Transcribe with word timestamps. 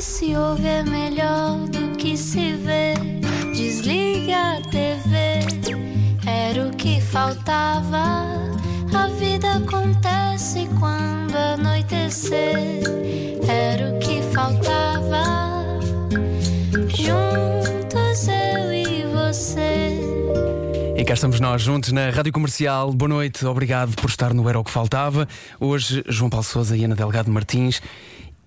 que 0.00 0.04
se 0.06 0.34
ouve 0.34 0.66
é 0.66 0.82
melhor 0.82 1.58
do 1.68 1.94
que 1.98 2.16
se 2.16 2.54
vê. 2.54 2.94
Desliga 3.54 4.56
a 4.56 4.60
TV, 4.62 5.44
era 6.26 6.68
o 6.68 6.70
que 6.74 7.02
faltava. 7.02 8.24
A 8.94 9.08
vida 9.18 9.56
acontece 9.56 10.66
quando 10.78 11.36
anoitecer, 11.36 12.80
era 13.46 13.94
o 13.94 13.98
que 13.98 14.22
faltava. 14.32 15.78
Juntos 16.88 18.26
eu 18.26 18.72
e 18.72 19.04
você. 19.04 20.00
E 20.96 21.04
cá 21.04 21.12
estamos 21.12 21.40
nós 21.40 21.60
juntos 21.60 21.92
na 21.92 22.08
Rádio 22.08 22.32
Comercial. 22.32 22.90
Boa 22.90 23.10
noite, 23.10 23.44
obrigado 23.44 23.94
por 23.96 24.08
estar 24.08 24.32
no 24.32 24.48
Era 24.48 24.58
o 24.58 24.64
que 24.64 24.70
Faltava. 24.70 25.28
Hoje, 25.60 26.02
João 26.08 26.30
Paulo 26.30 26.44
Souza 26.44 26.74
e 26.74 26.84
Ana 26.84 26.96
Delgado 26.96 27.30
Martins. 27.30 27.82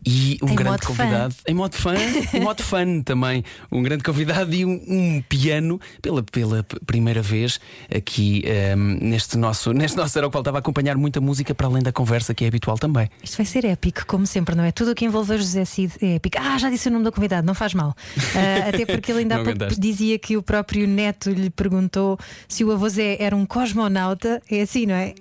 E 0.05 0.37
um 0.41 0.49
Em 0.49 0.55
grande 0.55 0.71
modo 0.71 0.81
fã. 0.81 0.87
convidado, 0.87 1.35
em 1.47 1.53
modo 1.53 1.75
fã, 1.75 1.93
em 2.33 2.39
modo 2.41 2.61
fã 2.63 3.01
também, 3.01 3.43
um 3.71 3.81
grande 3.81 4.03
convidado 4.03 4.53
e 4.53 4.65
um, 4.65 4.81
um 4.87 5.23
piano 5.29 5.79
pela, 6.01 6.21
pela 6.23 6.63
primeira 6.85 7.21
vez 7.21 7.59
aqui 7.93 8.43
ehm, 8.45 8.97
neste, 9.01 9.37
nosso, 9.37 9.71
neste 9.71 9.95
nosso 9.97 10.17
Era 10.17 10.27
o 10.27 10.29
que 10.29 10.33
Faltava 10.33 10.57
a 10.57 10.59
acompanhar 10.59 10.97
muita 10.97 11.21
música 11.21 11.55
para 11.55 11.67
além 11.67 11.81
da 11.81 11.91
conversa 11.93 12.33
que 12.33 12.43
é 12.43 12.47
habitual 12.47 12.77
também. 12.77 13.09
Isto 13.23 13.37
vai 13.37 13.45
ser 13.45 13.63
épico, 13.63 14.05
como 14.05 14.27
sempre, 14.27 14.55
não 14.55 14.63
é? 14.63 14.71
Tudo 14.73 14.91
o 14.91 14.95
que 14.95 15.05
envolver 15.05 15.37
José 15.37 15.63
Cid 15.63 15.93
é 16.01 16.15
épico. 16.15 16.37
Ah, 16.39 16.57
já 16.57 16.69
disse 16.69 16.89
o 16.89 16.91
nome 16.91 17.05
do 17.05 17.11
convidado, 17.11 17.47
não 17.47 17.53
faz 17.53 17.73
mal. 17.73 17.95
Ah, 18.35 18.69
até 18.69 18.85
porque 18.85 19.11
ele 19.11 19.19
ainda 19.19 19.35
há 19.35 19.43
pouco 19.43 19.79
dizia 19.79 20.17
que 20.17 20.35
o 20.35 20.41
próprio 20.41 20.87
neto 20.87 21.29
lhe 21.29 21.49
perguntou 21.49 22.17
se 22.47 22.63
o 22.63 22.71
avô 22.71 22.89
Zé 22.89 23.15
era 23.19 23.35
um 23.35 23.45
cosmonauta. 23.45 24.41
É 24.49 24.61
assim, 24.61 24.85
não 24.85 24.95
é? 24.95 25.13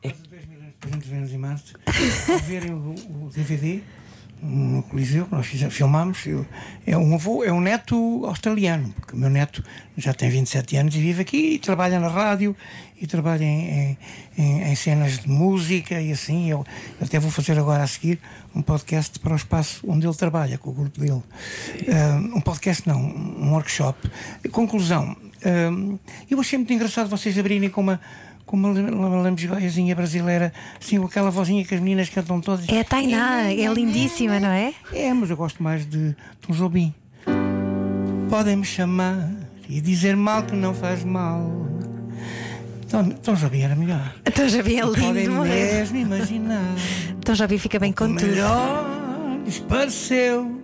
Quase 0.00 0.96
10 0.96 1.06
milhões 1.06 1.30
de 1.30 1.36
e. 1.36 1.74
Ao 2.32 2.38
verem 2.38 2.72
o, 2.72 2.94
o 3.26 3.30
DVD 3.34 3.82
no 4.42 4.82
Coliseu, 4.84 5.28
nós 5.30 5.46
fizemos, 5.46 5.74
filmámos, 5.74 6.24
eu- 6.26 6.46
é 6.86 6.96
um 6.96 7.14
avô, 7.14 7.44
é 7.44 7.52
um 7.52 7.60
neto 7.60 8.24
australiano, 8.26 8.88
porque 8.96 9.14
o 9.14 9.18
meu 9.18 9.28
neto 9.30 9.62
já 9.96 10.14
tem 10.14 10.30
27 10.30 10.76
anos 10.76 10.94
e 10.94 10.98
vive 11.00 11.20
aqui 11.22 11.54
e 11.54 11.58
trabalha 11.58 12.00
na 12.00 12.08
rádio 12.08 12.56
e 13.00 13.06
trabalha 13.06 13.44
em, 13.44 13.96
em- 14.38 14.62
em- 14.62 14.74
cenas 14.74 15.18
de 15.18 15.28
música 15.28 16.00
e 16.00 16.10
assim. 16.12 16.50
Eu, 16.50 16.64
eu 17.00 17.06
até 17.06 17.18
vou 17.18 17.30
fazer 17.30 17.58
agora 17.58 17.82
a 17.82 17.86
seguir 17.86 18.18
um 18.54 18.62
podcast 18.62 19.18
para 19.18 19.32
o 19.32 19.36
espaço 19.36 19.82
onde 19.86 20.06
ele 20.06 20.14
trabalha, 20.16 20.56
com 20.58 20.70
o 20.70 20.72
grupo 20.72 20.98
dele. 21.00 21.22
Ah, 21.88 22.16
um 22.34 22.40
podcast 22.40 22.86
não, 22.88 22.98
um 23.00 23.52
workshop. 23.52 24.10
Conclusão, 24.50 25.14
ah, 25.44 25.98
eu 26.30 26.40
achei 26.40 26.58
muito 26.58 26.72
engraçado 26.72 27.08
vocês 27.10 27.38
abrirem 27.38 27.68
com 27.68 27.80
uma 27.82 28.00
com 28.50 28.56
uma, 28.56 28.70
uma 28.70 29.22
lambisgoiazinha 29.22 29.94
brasileira, 29.94 30.52
assim, 30.80 31.02
aquela 31.04 31.30
vozinha 31.30 31.64
que 31.64 31.72
as 31.72 31.80
meninas 31.80 32.08
cantam 32.08 32.40
todas. 32.40 32.68
É 32.68 32.80
a 32.80 32.84
Tainá, 32.84 33.44
é 33.52 33.72
lindíssima, 33.72 34.40
não 34.40 34.48
é? 34.48 34.74
É, 34.92 35.14
mas 35.14 35.30
eu 35.30 35.36
gosto 35.36 35.62
mais 35.62 35.86
de 35.86 36.16
Tom 36.40 36.52
Jobim. 36.52 36.92
Podem-me 38.28 38.64
chamar 38.64 39.30
e 39.68 39.80
dizer 39.80 40.16
mal 40.16 40.42
que 40.42 40.56
não 40.56 40.74
faz 40.74 41.04
mal. 41.04 41.48
Tom, 42.90 43.10
Tom 43.10 43.34
Jobim 43.34 43.60
era 43.60 43.76
melhor. 43.76 44.16
Então 44.26 44.48
já 44.48 44.62
vi, 44.62 44.78
é 44.78 44.82
Podem 44.82 45.12
lindo 45.12 45.30
morrer. 45.30 45.74
mesmo 45.74 45.98
imaginar. 45.98 46.74
Então 47.20 47.36
já 47.36 47.46
vi, 47.46 47.56
fica 47.56 47.78
bem 47.78 47.92
com 47.92 48.08
tudo. 48.08 48.26
melhor 48.26 49.00
pareceu. 49.68 50.60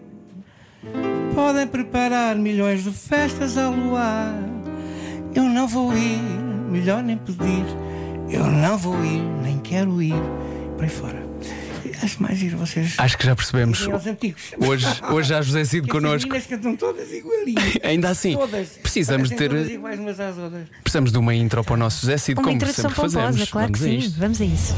Podem 1.37 1.69
preparar 1.69 2.35
milhões 2.35 2.83
de 2.83 2.91
festas 2.91 3.57
ao 3.57 3.73
luar. 3.73 4.35
Eu 5.35 5.45
não 5.45 5.69
vou 5.69 5.97
ir, 5.97 6.19
melhor 6.67 7.03
nem 7.03 7.17
pedir. 7.17 7.65
Eu 8.31 8.45
não 8.47 8.77
vou 8.77 8.95
ir, 9.05 9.21
nem 9.43 9.59
quero 9.59 10.03
ir. 10.03 10.15
Por 10.77 10.85
aí 10.85 10.91
fora. 10.91 11.27
Acho 12.03 12.23
mais 12.23 12.39
giro 12.39 12.59
vocês. 12.59 12.95
Acho 12.99 13.17
que 13.17 13.25
já 13.25 13.35
percebemos. 13.35 13.87
Hoje, 14.59 14.87
hoje 15.11 15.35
há 15.35 15.41
José 15.41 15.65
Cid 15.65 15.87
as 15.87 15.91
connosco. 15.93 16.29
meninas 16.29 16.47
cantam 16.47 16.77
todas 16.77 17.11
igualinhas. 17.11 17.65
Ainda 17.83 18.11
assim, 18.11 18.37
Todas. 18.37 18.69
precisamos 18.83 19.31
de 19.31 19.37
ter- 19.37 19.49
Todas 19.49 19.71
iguais 19.71 19.99
umas 19.99 20.21
às 20.21 20.37
outras. 20.37 20.67
Precisamos 20.83 21.11
de 21.11 21.17
uma 21.19 21.35
intro 21.35 21.65
para 21.65 21.73
o 21.75 21.77
nosso 21.79 22.03
José 22.03 22.19
Cid, 22.19 22.39
Uma 22.39 22.45
como 22.49 22.61
sempre 22.67 22.83
pomposa, 22.95 23.21
fazemos. 23.23 23.51
claro 23.51 23.73
Vamos 23.73 23.81
que 23.81 23.97
a 23.97 24.01
sim. 24.11 24.15
Vamos 24.19 24.41
a 24.41 24.45
isso. 24.45 24.75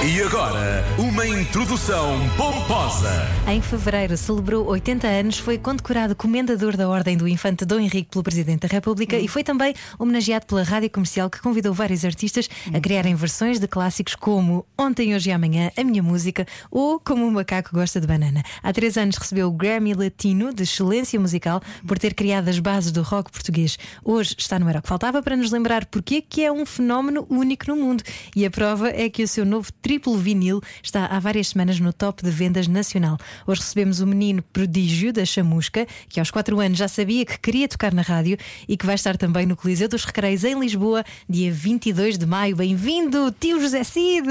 E 0.00 0.22
agora, 0.22 0.84
uma 0.96 1.26
introdução 1.26 2.20
pomposa. 2.36 3.10
Em 3.48 3.60
fevereiro 3.60 4.16
celebrou 4.16 4.64
80 4.68 5.08
anos, 5.08 5.38
foi 5.40 5.58
condecorado 5.58 6.14
Comendador 6.14 6.76
da 6.76 6.88
Ordem 6.88 7.16
do 7.16 7.26
Infante 7.26 7.64
Dom 7.64 7.80
Henrique 7.80 8.08
pelo 8.08 8.22
Presidente 8.22 8.60
da 8.60 8.68
República 8.68 9.18
e 9.18 9.26
foi 9.26 9.42
também 9.42 9.74
homenageado 9.98 10.46
pela 10.46 10.62
Rádio 10.62 10.88
Comercial 10.90 11.28
que 11.28 11.40
convidou 11.40 11.74
vários 11.74 12.04
artistas 12.04 12.48
a 12.72 12.78
criarem 12.78 13.16
versões 13.16 13.58
de 13.58 13.66
clássicos 13.66 14.14
como 14.14 14.64
Ontem, 14.78 15.16
Hoje 15.16 15.30
e 15.30 15.32
Amanhã, 15.32 15.72
A 15.76 15.82
Minha 15.82 16.02
Música 16.02 16.46
ou 16.70 17.00
Como 17.00 17.26
o 17.26 17.32
Macaco 17.32 17.70
Gosta 17.74 18.00
de 18.00 18.06
Banana. 18.06 18.44
Há 18.62 18.72
três 18.72 18.96
anos 18.96 19.16
recebeu 19.16 19.48
o 19.48 19.52
Grammy 19.52 19.94
Latino 19.94 20.54
de 20.54 20.62
Excelência 20.62 21.18
Musical 21.18 21.60
por 21.84 21.98
ter 21.98 22.14
criado 22.14 22.48
as 22.48 22.60
bases 22.60 22.92
do 22.92 23.02
rock 23.02 23.32
português. 23.32 23.76
Hoje 24.04 24.36
está 24.38 24.60
no 24.60 24.68
Era 24.68 24.78
o 24.78 24.82
que 24.82 24.88
Faltava 24.88 25.20
para 25.24 25.36
nos 25.36 25.50
lembrar 25.50 25.86
porque 25.86 26.22
que 26.22 26.44
é 26.44 26.52
um 26.52 26.64
fenómeno 26.64 27.26
único 27.28 27.66
no 27.66 27.74
mundo 27.74 28.04
e 28.36 28.46
a 28.46 28.50
prova 28.50 28.90
é 28.90 29.10
que 29.10 29.24
o 29.24 29.28
seu 29.28 29.44
novo 29.44 29.72
triplo 29.88 30.18
vinil 30.18 30.60
está 30.82 31.06
há 31.06 31.18
várias 31.18 31.48
semanas 31.48 31.80
no 31.80 31.94
top 31.94 32.22
de 32.22 32.30
vendas 32.30 32.68
nacional. 32.68 33.16
Hoje 33.46 33.62
recebemos 33.62 34.00
o 34.00 34.06
menino 34.06 34.42
prodígio 34.42 35.14
da 35.14 35.24
chamusca, 35.24 35.86
que 36.10 36.20
aos 36.20 36.30
4 36.30 36.60
anos 36.60 36.76
já 36.76 36.86
sabia 36.86 37.24
que 37.24 37.38
queria 37.38 37.66
tocar 37.66 37.94
na 37.94 38.02
rádio 38.02 38.36
e 38.68 38.76
que 38.76 38.84
vai 38.84 38.96
estar 38.96 39.16
também 39.16 39.46
no 39.46 39.56
Coliseu 39.56 39.88
dos 39.88 40.04
Recreios 40.04 40.44
em 40.44 40.60
Lisboa, 40.60 41.02
dia 41.26 41.50
22 41.50 42.18
de 42.18 42.26
maio. 42.26 42.54
Bem-vindo, 42.54 43.34
tio 43.40 43.58
José 43.62 43.82
Cid! 43.82 44.26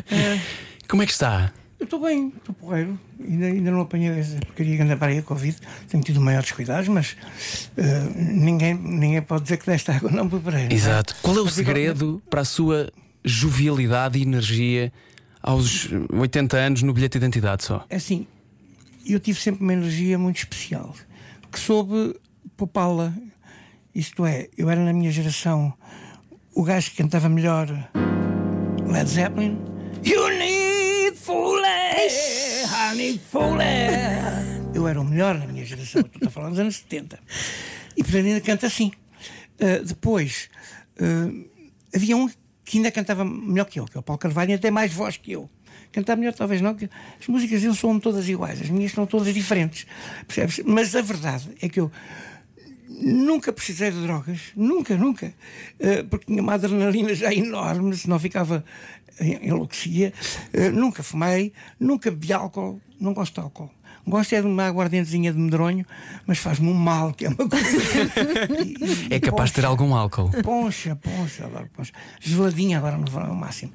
Como 0.88 1.02
é 1.02 1.06
que 1.06 1.12
está? 1.12 1.52
Eu 1.78 1.84
estou 1.84 2.00
bem, 2.00 2.32
estou 2.38 2.54
porreiro. 2.54 2.98
Ainda, 3.22 3.46
ainda 3.46 3.70
não 3.70 3.82
apanhei 3.82 4.18
essa 4.18 4.38
porcaria 4.38 4.76
que 4.78 4.82
anda 4.82 4.96
para 4.96 5.08
aí 5.08 5.18
a 5.18 5.22
Covid. 5.22 5.58
Tenho 5.88 6.02
tido 6.02 6.22
maiores 6.22 6.50
cuidados, 6.52 6.88
mas 6.88 7.18
eh, 7.76 8.08
ninguém, 8.16 8.72
ninguém 8.72 9.20
pode 9.20 9.42
dizer 9.42 9.58
que 9.58 9.66
desta 9.66 9.92
água 9.92 10.10
não 10.10 10.26
beberei. 10.26 10.64
não 10.64 10.70
é? 10.70 10.74
Exato. 10.74 11.16
Qual 11.20 11.36
é 11.36 11.40
o 11.42 11.48
segredo 11.48 12.22
para 12.30 12.40
a 12.40 12.44
sua 12.46 12.90
jovialidade 13.24 14.18
e 14.18 14.22
energia 14.22 14.92
aos 15.42 15.88
80 16.12 16.56
anos 16.56 16.82
no 16.82 16.92
bilhete 16.92 17.18
de 17.18 17.24
identidade 17.24 17.64
só? 17.64 17.84
É 17.88 17.96
Assim, 17.96 18.26
eu 19.06 19.18
tive 19.18 19.40
sempre 19.40 19.62
uma 19.62 19.72
energia 19.72 20.18
muito 20.18 20.38
especial 20.38 20.94
que 21.50 21.58
soube 21.58 22.14
poupá-la. 22.56 23.12
Isto 23.94 24.24
é, 24.24 24.48
eu 24.56 24.70
era 24.70 24.82
na 24.84 24.92
minha 24.92 25.10
geração 25.10 25.72
o 26.54 26.62
gajo 26.62 26.90
que 26.90 26.98
cantava 26.98 27.28
melhor 27.28 27.66
Led 28.86 29.08
Zeppelin. 29.08 29.58
You 30.04 30.28
need 30.38 31.16
foolish, 31.16 32.64
I 32.66 32.96
need 32.96 33.20
foolish. 33.30 34.70
Eu 34.74 34.86
era 34.86 35.00
o 35.00 35.04
melhor 35.04 35.36
na 35.36 35.46
minha 35.46 35.64
geração, 35.64 36.02
estou 36.02 36.28
a 36.28 36.30
falar 36.30 36.50
dos 36.50 36.58
anos 36.58 36.76
70. 36.76 37.18
E 37.96 38.02
portanto 38.02 38.26
ainda 38.26 38.40
canta 38.40 38.66
assim. 38.66 38.92
Ah, 39.60 39.82
depois, 39.84 40.48
ah, 41.00 41.30
havia 41.94 42.16
um 42.16 42.30
que 42.70 42.78
ainda 42.78 42.90
cantava 42.92 43.24
melhor 43.24 43.64
que 43.64 43.80
eu, 43.80 43.84
que 43.84 43.96
é 43.96 44.00
o 44.00 44.02
Paulo 44.02 44.16
Carvalho, 44.20 44.52
e 44.52 44.54
até 44.54 44.70
mais 44.70 44.92
voz 44.92 45.16
que 45.16 45.32
eu. 45.32 45.50
Cantar 45.90 46.16
melhor, 46.16 46.32
talvez 46.32 46.60
não, 46.60 46.72
que 46.72 46.88
as 47.20 47.26
músicas 47.26 47.62
dele 47.62 47.74
são 47.74 47.98
todas 47.98 48.28
iguais, 48.28 48.60
as 48.62 48.70
minhas 48.70 48.92
são 48.92 49.04
todas 49.06 49.34
diferentes, 49.34 49.88
percebes? 50.24 50.60
Mas 50.64 50.94
a 50.94 51.02
verdade 51.02 51.50
é 51.60 51.68
que 51.68 51.80
eu 51.80 51.90
nunca 52.88 53.52
precisei 53.52 53.90
de 53.90 54.00
drogas, 54.02 54.38
nunca, 54.54 54.96
nunca, 54.96 55.34
Eh, 55.80 56.04
porque 56.04 56.26
tinha 56.26 56.40
uma 56.40 56.54
adrenalina 56.54 57.12
já 57.12 57.32
enorme, 57.34 57.96
senão 57.96 58.18
ficava 58.20 58.64
en- 59.20 59.48
enlouquecia. 59.48 60.12
Eh, 60.52 60.70
nunca 60.70 61.02
fumei, 61.02 61.52
nunca 61.78 62.08
bebi 62.10 62.32
álcool, 62.32 62.80
não 63.00 63.12
gosto 63.14 63.34
de 63.34 63.40
álcool. 63.40 63.70
Gosto 64.10 64.34
é 64.34 64.40
de 64.40 64.46
uma 64.46 64.66
aguardentezinha 64.66 65.32
de 65.32 65.38
medronho, 65.38 65.86
mas 66.26 66.38
faz-me 66.38 66.68
um 66.68 66.74
mal, 66.74 67.14
que 67.14 67.24
é 67.26 67.28
uma 67.28 67.48
coisa. 67.48 67.76
E- 68.64 69.08
e- 69.08 69.08
É 69.14 69.20
capaz 69.20 69.50
de 69.50 69.54
ter 69.56 69.64
algum 69.64 69.94
álcool. 69.94 70.30
Poncha, 70.42 70.96
poncha, 70.96 71.46
adoro 71.46 71.68
poncha. 71.74 71.92
Geladinha 72.20 72.78
agora 72.78 72.96
no 72.96 73.08
verão, 73.10 73.28
é 73.28 73.30
o 73.30 73.34
máximo. 73.36 73.72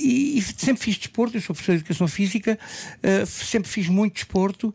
E, 0.00 0.38
e 0.38 0.42
sempre 0.42 0.82
fiz 0.82 0.96
desporto, 0.98 1.36
eu 1.36 1.40
sou 1.40 1.54
professor 1.54 1.72
de 1.72 1.78
educação 1.78 2.08
física, 2.08 2.58
eh, 3.02 3.24
sempre 3.24 3.68
fiz 3.70 3.88
muito 3.88 4.14
desporto. 4.14 4.74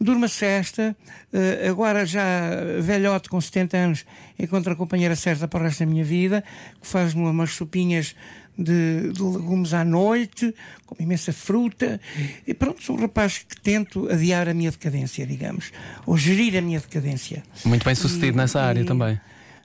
Durmo 0.00 0.26
a 0.26 0.28
cesta, 0.28 0.96
eh, 1.32 1.66
agora 1.68 2.06
já 2.06 2.22
velhote 2.80 3.28
com 3.28 3.40
70 3.40 3.76
anos, 3.76 4.04
encontro 4.38 4.72
a 4.72 4.76
companheira 4.76 5.16
certa 5.16 5.48
para 5.48 5.58
o 5.58 5.62
resto 5.64 5.80
da 5.80 5.86
minha 5.86 6.04
vida, 6.04 6.44
que 6.80 6.86
faz-me 6.86 7.22
umas 7.22 7.50
sopinhas 7.50 8.14
de, 8.58 9.12
de 9.12 9.22
legumes 9.22 9.72
à 9.72 9.84
noite, 9.84 10.52
com 10.86 10.96
imensa 11.02 11.32
fruta. 11.32 12.00
E 12.46 12.52
pronto, 12.52 12.82
sou 12.82 12.96
um 12.96 13.00
rapaz 13.00 13.38
que 13.38 13.60
tento 13.60 14.10
adiar 14.10 14.48
a 14.48 14.54
minha 14.54 14.70
decadência, 14.70 15.24
digamos, 15.26 15.70
ou 16.04 16.16
gerir 16.18 16.56
a 16.56 16.60
minha 16.60 16.80
decadência. 16.80 17.42
Muito 17.64 17.84
bem 17.84 17.94
sucedido 17.94 18.34
E- 18.34 18.36
nessa 18.36 18.60
área 18.60 18.80
e- 18.80 18.84
também. 18.84 19.20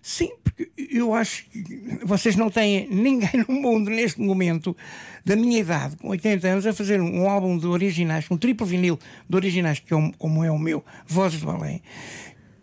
Sim, 0.06 0.30
porque 0.44 0.69
eu 0.92 1.13
acho 1.16 1.45
que 1.45 2.00
vocês 2.04 2.36
não 2.36 2.50
têm 2.50 2.90
ninguém 2.90 3.30
no 3.48 3.56
mundo 3.56 3.90
neste 3.90 4.19
momento 4.19 4.75
da 5.24 5.34
minha 5.34 5.60
idade, 5.60 5.96
com 5.96 6.10
80 6.10 6.46
anos, 6.46 6.68
a 6.68 6.74
fazer 6.74 7.00
um 7.00 7.25
álbum 7.30 7.57
de 7.57 7.66
originais, 7.68 8.25
um 8.30 8.36
triplo 8.36 8.68
vinil 8.68 9.00
de 9.30 9.36
originais, 9.38 9.80
que 9.80 9.94
é 9.94 9.96
um- 9.96 10.12
como 10.12 10.44
é 10.44 10.51
o 10.51 10.60
meu, 10.60 10.84
Vozes 11.07 11.39
do 11.39 11.50
Além, 11.50 11.81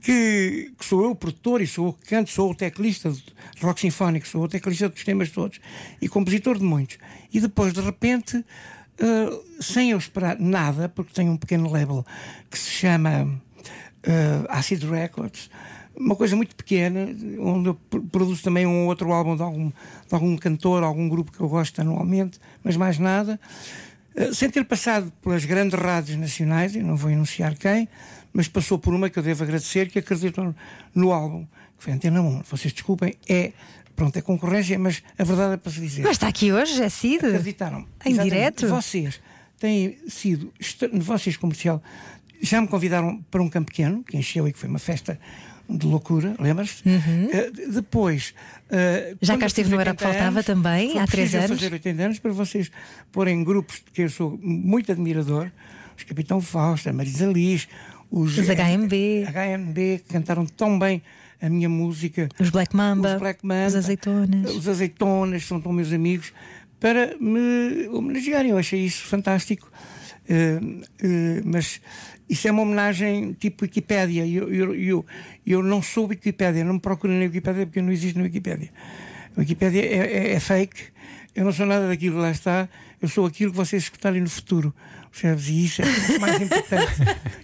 que, 0.00 0.72
que 0.78 0.84
sou 0.84 1.04
eu 1.04 1.10
o 1.10 1.14
produtor 1.14 1.60
e 1.60 1.66
sou 1.66 1.88
eu 1.88 1.92
que 1.92 2.08
canto, 2.08 2.30
sou 2.30 2.50
o 2.50 2.54
teclista 2.54 3.10
de 3.10 3.22
rock 3.62 3.80
sinfónico, 3.80 4.26
sou 4.26 4.44
o 4.44 4.48
teclista 4.48 4.88
dos 4.88 5.04
temas 5.04 5.30
todos 5.30 5.60
e 6.00 6.08
compositor 6.08 6.58
de 6.58 6.64
muitos. 6.64 6.98
E 7.32 7.40
depois, 7.40 7.72
de 7.72 7.80
repente, 7.80 8.36
uh, 8.38 9.62
sem 9.62 9.90
eu 9.90 9.98
esperar 9.98 10.38
nada, 10.38 10.88
porque 10.88 11.12
tenho 11.12 11.32
um 11.32 11.36
pequeno 11.36 11.70
label 11.70 12.04
que 12.50 12.58
se 12.58 12.70
chama 12.70 13.24
uh, 13.24 14.46
Acid 14.48 14.82
Records, 14.84 15.50
uma 15.94 16.16
coisa 16.16 16.34
muito 16.34 16.56
pequena, 16.56 17.08
onde 17.38 17.68
eu 17.68 17.74
produzo 18.10 18.42
também 18.42 18.66
um 18.66 18.86
outro 18.86 19.12
álbum 19.12 19.36
de 19.36 19.42
algum, 19.42 19.68
de 19.68 19.74
algum 20.14 20.36
cantor, 20.36 20.82
algum 20.82 21.08
grupo 21.08 21.30
que 21.30 21.40
eu 21.40 21.48
gosto 21.48 21.78
anualmente, 21.80 22.38
mas 22.64 22.76
mais 22.76 22.98
nada. 22.98 23.38
Uh, 24.16 24.34
sem 24.34 24.48
ter 24.48 24.64
passado 24.64 25.12
pelas 25.22 25.44
grandes 25.44 25.78
rádios 25.78 26.16
nacionais, 26.16 26.74
eu 26.74 26.82
não 26.82 26.96
vou 26.96 27.10
enunciar 27.10 27.54
quem, 27.54 27.86
mas 28.32 28.48
passou 28.48 28.78
por 28.78 28.94
uma 28.94 29.10
que 29.10 29.18
eu 29.18 29.22
devo 29.22 29.42
agradecer, 29.42 29.88
que 29.88 29.98
acreditou 29.98 30.54
no 30.94 31.12
álbum, 31.12 31.46
que 31.76 31.84
foi 31.84 31.92
Antena 31.92 32.20
1. 32.20 32.42
Vocês 32.42 32.72
desculpem, 32.72 33.14
é 33.28 33.52
pronto, 33.96 34.16
é 34.16 34.22
concorrência, 34.22 34.78
mas 34.78 35.02
a 35.18 35.24
verdade 35.24 35.54
é 35.54 35.56
para 35.56 35.72
se 35.72 35.80
dizer. 35.80 36.02
Mas 36.02 36.12
está 36.12 36.28
aqui 36.28 36.52
hoje, 36.52 36.82
é 36.82 36.88
Cid? 36.88 37.26
Acreditaram. 37.26 37.86
Em 38.04 38.16
direto? 38.16 38.66
Vocês 38.68 39.20
têm 39.58 39.98
sido, 40.08 40.52
vocês 40.94 41.36
comercial, 41.36 41.82
já 42.40 42.60
me 42.60 42.66
convidaram 42.68 43.22
para 43.30 43.42
um 43.42 43.48
campo 43.48 43.70
pequeno, 43.70 44.02
que 44.02 44.16
encheu 44.16 44.48
e 44.48 44.52
que 44.52 44.58
foi 44.58 44.68
uma 44.68 44.78
festa 44.78 45.18
de 45.68 45.86
loucura, 45.86 46.34
lembras-te? 46.38 46.88
Uhum. 46.88 47.26
Uh, 47.26 47.72
depois. 47.72 48.34
Uh, 48.66 49.16
já 49.20 49.38
cá 49.38 49.46
esteve 49.46 49.70
no 49.70 49.80
Era 49.80 49.94
que 49.94 50.02
Faltava 50.02 50.30
anos, 50.30 50.46
também, 50.46 50.98
há 50.98 51.06
três 51.06 51.34
anos. 51.34 51.50
fazer 51.50 51.72
80 51.72 52.02
anos 52.02 52.18
para 52.18 52.32
vocês 52.32 52.70
porem 53.12 53.44
grupos 53.44 53.76
de 53.76 53.90
que 53.92 54.02
eu 54.02 54.08
sou 54.08 54.38
muito 54.42 54.90
admirador, 54.90 55.50
os 55.96 56.02
Capitão 56.04 56.40
Fausto, 56.40 56.88
a 56.88 56.92
Marisa 56.92 57.26
Liz, 57.26 57.68
os, 58.10 58.36
os 58.36 58.46
HMB. 58.48 59.26
HMB, 59.26 60.02
cantaram 60.08 60.44
tão 60.46 60.78
bem 60.78 61.02
a 61.40 61.48
minha 61.48 61.68
música. 61.68 62.28
Os 62.38 62.50
Black 62.50 62.74
Mamba, 62.76 63.14
os, 63.14 63.20
Black 63.20 63.46
Mamba, 63.46 63.66
os 63.66 63.74
Azeitonas. 63.76 64.54
Os 64.54 64.68
Azeitonas 64.68 65.44
são 65.44 65.60
tão 65.60 65.72
meus 65.72 65.92
amigos 65.92 66.32
para 66.78 67.16
me 67.18 67.88
homenagearem. 67.88 68.50
Eu 68.50 68.58
achei 68.58 68.80
isso 68.80 69.04
fantástico. 69.04 69.70
Uh, 70.28 70.80
uh, 70.80 71.42
mas 71.44 71.80
isso 72.28 72.46
é 72.46 72.50
uma 72.50 72.62
homenagem 72.62 73.32
tipo 73.32 73.64
Wikipédia. 73.64 74.26
Eu, 74.26 74.52
eu, 74.52 74.74
eu, 74.74 75.06
eu 75.46 75.62
não 75.62 75.82
sou 75.82 76.06
Wikipédia, 76.06 76.64
não 76.64 76.74
me 76.74 76.80
procuro 76.80 77.12
na 77.12 77.20
Wikipédia 77.20 77.66
porque 77.66 77.78
eu 77.78 77.84
não 77.84 77.92
existo 77.92 78.18
na 78.18 78.24
Wikipédia. 78.24 78.70
A 79.36 79.40
Wikipédia 79.40 79.80
é, 79.80 79.96
é, 79.96 80.32
é 80.32 80.40
fake, 80.40 80.84
eu 81.34 81.44
não 81.44 81.52
sou 81.52 81.66
nada 81.66 81.88
daquilo 81.88 82.16
que 82.16 82.22
lá 82.22 82.30
está, 82.30 82.68
eu 83.00 83.08
sou 83.08 83.26
aquilo 83.26 83.50
que 83.50 83.56
vocês 83.56 83.84
escutarem 83.84 84.20
no 84.20 84.28
futuro. 84.28 84.74
Percebes? 85.10 85.48
E 85.48 85.64
isso 85.64 85.82
é 85.82 85.84
o 85.84 86.20
mais 86.20 86.40
importante. 86.40 86.92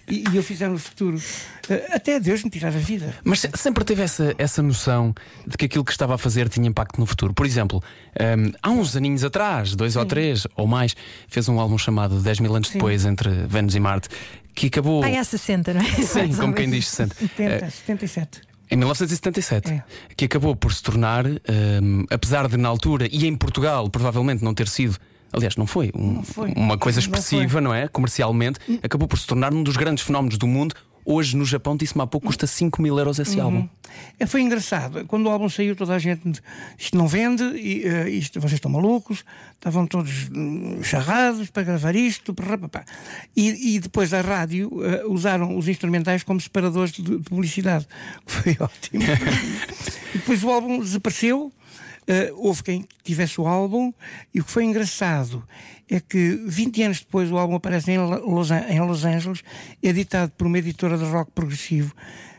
e, 0.07 0.23
e 0.31 0.37
eu 0.37 0.43
fizer 0.43 0.69
no 0.69 0.79
futuro. 0.79 1.17
Uh, 1.17 1.95
até 1.95 2.17
Deus 2.19 2.41
me 2.43 2.49
tirar 2.49 2.69
a 2.69 2.79
vida. 2.79 3.13
Mas 3.23 3.45
sempre 3.55 3.83
teve 3.83 4.01
essa, 4.01 4.33
essa 4.37 4.61
noção 4.61 5.13
de 5.45 5.57
que 5.57 5.65
aquilo 5.65 5.83
que 5.83 5.91
estava 5.91 6.15
a 6.15 6.17
fazer 6.17 6.47
tinha 6.47 6.67
impacto 6.67 6.97
no 6.97 7.05
futuro. 7.05 7.33
Por 7.33 7.45
exemplo, 7.45 7.83
um, 8.19 8.23
ehm, 8.23 8.51
há 8.61 8.69
uns 8.69 8.95
aninhos 8.95 9.23
atrás, 9.23 9.75
dois 9.75 9.93
Sim. 9.93 9.99
ou 9.99 10.05
três 10.05 10.47
ou 10.55 10.65
mais, 10.65 10.95
fez 11.27 11.49
um 11.49 11.59
álbum 11.59 11.77
chamado 11.77 12.21
10 12.21 12.39
mil 12.39 12.55
anos 12.55 12.69
Sim. 12.69 12.75
depois, 12.75 13.05
entre 13.05 13.29
Vênus 13.47 13.75
e 13.75 13.79
Marte, 13.79 14.07
que 14.55 14.67
acabou. 14.67 15.03
Ah, 15.03 15.19
há 15.19 15.23
60, 15.23 15.73
não 15.73 15.81
é? 15.81 15.85
Sim, 16.03 16.33
como 16.35 16.53
quem 16.53 16.69
diz 16.69 16.87
60. 16.87 17.15
70, 17.15 17.65
uh, 17.65 17.71
77. 17.71 18.46
Em 18.69 18.75
1977, 18.75 19.71
é. 19.71 19.83
que 20.15 20.25
acabou 20.25 20.55
por 20.55 20.73
se 20.73 20.83
tornar, 20.83 21.25
um, 21.25 22.05
apesar 22.09 22.47
de 22.47 22.57
na 22.57 22.67
altura 22.67 23.07
e 23.11 23.25
em 23.25 23.35
Portugal 23.35 23.89
provavelmente 23.89 24.43
não 24.43 24.53
ter 24.53 24.67
sido 24.67 24.97
Aliás, 25.31 25.57
não 25.57 25.67
foi, 25.67 25.91
um, 25.93 26.13
não 26.13 26.23
foi. 26.23 26.53
uma 26.55 26.77
coisa 26.77 26.99
expressiva, 26.99 27.59
não, 27.59 27.71
não, 27.71 27.75
é? 27.75 27.87
Comercialmente, 27.87 28.59
acabou 28.81 29.07
por 29.07 29.19
se 29.19 29.27
tornar 29.27 29.53
um 29.53 29.61
dos 29.61 29.75
grandes 29.75 30.03
fenómenos 30.03 30.37
do 30.37 30.47
mundo. 30.47 30.73
Hoje 31.09 31.37
no 31.37 31.45
Japão, 31.45 31.77
disse-me 31.77 32.03
há 32.03 32.05
pouco, 32.05 32.27
custa 32.27 32.45
5 32.45 32.81
mil 32.81 32.99
euros 32.99 33.17
esse 33.17 33.37
uhum. 33.37 33.43
álbum. 33.43 33.69
É, 34.19 34.25
foi 34.25 34.41
engraçado. 34.41 35.05
Quando 35.05 35.27
o 35.27 35.29
álbum 35.29 35.47
saiu, 35.47 35.73
toda 35.73 35.95
a 35.95 35.99
gente 35.99 36.41
isto 36.77 36.97
não 36.97 37.07
vende, 37.07 37.43
e, 37.43 37.85
uh, 37.87 38.09
isto, 38.09 38.41
vocês 38.41 38.55
estão 38.55 38.69
malucos, 38.69 39.23
estavam 39.53 39.87
todos 39.87 40.27
uh, 40.27 40.83
charrados 40.83 41.49
para 41.49 41.63
gravar 41.63 41.95
isto. 41.95 42.35
E, 43.33 43.75
e 43.75 43.79
depois 43.79 44.13
a 44.13 44.19
rádio 44.19 44.67
uh, 44.67 45.09
usaram 45.09 45.57
os 45.57 45.69
instrumentais 45.69 46.23
como 46.23 46.41
separadores 46.41 46.91
de 46.91 47.19
publicidade, 47.19 47.87
que 48.27 48.31
foi 48.33 48.57
ótimo. 48.59 49.03
e 50.13 50.17
depois 50.17 50.43
o 50.43 50.51
álbum 50.51 50.77
desapareceu 50.79 51.53
Uh, 52.07 52.33
houve 52.37 52.63
quem 52.63 52.87
tivesse 53.03 53.41
o 53.41 53.47
álbum, 53.47 53.93
e 54.33 54.39
o 54.39 54.45
que 54.45 54.51
foi 54.51 54.63
engraçado 54.63 55.43
é 55.89 55.99
que 55.99 56.41
20 56.45 56.83
anos 56.83 56.99
depois 57.01 57.29
o 57.31 57.37
álbum 57.37 57.55
aparece 57.55 57.91
em 57.91 57.97
Los, 57.97 58.49
em 58.51 58.79
Los 58.79 59.03
Angeles, 59.03 59.43
editado 59.83 60.31
por 60.37 60.47
uma 60.47 60.57
editora 60.57 60.97
de 60.97 61.03
rock 61.03 61.31
progressivo 61.31 61.93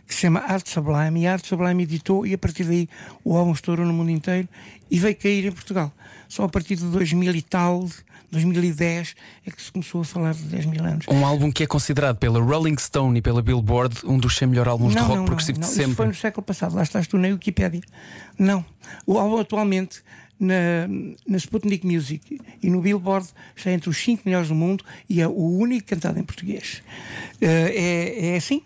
que 0.08 0.14
se 0.14 0.22
chama 0.22 0.40
Art 0.40 0.66
Sublime, 0.66 1.20
e 1.20 1.26
a 1.26 1.34
Art 1.34 1.44
Sublime 1.44 1.82
editou, 1.82 2.26
e 2.26 2.32
a 2.32 2.38
partir 2.38 2.64
daí 2.64 2.88
o 3.22 3.36
álbum 3.36 3.52
estourou 3.52 3.84
no 3.84 3.92
mundo 3.92 4.10
inteiro 4.10 4.48
e 4.90 4.98
veio 4.98 5.14
cair 5.14 5.44
em 5.44 5.52
Portugal. 5.52 5.92
Só 6.26 6.44
a 6.44 6.48
partir 6.48 6.76
de 6.76 6.84
2000 6.84 7.34
e 7.34 7.42
tal, 7.42 7.86
2010 8.30 9.14
é 9.46 9.50
que 9.50 9.62
se 9.62 9.72
começou 9.72 10.02
a 10.02 10.04
falar 10.04 10.34
de 10.34 10.42
10 10.42 10.66
mil 10.66 10.84
anos. 10.84 11.06
Um 11.08 11.24
álbum 11.24 11.50
que 11.50 11.62
é 11.62 11.66
considerado 11.66 12.16
pela 12.16 12.40
Rolling 12.40 12.76
Stone 12.78 13.18
e 13.18 13.22
pela 13.22 13.42
Billboard 13.42 14.00
um 14.04 14.18
dos 14.18 14.36
100 14.36 14.48
melhores 14.48 14.70
álbuns 14.70 14.94
não, 14.94 15.02
de 15.02 15.08
rock 15.08 15.18
não, 15.18 15.24
progressivo 15.24 15.60
não, 15.60 15.68
de 15.68 15.74
sempre. 15.74 15.90
Isso 15.90 15.96
foi 15.96 16.06
no 16.06 16.14
século 16.14 16.44
passado, 16.44 16.74
lá 16.74 16.82
estás 16.82 17.06
tu 17.06 17.18
na 17.18 17.28
Wikipédia. 17.28 17.80
Não. 18.38 18.64
O 19.06 19.18
álbum 19.18 19.38
atualmente 19.38 20.02
na, 20.38 20.86
na 21.26 21.36
Sputnik 21.36 21.84
Music 21.84 22.40
e 22.62 22.70
no 22.70 22.80
Billboard 22.80 23.28
está 23.56 23.72
entre 23.72 23.90
os 23.90 23.96
5 23.98 24.22
melhores 24.24 24.48
do 24.48 24.54
mundo 24.54 24.84
e 25.08 25.20
é 25.20 25.26
o 25.26 25.32
único 25.32 25.88
cantado 25.88 26.18
em 26.18 26.22
português. 26.22 26.82
Uh, 27.42 27.46
é, 27.46 28.34
é 28.34 28.36
assim, 28.36 28.62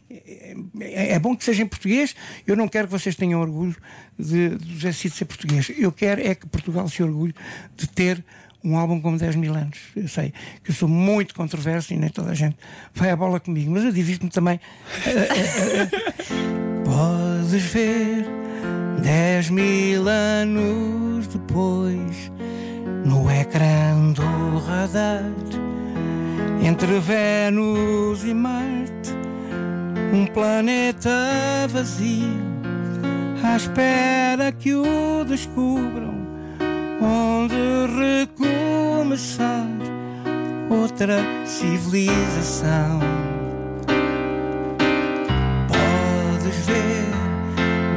é, 0.81 1.13
é, 1.13 1.19
bom 1.19 1.35
que 1.35 1.45
seja 1.45 1.63
em 1.63 1.67
português. 1.67 2.15
Eu 2.47 2.57
não 2.57 2.69
quero 2.69 2.89
que 2.89 2.93
vocês 2.93 3.17
tenham 3.17 3.41
orgulho 3.41 3.77
de, 4.19 4.57
de 4.57 4.75
José 4.75 4.93
Cid 4.93 5.15
ser 5.15 5.25
português. 5.25 5.71
Eu 5.77 5.91
quero 5.91 6.21
é 6.21 6.35
que 6.35 6.47
Portugal 6.47 6.89
se 6.89 7.03
orgulhe 7.03 7.35
de 7.77 7.87
ter 7.89 8.23
um 8.65 8.77
álbum 8.77 9.01
como 9.01 9.19
10 9.19 9.37
mil 9.37 9.55
anos. 9.55 9.79
Eu 9.97 10.09
sei 10.09 10.33
que 10.63 10.71
eu 10.71 10.75
sou 10.75 10.89
muito 10.89 11.35
controverso 11.35 11.93
e 11.93 11.97
nem 11.97 12.11
toda 12.11 12.31
a 12.31 12.35
gente 12.35 12.57
vai 12.95 13.11
à 13.11 13.17
bola 13.17 13.41
comigo, 13.41 13.71
mas 13.71 13.85
eu 13.85 13.93
divirto-me 13.93 14.31
também. 14.31 14.61
Podes 16.85 17.63
ver 17.65 18.27
10 19.03 19.51
mil 19.51 20.09
anos 20.09 21.27
depois 21.27 22.33
no 23.05 23.31
ecrã 23.31 24.13
do 24.13 24.59
radar 24.59 25.23
entre 26.63 27.01
Vênus 27.01 28.25
e 28.25 28.33
Marte 28.33 29.11
um 30.13 30.27
planeta 30.27 31.11
vazio 31.69 32.53
à 33.43 33.57
espera 33.57 34.53
que 34.53 34.75
o 34.75 35.25
descubram 35.25 36.22
onde 37.03 37.57
recomeçar 37.99 39.67
outra 40.71 41.19
civilização. 41.45 43.01
Podes 45.69 46.57
ver 46.67 47.07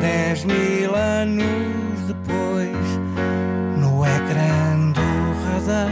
dez 0.02 0.44
mil 0.44 0.96
anos 0.96 2.02
depois 2.08 3.00
no 3.78 4.04
ecrã 4.06 4.92
do 4.92 5.02
radar 5.46 5.92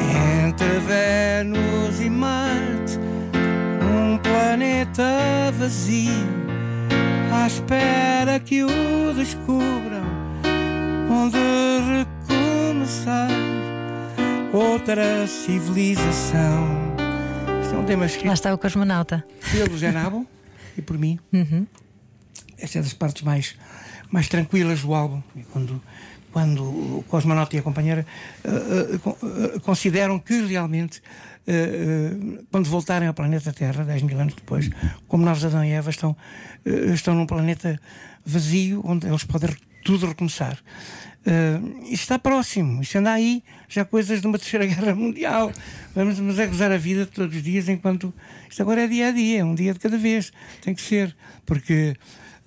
entre 0.00 0.78
Vênus 0.86 2.00
e 2.00 2.08
Marte 2.08 2.98
um 3.82 4.18
planeta 4.18 5.52
vazio 5.58 6.46
à 7.32 7.46
espera 7.46 8.40
que 8.40 8.62
o 8.62 9.12
descubram 9.14 10.25
onde 11.16 11.38
recomeçar 11.88 13.30
outra 14.52 15.26
civilização. 15.26 16.94
Este 17.62 17.74
é 17.74 17.78
um 17.78 17.84
tema 17.84 18.04
escrito. 18.04 18.26
Lá 18.26 18.34
está 18.34 18.52
o 18.52 18.58
cosmonauta. 18.58 19.24
Pelo 19.50 19.76
Zé 19.78 19.90
Nabo 19.90 20.26
e 20.76 20.82
por 20.82 20.98
mim. 20.98 21.18
Uhum. 21.32 21.66
Esta 22.58 22.78
é 22.78 22.82
das 22.82 22.92
partes 22.92 23.22
mais, 23.22 23.56
mais 24.10 24.28
tranquilas 24.28 24.82
do 24.82 24.94
álbum. 24.94 25.22
Quando, 25.52 25.82
quando 26.32 26.62
o 26.62 27.04
cosmonauta 27.08 27.56
e 27.56 27.60
a 27.60 27.62
companheira 27.62 28.06
uh, 28.44 29.08
uh, 29.08 29.56
uh, 29.56 29.60
consideram 29.60 30.18
que 30.18 30.42
realmente. 30.42 31.02
quando 32.50 32.68
voltarem 32.68 33.06
ao 33.06 33.14
planeta 33.14 33.52
Terra, 33.52 33.84
10 33.84 34.02
mil 34.02 34.18
anos 34.18 34.34
depois, 34.34 34.68
como 35.06 35.24
nós, 35.24 35.44
Adão 35.44 35.64
e 35.64 35.70
Eva, 35.70 35.90
estão, 35.90 36.16
estão 36.92 37.14
num 37.14 37.24
planeta 37.24 37.80
vazio 38.24 38.82
onde 38.84 39.06
eles 39.06 39.22
podem 39.22 39.50
tudo 39.86 40.08
recomeçar. 40.08 40.58
Uh, 41.24 41.82
isto 41.84 42.02
está 42.02 42.18
próximo, 42.18 42.82
isto 42.82 42.98
anda 42.98 43.12
aí, 43.12 43.42
já 43.68 43.84
coisas 43.84 44.20
de 44.20 44.26
uma 44.26 44.36
terceira 44.36 44.66
guerra 44.66 44.94
mundial. 44.96 45.52
Vamos, 45.94 46.18
vamos 46.18 46.38
é 46.40 46.46
gozar 46.46 46.72
a 46.72 46.76
vida 46.76 47.06
todos 47.06 47.34
os 47.34 47.42
dias, 47.42 47.68
enquanto 47.68 48.12
isto 48.50 48.60
agora 48.62 48.82
é 48.82 48.88
dia 48.88 49.08
a 49.08 49.10
dia, 49.12 49.40
é 49.40 49.44
um 49.44 49.54
dia 49.54 49.72
de 49.72 49.78
cada 49.78 49.96
vez, 49.96 50.32
tem 50.60 50.74
que 50.74 50.82
ser, 50.82 51.16
porque 51.46 51.94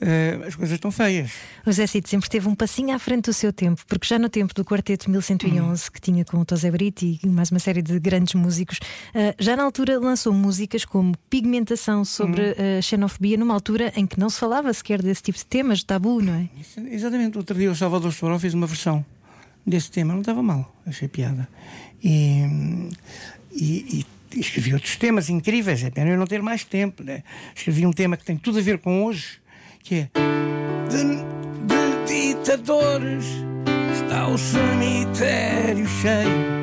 uh, 0.01 0.47
as 0.47 0.55
coisas 0.55 0.75
estão 0.75 0.91
feias. 0.91 1.31
O 1.65 1.71
Zé 1.71 1.87
Cid 1.87 2.09
sempre 2.09 2.29
teve 2.29 2.47
um 2.47 2.55
passinho 2.55 2.95
à 2.95 2.99
frente 2.99 3.25
do 3.25 3.33
seu 3.33 3.51
tempo, 3.53 3.81
porque 3.87 4.07
já 4.07 4.19
no 4.19 4.29
tempo 4.29 4.53
do 4.53 4.63
Quarteto 4.65 5.09
1111, 5.09 5.61
hum. 5.61 5.91
que 5.93 6.01
tinha 6.01 6.25
com 6.25 6.37
o 6.37 6.45
Tosé 6.45 6.71
Brito 6.71 7.05
e 7.05 7.19
mais 7.27 7.51
uma 7.51 7.59
série 7.59 7.81
de 7.81 7.99
grandes 7.99 8.33
músicos, 8.33 8.77
uh, 8.77 9.33
já 9.39 9.55
na 9.55 9.63
altura 9.63 9.99
lançou 9.99 10.33
músicas 10.33 10.85
como 10.85 11.17
Pigmentação 11.29 12.03
sobre 12.03 12.41
hum. 12.51 12.81
xenofobia, 12.81 13.37
numa 13.37 13.53
altura 13.53 13.91
em 13.95 14.05
que 14.05 14.19
não 14.19 14.29
se 14.29 14.39
falava 14.39 14.73
sequer 14.73 15.01
desse 15.01 15.23
tipo 15.23 15.37
de 15.37 15.45
temas, 15.45 15.83
tabu, 15.83 16.21
não 16.21 16.33
é? 16.33 16.49
Isso, 16.59 16.79
exatamente. 16.79 17.37
Outro 17.37 17.57
dia 17.57 17.71
o 17.71 17.75
Salvador 17.75 18.11
Sobral 18.11 18.39
fez 18.39 18.53
uma 18.53 18.67
versão 18.67 19.05
desse 19.65 19.91
tema, 19.91 20.13
não 20.13 20.21
estava 20.21 20.41
mal, 20.41 20.73
achei 20.85 21.07
piada. 21.07 21.47
E, 22.03 22.89
e, 23.51 24.05
e 24.33 24.39
escrevi 24.39 24.73
outros 24.73 24.95
temas 24.95 25.29
incríveis, 25.29 25.83
é 25.83 25.89
pena 25.89 26.11
eu 26.11 26.17
não 26.17 26.27
ter 26.27 26.41
mais 26.41 26.63
tempo. 26.63 27.03
Né? 27.03 27.23
Escrevi 27.55 27.85
um 27.85 27.91
tema 27.91 28.17
que 28.17 28.25
tem 28.25 28.37
tudo 28.37 28.59
a 28.59 28.61
ver 28.61 28.79
com 28.79 29.03
hoje, 29.03 29.39
que 29.83 29.95
é 29.95 30.09
de, 30.89 31.03
de 31.65 32.33
ditadores 32.33 33.49
está 34.09 34.27
o 34.27 34.37
cemitério 34.37 35.87
cheio. 35.87 36.59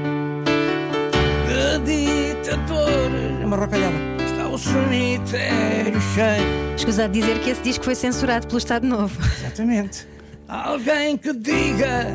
De 1.46 2.32
ditadores. 2.34 3.40
É 3.40 3.46
uma 3.46 3.56
rocalhada. 3.56 3.94
Está 4.24 4.48
o 4.48 4.58
cemitério 4.58 6.00
cheio. 6.00 6.74
Escusado 6.76 7.12
dizer 7.12 7.38
que 7.40 7.50
esse 7.50 7.62
disco 7.62 7.84
foi 7.84 7.94
censurado 7.94 8.46
pelo 8.48 8.58
Estado 8.58 8.86
Novo. 8.86 9.16
Exatamente. 9.38 10.08
Alguém 10.48 11.16
que 11.16 11.32
diga 11.32 12.06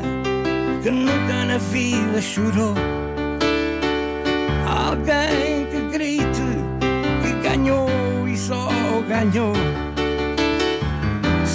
que 0.82 0.90
nunca 0.90 1.44
na 1.46 1.58
vida 1.58 2.20
chorou. 2.20 2.74
Alguém 4.68 5.66
que 5.70 5.96
grite 5.98 6.42
que 7.22 7.48
ganhou 7.48 7.88
e 8.28 8.36
só 8.36 8.68
ganhou. 9.08 9.52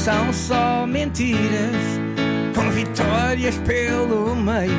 São 0.08 0.32
só 0.32 0.88
mentiras 0.88 1.76
com 2.56 2.72
vitórias 2.72 3.58
pelo 3.58 4.34
meio. 4.38 4.72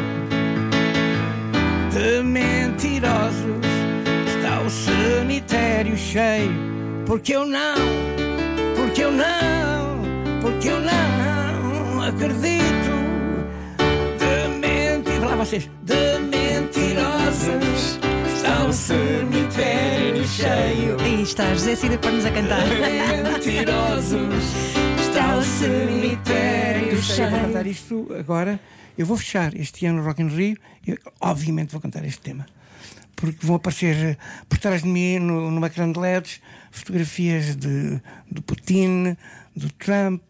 De 1.93 2.23
mentirosos 2.23 3.45
está 4.27 4.63
o 4.63 4.71
cemitério 4.71 5.95
cheio. 5.99 6.51
Porque 7.05 7.37
eu 7.37 7.45
não, 7.45 7.77
porque 8.75 9.03
eu 9.03 9.13
não, 9.13 10.01
porque 10.41 10.69
eu 10.69 10.81
não 10.81 12.03
acredito. 12.05 12.89
De 14.17 14.49
mentirosos, 14.57 15.29
lá 15.29 15.37
vocês, 15.37 15.71
de 15.83 16.19
mentirosos 16.21 17.99
está 18.35 18.65
o 18.65 18.73
cemitério 18.73 20.27
cheio. 20.27 20.97
Aí 21.01 21.21
está, 21.21 21.53
José 21.53 21.75
Cida 21.77 21.99
para 21.99 22.13
nos 22.13 22.25
a 22.25 22.31
cantar. 22.31 22.65
Mentirosos, 23.35 24.88
está 25.29 25.37
o 25.37 25.43
cemitério 25.43 27.03
cheio. 27.03 27.31
Vou 27.31 27.41
cantar 27.41 27.67
isto 27.67 28.09
agora. 28.19 28.59
Eu 28.97 29.05
vou 29.05 29.17
fechar 29.17 29.55
este 29.55 29.85
ano 29.87 30.01
o 30.01 30.05
Rock 30.05 30.23
in 30.23 30.29
Rio. 30.29 30.57
Eu, 30.87 30.97
obviamente 31.21 31.73
vou 31.73 31.81
cantar 31.81 32.05
este 32.05 32.21
tema. 32.21 32.47
Porque 33.15 33.45
vão 33.45 33.57
aparecer 33.57 33.97
eh, 33.97 34.17
por 34.49 34.59
trás 34.59 34.83
de 34.83 34.89
mim, 34.89 35.19
no, 35.19 35.51
numa 35.51 35.69
grande 35.69 35.99
LEDs, 35.99 36.41
fotografias 36.71 37.57
de, 37.57 38.01
do 38.31 38.41
Putin, 38.43 39.17
do 39.55 39.71
Trump, 39.73 40.23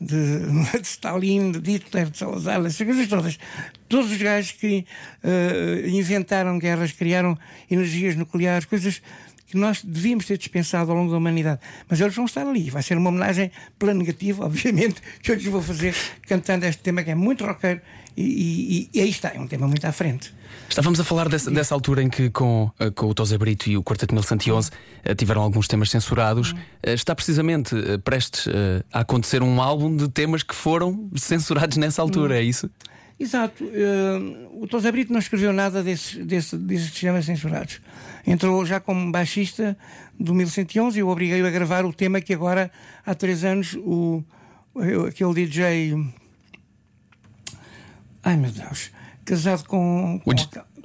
de, 0.00 0.40
de 0.80 0.86
Stalin, 0.86 1.52
de 1.52 1.72
Hitler, 1.72 2.08
de 2.08 2.16
Salazar, 2.16 2.64
essas 2.64 2.86
coisas 2.86 3.08
todas. 3.08 3.38
Todos 3.88 4.12
os 4.12 4.18
gajos 4.18 4.52
que 4.52 4.86
eh, 5.22 5.88
inventaram 5.88 6.58
guerras, 6.58 6.92
criaram 6.92 7.36
energias 7.70 8.14
nucleares, 8.14 8.64
coisas 8.64 9.02
que 9.48 9.56
nós 9.56 9.82
devíamos 9.82 10.26
ter 10.26 10.38
dispensado 10.38 10.90
ao 10.90 10.96
longo 10.96 11.10
da 11.10 11.16
humanidade. 11.16 11.60
Mas 11.88 12.00
eles 12.00 12.14
vão 12.14 12.26
estar 12.26 12.46
ali. 12.46 12.70
Vai 12.70 12.82
ser 12.82 12.96
uma 12.96 13.08
homenagem 13.10 13.50
pela 13.78 13.94
negativa, 13.94 14.44
obviamente, 14.46 15.00
que 15.22 15.30
eu 15.30 15.34
lhes 15.34 15.44
vou 15.46 15.62
fazer 15.62 15.94
cantando 16.26 16.66
este 16.66 16.82
tema 16.82 17.02
que 17.02 17.10
é 17.10 17.14
muito 17.14 17.44
roqueiro 17.44 17.80
e, 18.20 18.88
e, 18.92 18.98
e 18.98 19.00
aí 19.00 19.10
está, 19.10 19.32
é 19.32 19.38
um 19.38 19.46
tema 19.46 19.68
muito 19.68 19.86
à 19.86 19.92
frente. 19.92 20.34
Estávamos 20.68 20.98
a 20.98 21.04
falar 21.04 21.28
dessa, 21.28 21.52
dessa 21.52 21.72
altura 21.72 22.02
em 22.02 22.10
que 22.10 22.28
com, 22.30 22.68
eh, 22.78 22.90
com 22.90 23.06
o 23.06 23.14
Tosé 23.14 23.38
Brito 23.38 23.70
e 23.70 23.76
o 23.76 23.82
Quarteto 23.82 24.12
1111 24.12 24.70
eh, 25.04 25.14
tiveram 25.14 25.40
alguns 25.40 25.68
temas 25.68 25.88
censurados. 25.88 26.52
Eh, 26.82 26.94
Está 26.94 27.14
precisamente 27.14 27.76
prestes 28.02 28.48
a 28.92 29.00
acontecer 29.00 29.40
um 29.40 29.62
álbum 29.62 29.96
de 29.96 30.08
temas 30.08 30.42
que 30.42 30.54
foram 30.54 31.08
censurados 31.14 31.76
nessa 31.76 32.02
altura, 32.02 32.38
é 32.38 32.42
isso? 32.42 32.68
Exato. 33.20 33.64
Eh, 33.64 34.48
o 34.52 34.66
Tosé 34.66 34.92
Brito 34.92 35.12
não 35.12 35.18
escreveu 35.18 35.52
nada 35.52 35.82
desses, 35.82 36.24
desse, 36.24 36.56
desses 36.56 36.90
temas 36.92 37.24
censurados. 37.24 37.80
Entrou 38.26 38.64
já 38.64 38.78
como 38.78 39.10
baixista 39.10 39.76
do 40.18 40.32
1111 40.34 40.96
e 40.96 41.00
eu 41.00 41.08
obriguei-o 41.08 41.46
a 41.46 41.50
gravar 41.50 41.84
o 41.84 41.92
tema 41.92 42.20
que 42.20 42.32
agora, 42.32 42.70
há 43.04 43.14
três 43.14 43.42
anos, 43.44 43.74
o, 43.74 44.22
aquele 45.08 45.34
DJ. 45.34 45.94
Ai 48.22 48.36
meu 48.36 48.50
Deus. 48.50 48.90
Casado 49.24 49.64
com. 49.66 50.20
com 50.24 50.30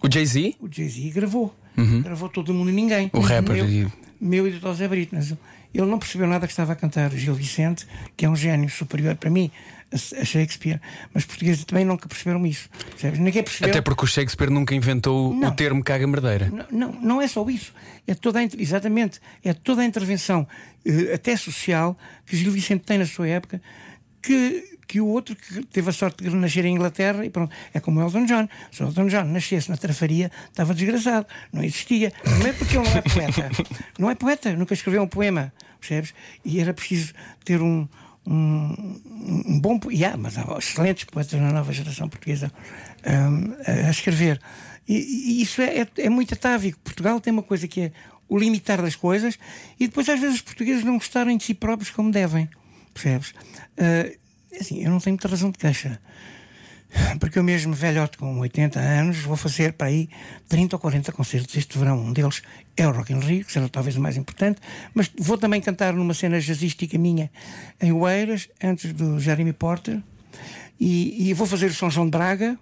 O, 0.02 0.12
Jay-Z? 0.12 0.56
o 0.60 0.68
Jay-Z 0.72 1.10
gravou. 1.12 1.56
Gravou 2.04 2.30
todo 2.30 2.54
mundo 2.54 2.70
e 2.70 2.74
ninguém. 2.74 3.10
O 3.14 3.20
rapper 3.20 3.56
Meu, 3.56 3.70
e- 3.70 3.88
meu 4.20 4.48
e 4.48 4.52
do 4.52 4.60
José 4.60 4.88
Brito. 4.88 5.16
Mas 5.16 5.32
ele 5.74 5.86
não 5.88 5.98
percebeu 5.98 6.28
nada 6.28 6.46
que 6.46 6.54
estava 6.54 6.74
a 6.74 6.76
cantar 6.76 7.12
o 7.12 7.18
Gil 7.18 7.34
Vicente, 7.34 7.88
que 8.16 8.26
é 8.26 8.30
um 8.30 8.36
gênio 8.36 8.70
superior 8.70 9.16
para 9.16 9.30
mim, 9.30 9.50
a 9.94 10.26
Shakespeare. 10.26 10.80
Mas 11.14 11.24
os 11.24 11.28
portugueses 11.28 11.64
também 11.66 11.86
nunca 11.86 12.08
perceberam 12.08 12.46
isso. 12.46 12.70
Percebes? 12.92 13.20
Ninguém 13.20 13.44
percebeu. 13.44 13.70
Até 13.70 13.82
porque 13.82 14.04
o 14.04 14.08
Shakespeare 14.08 14.50
nunca 14.50 14.74
inventou 14.74 15.32
o 15.32 15.36
Não. 15.36 15.52
termo 15.56 15.84
caga-merdeira. 15.84 16.50
Não, 16.50 16.66
não, 16.72 17.02
não 17.02 17.22
é 17.22 17.28
só 17.28 17.48
isso. 17.50 17.74
É 18.08 18.14
toda 18.14 18.40
a, 18.40 18.44
exatamente, 18.44 19.20
é 19.44 19.54
toda 19.54 19.82
a 19.82 19.86
intervenção, 19.86 20.48
eh, 20.86 21.14
até 21.14 21.36
social, 21.38 21.98
que 22.26 22.36
Gil 22.36 22.52
Vicente 22.52 22.84
tem 22.84 22.98
na 22.98 23.06
sua 23.06 23.28
época, 23.28 23.62
que, 24.22 24.78
que 24.88 25.00
o 25.02 25.08
outro 25.08 25.36
que 25.36 25.64
teve 25.66 25.90
a 25.90 25.94
sorte 25.94 26.24
de 26.24 26.36
nascer 26.36 26.66
em 26.66 26.74
Inglaterra, 26.76 27.26
e 27.26 27.30
pronto, 27.30 27.54
é 27.74 27.80
como 27.80 28.00
o 28.00 28.04
Elton 28.04 28.26
John. 28.26 28.48
Se 28.72 28.84
o 28.84 28.88
Elton 28.88 29.08
John 29.08 29.24
nascesse 29.26 29.70
na 29.70 29.78
trafaria, 29.78 30.32
estava 30.50 30.74
desgraçado, 30.74 31.28
não 31.52 31.64
existia. 31.64 32.12
Não 32.40 32.48
é 32.48 32.54
porque 32.54 32.78
ele 32.78 32.90
não 32.90 32.98
é 32.98 33.02
poeta. 33.02 33.50
Não 34.00 34.10
é 34.10 34.16
poeta, 34.16 34.54
nunca 34.56 34.74
escreveu 34.74 35.04
um 35.04 35.08
poema, 35.08 35.54
percebes? 35.80 36.14
E 36.44 36.60
era 36.60 36.74
preciso 36.74 37.14
ter 37.46 37.62
um. 37.62 37.88
Um, 38.26 39.02
um 39.48 39.60
bom 39.60 39.80
e 39.92 40.06
há, 40.06 40.16
mas 40.16 40.38
há 40.38 40.58
excelentes 40.58 41.04
poetas 41.04 41.40
na 41.40 41.52
nova 41.52 41.74
geração 41.74 42.08
portuguesa 42.08 42.52
hum, 43.06 43.54
a, 43.66 43.90
escrever. 43.90 44.40
E, 44.88 44.96
e 44.96 45.42
isso 45.42 45.62
é, 45.62 45.82
é, 45.82 45.88
é 45.98 46.10
muito 46.10 46.34
atávico. 46.34 46.80
Portugal 46.84 47.20
tem 47.20 47.34
uma 47.34 47.44
coisa 47.44 47.68
que 47.68 47.82
é 47.82 47.92
o 48.30 48.38
limitar 48.38 48.82
das 48.82 48.96
coisas 48.96 49.38
e 49.80 49.88
depois 49.88 50.08
às 50.10 50.20
vezes 50.20 50.38
os 50.38 50.42
portugueses 50.42 50.84
não 50.84 50.94
gostarem 50.94 51.38
de 51.38 51.44
si 51.44 51.54
próprios 51.54 51.90
como 51.90 52.12
devem. 52.12 52.50
Percebes? 52.94 53.34
Ah, 53.78 54.10
assim, 54.60 54.84
eu 54.84 54.90
não 54.90 55.00
tenho 55.00 55.16
muita 55.16 55.28
razão 55.28 55.52
de 55.52 55.58
queixa. 55.58 56.00
Porque 57.20 57.40
eu 57.40 57.44
mesmo, 57.44 57.74
velhote 57.74 58.18
com 58.18 58.40
80 58.40 58.80
anos, 58.80 59.20
vou 59.20 59.36
fazer 59.36 59.74
para 59.74 59.88
aí 59.88 60.10
30 60.48 60.76
ou 60.76 60.80
40 60.80 61.12
concertos 61.12 61.56
este 61.56 61.78
verão. 61.78 62.00
Um 62.00 62.14
deles 62.14 62.42
é 62.78 62.88
o 62.88 62.92
Rock 62.92 63.14
in 63.14 63.20
Rio, 63.20 63.46
que 63.46 63.52
será 63.52 63.68
talvez 63.70 63.96
o 63.96 64.02
mais 64.02 64.18
importante. 64.18 64.60
Mas 64.94 65.12
vou 65.18 65.38
também 65.38 65.62
cantar 65.62 65.94
numa 65.94 66.14
cena 66.14 66.40
jazzística 66.40 66.98
minha 66.98 67.32
em 67.82 67.92
Oeiras, 67.92 68.50
antes 68.64 68.94
do 68.94 69.20
Jeremy 69.20 69.54
Porter. 69.54 70.02
E, 70.80 71.30
e 71.30 71.34
vou 71.34 71.48
fazer 71.48 71.68
o 71.68 71.74
São 71.74 71.90
João 71.90 72.08
de 72.08 72.12
Braga. 72.12 72.58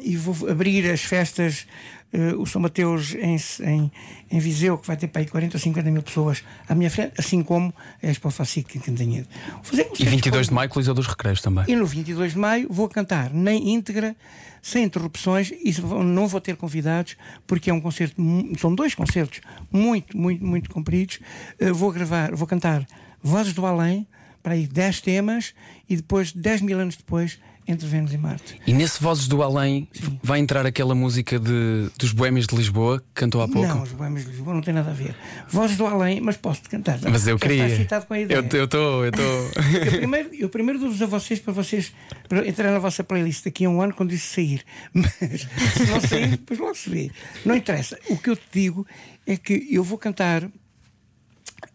E 0.00 0.16
vou 0.16 0.48
abrir 0.50 0.90
as 0.90 1.00
festas, 1.02 1.66
eh, 2.12 2.34
o 2.34 2.44
São 2.46 2.60
Mateus 2.60 3.14
em, 3.14 3.36
em, 3.64 3.92
em 4.30 4.38
Viseu, 4.38 4.76
que 4.78 4.86
vai 4.86 4.96
ter 4.96 5.06
para 5.08 5.22
aí 5.22 5.26
40 5.28 5.56
ou 5.56 5.60
50 5.60 5.90
mil 5.90 6.02
pessoas 6.02 6.42
à 6.68 6.74
minha 6.74 6.90
frente, 6.90 7.12
assim 7.18 7.42
como 7.42 7.72
a 8.02 8.06
Expo 8.08 8.30
Facic 8.30 8.76
em 8.76 8.80
Cantanhede. 8.80 9.28
E 9.62 9.68
concertos 9.70 10.04
22 10.04 10.46
com- 10.46 10.50
de 10.50 10.54
maio, 10.54 10.68
Coliseu 10.70 10.94
dos 10.94 11.06
Recreios 11.06 11.40
também. 11.40 11.64
e 11.68 11.76
no 11.76 11.86
22 11.86 12.32
de 12.32 12.38
maio 12.38 12.66
vou 12.70 12.88
cantar 12.88 13.32
na 13.32 13.52
íntegra, 13.54 14.16
sem 14.60 14.84
interrupções, 14.84 15.50
e 15.50 15.74
não 15.82 16.26
vou 16.26 16.40
ter 16.40 16.56
convidados, 16.56 17.16
porque 17.46 17.70
é 17.70 17.72
um 17.74 17.80
concerto, 17.80 18.16
são 18.58 18.74
dois 18.74 18.94
concertos 18.94 19.40
muito, 19.70 20.16
muito, 20.16 20.44
muito 20.44 20.70
compridos. 20.70 21.18
Eh, 21.60 21.70
Vou 21.72 21.92
gravar, 21.92 22.34
vou 22.34 22.46
cantar 22.46 22.86
Vozes 23.22 23.52
do 23.54 23.64
Além, 23.66 24.06
para 24.42 24.52
aí 24.54 24.66
10 24.66 25.00
temas, 25.00 25.54
e 25.88 25.96
depois, 25.96 26.32
10 26.32 26.60
mil 26.62 26.78
anos 26.78 26.96
depois, 26.96 27.38
Entre 27.66 27.86
Vênus 27.86 28.12
e 28.12 28.18
Marte. 28.18 28.58
E 28.66 28.72
nesse 28.74 29.02
Vozes 29.02 29.26
do 29.26 29.42
Além 29.42 29.88
vai 30.22 30.38
entrar 30.38 30.66
aquela 30.66 30.94
música 30.94 31.38
de, 31.38 31.88
dos 31.98 32.12
Boémios 32.12 32.46
de 32.46 32.54
Lisboa 32.54 33.00
que 33.00 33.06
cantou 33.14 33.40
há 33.40 33.48
pouco? 33.48 33.66
Não, 33.66 33.82
os 33.82 33.92
Boêmios 33.92 34.24
de 34.24 34.32
Lisboa 34.32 34.54
não 34.54 34.60
tem 34.60 34.74
nada 34.74 34.90
a 34.90 34.94
ver. 34.94 35.16
Vozes 35.48 35.76
do 35.78 35.86
Além, 35.86 36.20
mas 36.20 36.36
posso-te 36.36 36.68
cantar. 36.68 36.98
Mas 37.02 37.26
eu 37.26 37.38
Já 37.38 37.46
queria. 37.46 37.66
Estás 37.66 38.04
com 38.04 38.12
a 38.12 38.20
ideia. 38.20 38.36
Eu 38.38 38.64
estou, 38.64 39.04
eu 39.04 39.10
estou. 39.10 39.24
Eu 39.84 39.92
primeiro, 39.92 40.34
eu 40.34 40.48
primeiro 40.48 40.78
dou-vos 40.78 41.00
a 41.00 41.06
vocês 41.06 41.40
para 41.40 41.52
vocês 41.52 41.92
para 42.28 42.46
entrar 42.46 42.70
na 42.70 42.78
vossa 42.78 43.02
playlist 43.02 43.44
daqui 43.44 43.64
a 43.64 43.70
um 43.70 43.80
ano 43.80 43.94
quando 43.94 44.12
isso 44.12 44.34
sair. 44.34 44.62
Mas 44.92 45.12
se 45.12 45.86
não 45.90 46.00
sair, 46.00 46.30
depois 46.30 46.58
logo 46.58 46.74
se 46.74 46.90
vê. 46.90 47.10
Não 47.44 47.54
interessa. 47.54 47.98
O 48.08 48.16
que 48.16 48.30
eu 48.30 48.36
te 48.36 48.46
digo 48.52 48.86
é 49.26 49.36
que 49.36 49.68
eu 49.70 49.82
vou 49.82 49.96
cantar 49.96 50.48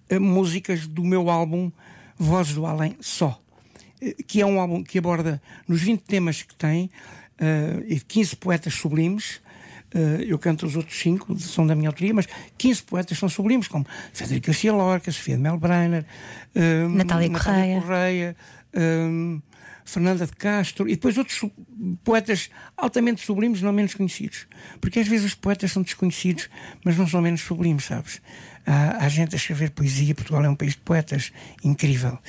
eh, 0.09 0.19
músicas 0.19 0.87
do 0.87 1.03
meu 1.03 1.29
álbum 1.29 1.71
Vozes 2.17 2.53
do 2.53 2.65
Além 2.65 2.97
só. 2.99 3.41
Eh, 4.01 4.15
Que 4.27 4.41
é 4.41 4.45
um 4.45 4.59
álbum 4.59 4.83
que 4.83 4.97
aborda 4.97 5.41
nos 5.67 5.81
20 5.81 6.01
temas 6.01 6.41
que 6.41 6.55
tem 6.55 6.89
eh, 7.39 7.83
e 7.87 7.99
15 7.99 8.35
poetas 8.35 8.73
sublimes. 8.73 9.41
Eh, 9.93 10.25
eu 10.27 10.37
canto 10.37 10.65
os 10.65 10.75
outros 10.75 10.99
5, 10.99 11.37
são 11.39 11.65
da 11.65 11.73
minha 11.75 11.89
autoria, 11.89 12.13
mas 12.13 12.27
15 12.57 12.83
poetas 12.83 13.17
são 13.17 13.27
sublimes, 13.27 13.67
como 13.67 13.85
Federico 14.13 14.47
Garcia 14.47 14.71
Lorca, 14.73 15.11
Sofia 15.11 15.35
de 15.35 15.41
Melbrenner, 15.41 16.05
eh, 16.53 16.87
Natália 16.87 17.29
Correia. 17.29 17.81
Correia, 17.81 18.35
hum, 18.75 19.41
Fernanda 19.85 20.27
de 20.27 20.33
Castro 20.33 20.87
e 20.87 20.91
depois 20.91 21.17
outros 21.17 21.43
poetas 22.03 22.51
altamente 22.77 23.25
sublimes, 23.25 23.61
não 23.63 23.73
menos 23.73 23.95
conhecidos. 23.95 24.45
Porque 24.79 24.99
às 24.99 25.07
vezes 25.07 25.25
os 25.25 25.33
poetas 25.33 25.71
são 25.71 25.81
desconhecidos, 25.81 26.47
mas 26.85 26.95
não 26.95 27.07
são 27.07 27.21
menos 27.21 27.41
sublimes, 27.41 27.85
sabes? 27.85 28.21
Há, 28.71 29.03
há 29.03 29.09
gente 29.09 29.33
a 29.33 29.37
escrever 29.37 29.71
poesia, 29.71 30.13
Portugal 30.13 30.45
é 30.45 30.49
um 30.49 30.55
país 30.55 30.73
de 30.73 30.81
poetas 30.81 31.31
incrível. 31.63 32.19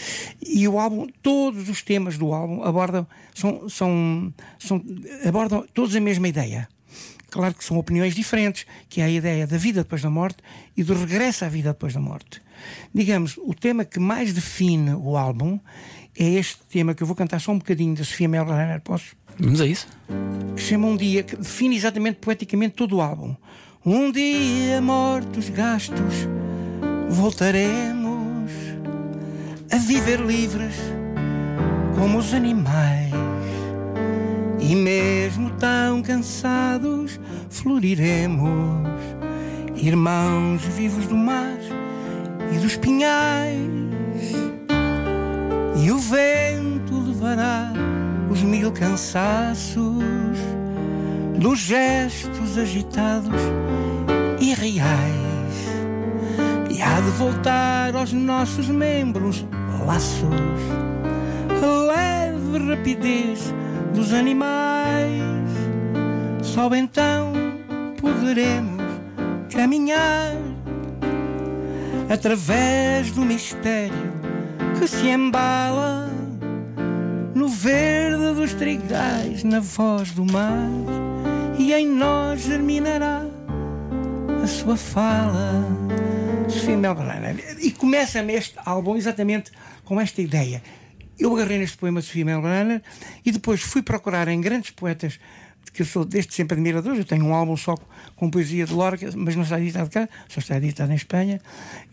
E 0.41 0.67
o 0.67 0.81
álbum, 0.81 1.07
todos 1.21 1.69
os 1.69 1.83
temas 1.83 2.17
do 2.17 2.33
álbum 2.33 2.65
abordam, 2.65 3.07
são, 3.35 3.69
são, 3.69 4.33
são, 4.59 4.83
abordam 5.23 5.67
todos 5.75 5.95
a 5.95 6.01
mesma 6.01 6.27
ideia. 6.29 6.67
Claro 7.29 7.55
que 7.55 7.63
são 7.63 7.77
opiniões 7.77 8.15
diferentes, 8.15 8.65
que 8.89 9.03
é 9.03 9.05
a 9.05 9.11
ideia 9.11 9.47
da 9.47 9.59
vida 9.59 9.83
depois 9.83 10.01
da 10.01 10.09
morte 10.09 10.39
e 10.75 10.83
do 10.83 10.95
regresso 10.95 11.45
à 11.45 11.49
vida 11.49 11.69
depois 11.75 11.93
da 11.93 12.01
morte. 12.01 12.41
Digamos, 12.95 13.37
o 13.37 13.53
tema 13.53 13.85
que 13.85 14.01
mais 14.01 14.33
define 14.33 14.95
o 14.95 15.19
álbum 15.19 15.61
é 16.19 16.25
este 16.25 16.59
tema 16.71 16.95
que 16.95 17.03
eu 17.03 17.07
vou 17.07 17.15
cantar 17.15 17.39
só 17.39 17.53
um 17.53 17.59
bocadinho 17.59 17.95
da 17.95 18.03
Sofia 18.03 18.29
Mel 18.29 18.47
Renner, 18.47 18.81
posso? 18.81 19.15
Vamos 19.39 19.61
a 19.61 19.67
isso? 19.67 19.87
Que 20.57 20.63
chama 20.63 20.87
Um 20.87 20.97
Dia, 20.97 21.23
que 21.23 21.37
define 21.37 21.77
exatamente 21.77 22.19
poeticamente 22.19 22.75
todo 22.75 22.97
o 22.97 23.01
álbum. 23.03 23.37
Um 23.83 24.13
dia 24.13 24.79
mortos, 24.83 25.49
gastos, 25.49 26.29
voltaremos 27.09 28.53
a 29.73 29.79
viver 29.79 30.21
livres 30.21 30.75
como 31.99 32.19
os 32.19 32.35
animais. 32.35 33.11
E 34.61 34.77
mesmo 34.77 35.49
tão 35.53 36.03
cansados, 36.03 37.19
floriremos, 37.49 38.87
irmãos 39.75 40.61
vivos 40.77 41.07
do 41.07 41.17
mar 41.17 41.59
e 42.55 42.59
dos 42.59 42.77
pinhais. 42.77 43.67
E 45.83 45.91
o 45.91 45.97
vento 45.97 47.01
levará 47.01 47.73
os 48.31 48.43
mil 48.43 48.71
cansaços 48.73 50.37
dos 51.41 51.59
gestos 51.59 52.59
agitados 52.59 53.41
e 54.39 54.53
reais. 54.53 55.11
E 56.71 56.83
há 56.83 57.01
de 57.01 57.11
voltar 57.13 57.97
aos 57.97 58.13
nossos 58.13 58.69
membros 58.69 59.47
laços, 59.87 60.29
leve 61.89 62.69
rapidez 62.69 63.55
dos 63.95 64.13
animais. 64.13 65.51
Só 66.43 66.69
então 66.75 67.33
poderemos 67.99 68.85
caminhar 69.51 70.37
através 72.13 73.13
do 73.13 73.23
mistério 73.23 74.13
que 74.79 74.87
se 74.87 75.09
embala 75.09 76.11
no 77.35 77.49
verde 77.49 78.35
dos 78.35 78.53
trigais, 78.53 79.43
na 79.43 79.61
voz 79.61 80.11
do 80.13 80.25
mar, 80.31 80.69
e 81.71 81.73
em 81.73 81.87
nós 81.87 82.43
germinará 82.43 83.23
a 84.43 84.47
sua 84.49 84.77
fala. 84.77 85.65
Sofia 86.49 86.77
Melbrenner. 86.77 87.59
E 87.61 87.71
começa-me 87.71 88.33
este 88.33 88.57
álbum 88.65 88.97
exatamente 88.97 89.53
com 89.85 90.01
esta 90.01 90.21
ideia. 90.21 90.61
Eu 91.17 91.33
agarrei 91.33 91.59
neste 91.59 91.79
poema 91.79 92.01
de 92.01 92.07
Sofia 92.09 92.25
Melbrenner 92.25 92.83
e 93.25 93.31
depois 93.31 93.61
fui 93.61 93.83
procurar 93.83 94.27
em 94.27 94.41
grandes 94.41 94.73
poetas 94.73 95.21
que 95.73 95.83
eu 95.83 95.87
sou 95.87 96.05
desde 96.05 96.35
sempre 96.35 96.55
admirador. 96.55 96.97
Eu 96.97 97.05
tenho 97.05 97.25
um 97.25 97.33
álbum 97.33 97.57
só 97.57 97.77
com 98.17 98.29
poesia 98.29 98.67
de 98.67 98.75
Lorca, 98.75 99.09
mas 99.15 99.37
não 99.37 99.45
está 99.45 99.61
editado 99.61 99.91
cá, 99.91 100.09
só 100.29 100.41
está 100.41 100.57
editado 100.57 100.91
em 100.91 100.97
Espanha. 100.97 101.41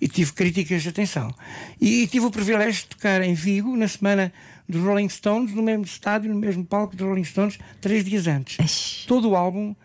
E 0.02 0.08
tive 0.08 0.34
críticas 0.34 0.82
de 0.82 0.90
atenção. 0.90 1.32
E, 1.80 2.02
e 2.02 2.08
tive 2.08 2.26
o 2.26 2.32
privilégio 2.32 2.82
de 2.82 2.88
tocar 2.88 3.22
em 3.22 3.36
Vigo 3.36 3.78
na 3.78 3.88
semana 3.88 4.34
dos 4.68 4.82
Rolling 4.82 5.10
Stones, 5.10 5.54
no 5.54 5.62
mesmo 5.64 5.86
estádio, 5.86 6.32
no 6.34 6.40
mesmo 6.40 6.66
palco 6.66 6.96
dos 6.96 7.08
Rolling 7.08 7.24
Stones, 7.24 7.58
três 7.82 8.04
dias 8.04 8.28
antes. 8.28 8.60
Eish. 8.60 9.06
Todo 9.08 9.30
o 9.30 9.36
álbum, 9.36 9.76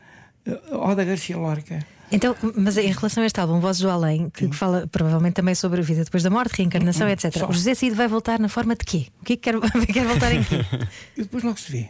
eh, 0.47 0.61
Oda 0.73 1.05
Garcia 1.05 1.37
Lorca. 1.37 1.85
Então, 2.11 2.37
mas 2.57 2.77
em 2.77 2.93
relação 2.93 3.23
a 3.23 3.27
este 3.27 3.41
álbum, 3.41 3.59
Vozes 3.59 3.81
do 3.81 3.89
Além, 3.89 4.29
que 4.29 4.53
fala 4.53 4.87
provavelmente 4.87 5.33
também 5.35 5.55
sobre 5.55 5.81
a 5.81 5.83
vida 5.83 6.05
depois 6.05 6.23
da 6.23 6.29
morte, 6.29 6.57
reencarnação, 6.59 7.09
etc. 7.09 7.33
só. 7.39 7.49
O 7.49 7.53
José 7.55 7.75
Cid 7.75 7.95
vai 7.97 8.07
voltar 8.07 8.39
na 8.39 8.51
forma 8.51 8.77
de 8.77 8.85
quê? 8.85 9.07
O 9.23 9.25
que 9.25 9.33
é 9.33 9.37
que 9.37 9.51
quer, 9.51 9.55
quer 9.91 10.05
voltar 10.05 10.31
em 10.35 10.43
quê? 10.45 10.57
E 11.17 11.23
depois 11.23 11.43
logo 11.43 11.59
se 11.59 11.73
vê. 11.73 11.89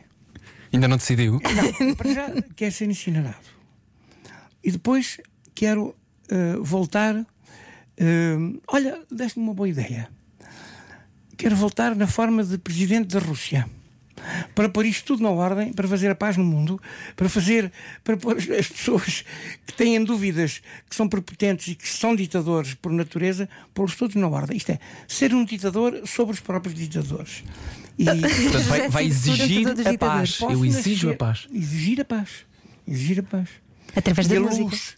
Ainda 0.72 0.86
não 0.86 0.96
decidiu? 0.96 1.40
Não, 1.80 1.94
para 1.96 2.12
já 2.14 2.30
quero 2.54 2.72
ser 2.72 2.88
incinerado. 2.88 3.36
E 4.62 4.70
depois 4.70 5.18
quero 5.54 5.94
eh, 6.30 6.56
voltar. 6.60 7.16
eh, 7.96 8.36
olha, 8.68 9.02
deste-me 9.10 9.44
uma 9.44 9.54
boa 9.54 9.68
ideia. 9.68 10.08
Quero 11.42 11.56
voltar 11.56 11.96
na 11.96 12.06
forma 12.06 12.44
de 12.44 12.56
presidente 12.56 13.08
da 13.08 13.18
Rússia. 13.18 13.68
Para 14.54 14.68
pôr 14.68 14.86
isto 14.86 15.04
tudo 15.06 15.24
na 15.24 15.30
ordem, 15.30 15.72
para 15.72 15.88
fazer 15.88 16.08
a 16.08 16.14
paz 16.14 16.36
no 16.36 16.44
mundo, 16.44 16.80
para 17.16 17.28
fazer, 17.28 17.72
para 18.04 18.16
pôr 18.16 18.36
as 18.36 18.48
as 18.48 18.68
pessoas 18.68 19.24
que 19.66 19.72
têm 19.72 20.04
dúvidas, 20.04 20.62
que 20.88 20.94
são 20.94 21.08
prepotentes 21.08 21.66
e 21.66 21.74
que 21.74 21.88
são 21.88 22.14
ditadores 22.14 22.74
por 22.74 22.92
natureza, 22.92 23.48
pô-los 23.74 23.96
todos 23.96 24.14
na 24.14 24.28
ordem. 24.28 24.56
Isto 24.56 24.70
é, 24.70 24.78
ser 25.08 25.34
um 25.34 25.44
ditador 25.44 26.02
sobre 26.06 26.32
os 26.34 26.38
próprios 26.38 26.76
ditadores. 26.76 27.42
E, 27.98 28.04
Portanto, 28.04 28.62
vai, 28.68 28.88
vai 28.88 29.04
exigir 29.06 29.68
a 29.68 29.74
ditadores. 29.74 29.96
paz. 29.98 30.38
Eu 30.40 30.46
Posso 30.46 30.64
exijo 30.64 31.10
a 31.10 31.16
paz. 31.16 31.48
Exigir 31.52 32.00
a 32.00 32.04
paz. 32.04 32.28
Exigir 32.86 33.18
a 33.18 33.22
paz. 33.24 33.48
Através 33.96 34.28
da 34.28 34.36
a 34.36 34.40
música. 34.40 34.62
luz. 34.62 34.96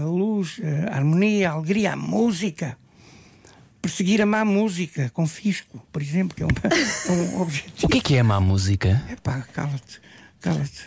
A 0.00 0.04
luz, 0.04 0.60
a 0.88 0.94
harmonia, 0.94 1.50
a 1.50 1.54
alegria, 1.54 1.94
a 1.94 1.96
música. 1.96 2.78
Perseguir 3.82 4.20
a 4.20 4.26
má 4.26 4.44
música 4.44 5.10
com 5.14 5.26
fisco, 5.26 5.82
por 5.90 6.02
exemplo, 6.02 6.36
que 6.36 6.42
é, 6.42 6.46
uma- 6.46 6.52
é 7.08 7.12
um 7.12 7.40
objetivo. 7.40 7.86
O 7.86 7.88
que 7.88 7.98
é 7.98 8.00
que 8.00 8.14
é 8.16 8.20
a 8.20 8.24
má 8.24 8.38
música? 8.40 9.02
Epá, 9.10 9.40
cala-te, 9.54 10.00
cala-te. 10.40 10.84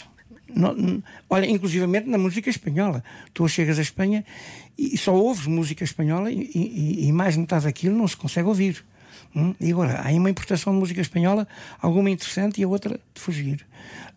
Não- 0.56 0.76
não- 0.76 1.04
olha, 1.30 1.48
inclusivamente 1.50 2.08
na 2.08 2.18
música 2.20 2.50
espanhola. 2.50 3.04
Tu 3.34 3.48
chegas 3.50 3.80
à 3.80 3.82
Espanha 3.82 4.24
e 4.78 4.96
só 4.98 5.14
ouves 5.16 5.48
música 5.48 5.84
espanhola 5.84 6.32
e, 6.32 6.50
e- 6.54 7.08
e 7.08 7.12
mais 7.12 7.36
metade 7.36 7.66
daquilo 7.66 7.98
não 7.98 8.08
se 8.08 8.16
consegue 8.16 8.48
ouvir. 8.48 8.84
Hum? 9.36 9.56
E 9.60 9.72
agora, 9.72 10.00
há 10.08 10.12
uma 10.12 10.30
importação 10.30 10.72
de 10.74 10.80
música 10.80 11.02
espanhola, 11.02 11.48
alguma 11.82 12.12
interessante 12.12 12.62
e 12.62 12.64
a 12.64 12.68
outra 12.68 13.00
de 13.16 13.20
fugir. 13.22 13.66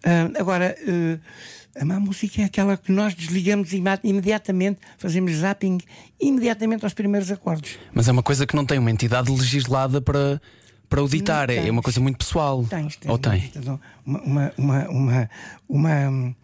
Ah, 0.05 0.31
agora, 0.39 0.77
eh, 0.87 1.19
a 1.79 1.85
má 1.85 2.01
música 2.01 2.43
é 2.43 2.45
aquela 2.45 2.77
que 2.77 2.91
nós 2.91 3.15
desligamos 3.15 3.71
imediatamente, 3.73 4.81
fazemos 4.97 5.33
zapping 5.33 5.79
imediatamente 6.21 6.85
aos 6.85 6.95
primeiros 6.95 7.31
acordes. 7.31 7.79
Mas 7.93 8.09
é 8.09 8.13
uma 8.13 8.23
coisa 8.23 8.47
que 8.47 8.57
não 8.57 8.65
tem 8.65 8.79
uma 8.79 8.91
entidade 8.91 9.31
legislada 9.31 10.01
para, 10.01 10.41
para 10.89 11.03
o 11.03 11.09
ditar. 11.09 11.51
É 11.51 11.57
tens. 11.57 11.71
uma 11.71 11.83
coisa 11.83 12.01
muito 12.01 12.19
pessoal. 12.19 12.65
Tens, 12.65 12.97
tens 12.97 13.11
Ou 13.11 13.19
tem? 13.19 13.51
Uma, 14.05 14.21
uma, 14.23 14.53
uma, 14.57 14.89
uma, 14.89 15.31
uma, 15.69 16.37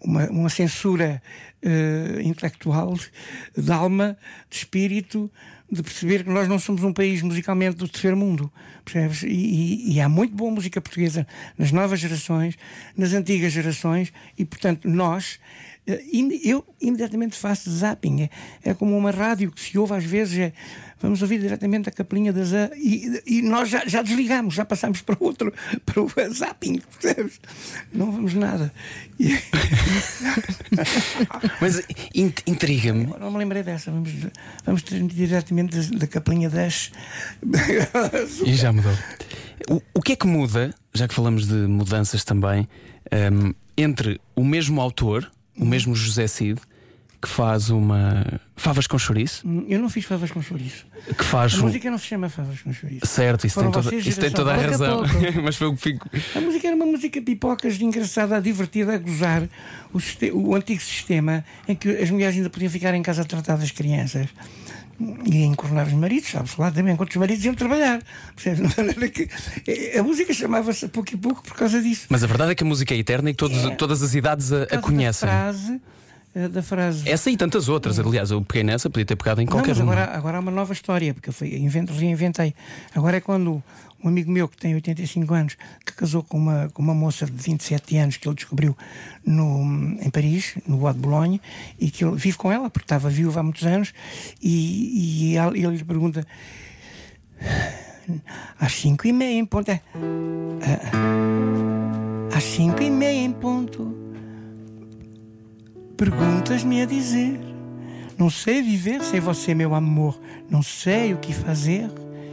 uma, 0.00 0.30
uma 0.30 0.48
censura 0.48 1.22
eh, 1.62 2.20
intelectual, 2.24 2.94
de 3.56 3.72
alma, 3.72 4.16
de 4.50 4.56
espírito, 4.56 5.30
de 5.72 5.82
perceber 5.82 6.22
que 6.22 6.28
nós 6.30 6.46
não 6.46 6.58
somos 6.58 6.84
um 6.84 6.92
país 6.92 7.22
musicalmente 7.22 7.76
do 7.78 7.88
terceiro 7.88 8.16
mundo. 8.16 8.52
Percebes? 8.84 9.22
E, 9.22 9.28
e- 9.28 9.92
e 9.94 10.00
há 10.02 10.08
muito 10.08 10.34
boa 10.34 10.50
música 10.50 10.80
portuguesa 10.82 11.26
nas 11.58 11.72
novas 11.72 11.98
gerações, 11.98 12.56
nas 12.94 13.14
antigas 13.14 13.52
gerações, 13.52 14.12
e 14.38 14.44
portanto 14.44 14.86
nós. 14.88 15.40
Eh, 15.86 16.02
Eu 16.44 16.64
imediatamente 16.80 17.36
faço 17.36 17.70
zapping. 17.70 18.22
É, 18.22 18.30
é 18.70 18.74
como 18.74 18.96
uma 18.96 19.10
rádio 19.10 19.50
que 19.50 19.60
se 19.60 19.76
ouve 19.78 19.94
às 19.94 20.04
vezes. 20.04 20.38
É, 20.38 20.52
vamos 21.00 21.20
ouvir 21.22 21.40
diretamente 21.40 21.88
a 21.88 21.92
capelinha 21.92 22.32
das. 22.32 22.52
A, 22.52 22.70
e, 22.76 23.22
e 23.26 23.42
nós 23.42 23.68
já, 23.68 23.84
já 23.86 24.02
desligamos, 24.02 24.54
já 24.54 24.64
passamos 24.64 25.00
para 25.02 25.16
outro, 25.20 25.52
para 25.84 26.02
o 26.02 26.08
zapping, 26.32 26.80
percebes? 27.00 27.40
Não 27.92 28.10
vamos 28.12 28.34
nada. 28.34 28.72
E- 29.18 29.38
Mas 31.60 31.80
in- 32.14 32.32
intriga-me. 32.46 33.06
não 33.18 33.30
me 33.30 33.38
lembrei 33.38 33.62
dessa. 33.62 33.90
Vamos, 33.90 34.10
vamos 34.64 34.82
transmitir 34.82 35.26
diretamente 35.28 35.76
da, 35.76 35.98
da 35.98 36.06
capelinha 36.06 36.50
das. 36.50 36.90
E 38.44 38.54
já 38.54 38.72
mudou. 38.72 38.92
O, 39.70 39.80
o 39.94 40.02
que 40.02 40.12
é 40.12 40.16
que 40.16 40.26
muda, 40.26 40.74
já 40.92 41.06
que 41.06 41.14
falamos 41.14 41.46
de 41.46 41.54
mudanças 41.54 42.24
também, 42.24 42.68
hum, 43.32 43.54
entre 43.76 44.20
o 44.34 44.44
mesmo 44.44 44.80
autor, 44.80 45.30
o 45.56 45.64
mesmo 45.64 45.94
José 45.94 46.26
Cid, 46.26 46.60
que 47.20 47.28
faz 47.28 47.70
uma. 47.70 48.40
Favas 48.56 48.86
com 48.88 48.98
chouriço, 48.98 49.44
Eu 49.68 49.78
não 49.80 49.88
fiz 49.88 50.04
favas 50.04 50.30
com 50.30 50.42
chouriço. 50.42 50.84
que 51.16 51.24
faz 51.24 51.54
A 51.54 51.58
um. 51.58 51.62
música 51.62 51.90
não 51.90 51.98
se 51.98 52.06
chama 52.06 52.28
favas 52.28 52.60
com 52.62 52.72
chouriço. 52.72 53.06
Certo, 53.06 53.46
isso 53.46 53.60
tem, 53.60 53.70
toda, 53.70 53.94
isso 53.94 54.20
tem 54.20 54.30
toda 54.30 54.50
a 54.52 54.54
a 54.54 54.60
razão. 54.60 54.98
pouco. 55.08 55.12
Mas 55.42 55.56
foi 55.56 55.68
o 55.68 55.74
que 55.76 55.82
fico. 55.82 56.10
A 56.34 56.40
música 56.40 56.66
era 56.66 56.76
uma 56.76 56.86
música 56.86 57.20
pipocas, 57.22 57.80
engraçada, 57.80 58.40
divertida, 58.40 58.94
a 58.94 58.98
gozar 58.98 59.48
o, 59.92 59.98
o 60.50 60.54
antigo 60.54 60.80
sistema 60.80 61.44
em 61.68 61.74
que 61.76 61.88
as 61.90 62.10
mulheres 62.10 62.36
ainda 62.36 62.50
podiam 62.50 62.70
ficar 62.70 62.92
em 62.94 63.02
casa 63.02 63.22
a 63.22 63.24
tratar 63.24 63.56
das 63.56 63.70
crianças 63.70 64.28
e 65.24 65.42
encornar 65.44 65.86
os 65.86 65.92
maridos, 65.92 66.30
sabes 66.30 66.56
lá 66.56 66.70
também, 66.70 66.94
enquanto 66.94 67.10
os 67.10 67.16
maridos 67.16 67.44
iam 67.44 67.54
trabalhar. 67.54 68.00
Eh, 69.66 69.98
a 69.98 70.02
música 70.02 70.32
chamava-se 70.32 70.84
a 70.84 70.88
pouco 70.88 71.14
e 71.14 71.16
pouco 71.16 71.42
por 71.42 71.54
causa 71.56 71.80
disso. 71.80 72.06
Mas 72.08 72.22
a 72.24 72.26
verdade 72.26 72.52
é 72.52 72.54
que 72.54 72.62
a 72.62 72.66
música 72.66 72.94
é 72.94 72.98
eterna 72.98 73.30
e 73.30 73.34
todos, 73.34 73.64
É. 73.64 73.70
todas 73.74 74.02
as 74.02 74.14
idades 74.14 74.52
a, 74.52 74.62
a 74.62 74.66
causa 74.66 74.76
da 74.76 74.82
conhecem. 74.82 75.28
frase 75.28 75.80
eh, 76.34 76.48
da 76.48 76.62
frase. 76.62 77.08
Essa 77.08 77.30
e 77.30 77.36
tantas 77.36 77.68
outras, 77.68 77.98
aliás, 77.98 78.30
eu 78.30 78.42
peguei 78.42 78.64
nessa, 78.64 78.88
podia 78.90 79.04
ter 79.04 79.16
pegado 79.16 79.40
em 79.40 79.44
Não, 79.44 79.52
qualquer 79.52 79.70
mas 79.70 79.80
uma. 79.80 79.92
agora, 79.92 80.16
agora 80.16 80.36
há 80.38 80.40
uma 80.40 80.50
nova 80.50 80.72
história, 80.72 81.12
porque 81.14 81.28
eu 81.28 81.32
fui, 81.32 81.54
invento, 81.56 81.92
reinventei. 81.92 82.54
Agora 82.94 83.16
é 83.18 83.20
quando 83.20 83.62
um 84.04 84.08
amigo 84.08 84.30
meu 84.30 84.48
que 84.48 84.56
tem 84.56 84.74
85 84.74 85.34
anos, 85.34 85.56
que 85.86 85.92
casou 85.92 86.22
com 86.22 86.36
uma, 86.38 86.68
com 86.72 86.82
uma 86.82 86.94
moça 86.94 87.24
de 87.26 87.32
27 87.32 87.96
anos 87.98 88.16
que 88.16 88.26
ele 88.28 88.34
descobriu 88.34 88.76
no, 89.24 89.62
em 90.00 90.10
Paris, 90.10 90.56
no 90.66 90.76
Bois 90.78 90.94
de 90.94 91.00
Boulogne, 91.00 91.40
e 91.78 91.90
que 91.90 92.04
ele 92.04 92.16
vive 92.16 92.36
com 92.36 92.50
ela, 92.50 92.68
porque 92.68 92.84
estava 92.84 93.08
viúva 93.08 93.40
há 93.40 93.42
muitos 93.42 93.64
anos, 93.64 93.92
e, 94.42 95.30
e 95.32 95.36
ela- 95.36 95.56
ele 95.56 95.76
lhe 95.76 95.84
pergunta. 95.84 96.26
Às 98.58 98.72
5 98.74 99.06
e 99.06 99.12
meia 99.12 99.38
em 99.38 99.44
ponto. 99.46 99.70
É, 99.70 99.80
"Ah, 100.92 102.36
às 102.36 102.42
5 102.44 102.82
e 102.82 102.90
meia 102.90 103.24
em 103.24 103.32
ponto. 103.32 103.96
Perguntas-me 105.96 106.82
a 106.82 106.86
dizer. 106.86 107.40
Não 108.18 108.28
sei 108.30 108.62
viver 108.62 109.02
sem 109.02 109.20
você, 109.20 109.54
meu 109.54 109.74
amor. 109.74 110.20
Não 110.50 110.62
sei 110.62 111.14
o 111.14 111.18
que 111.18 111.32
fazer. 111.32 111.90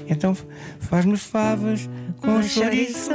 Então 0.10 0.36
faz-me 0.80 1.15
favas 1.17 1.88
com 2.17 2.41
chouriço, 2.43 3.13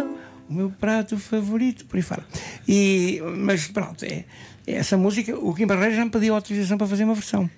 o 0.48 0.54
meu 0.54 0.70
prato 0.70 1.18
favorito, 1.18 1.84
por 1.86 1.96
aí 1.96 2.02
fora. 2.02 2.24
E, 2.68 3.20
mas 3.38 3.66
pronto, 3.66 4.04
é, 4.04 4.24
é 4.66 4.74
essa 4.74 4.96
música, 4.96 5.36
o 5.36 5.52
Kim 5.54 5.66
Barreiro 5.66 5.96
já 5.96 6.04
me 6.04 6.10
pediu 6.10 6.34
autorização 6.34 6.78
para 6.78 6.86
fazer 6.86 7.04
uma 7.04 7.14
versão. 7.14 7.50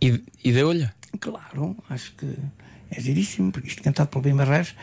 E, 0.00 0.22
e 0.44 0.52
deu-lhe? 0.52 0.88
Claro, 1.18 1.76
acho 1.88 2.12
que 2.14 2.26
é 2.90 3.00
giríssimo, 3.00 3.50
porque 3.50 3.68
isto 3.68 3.82
cantado 3.82 4.10
pelo 4.10 4.22
Bem 4.22 4.36
Barreiros 4.36 4.74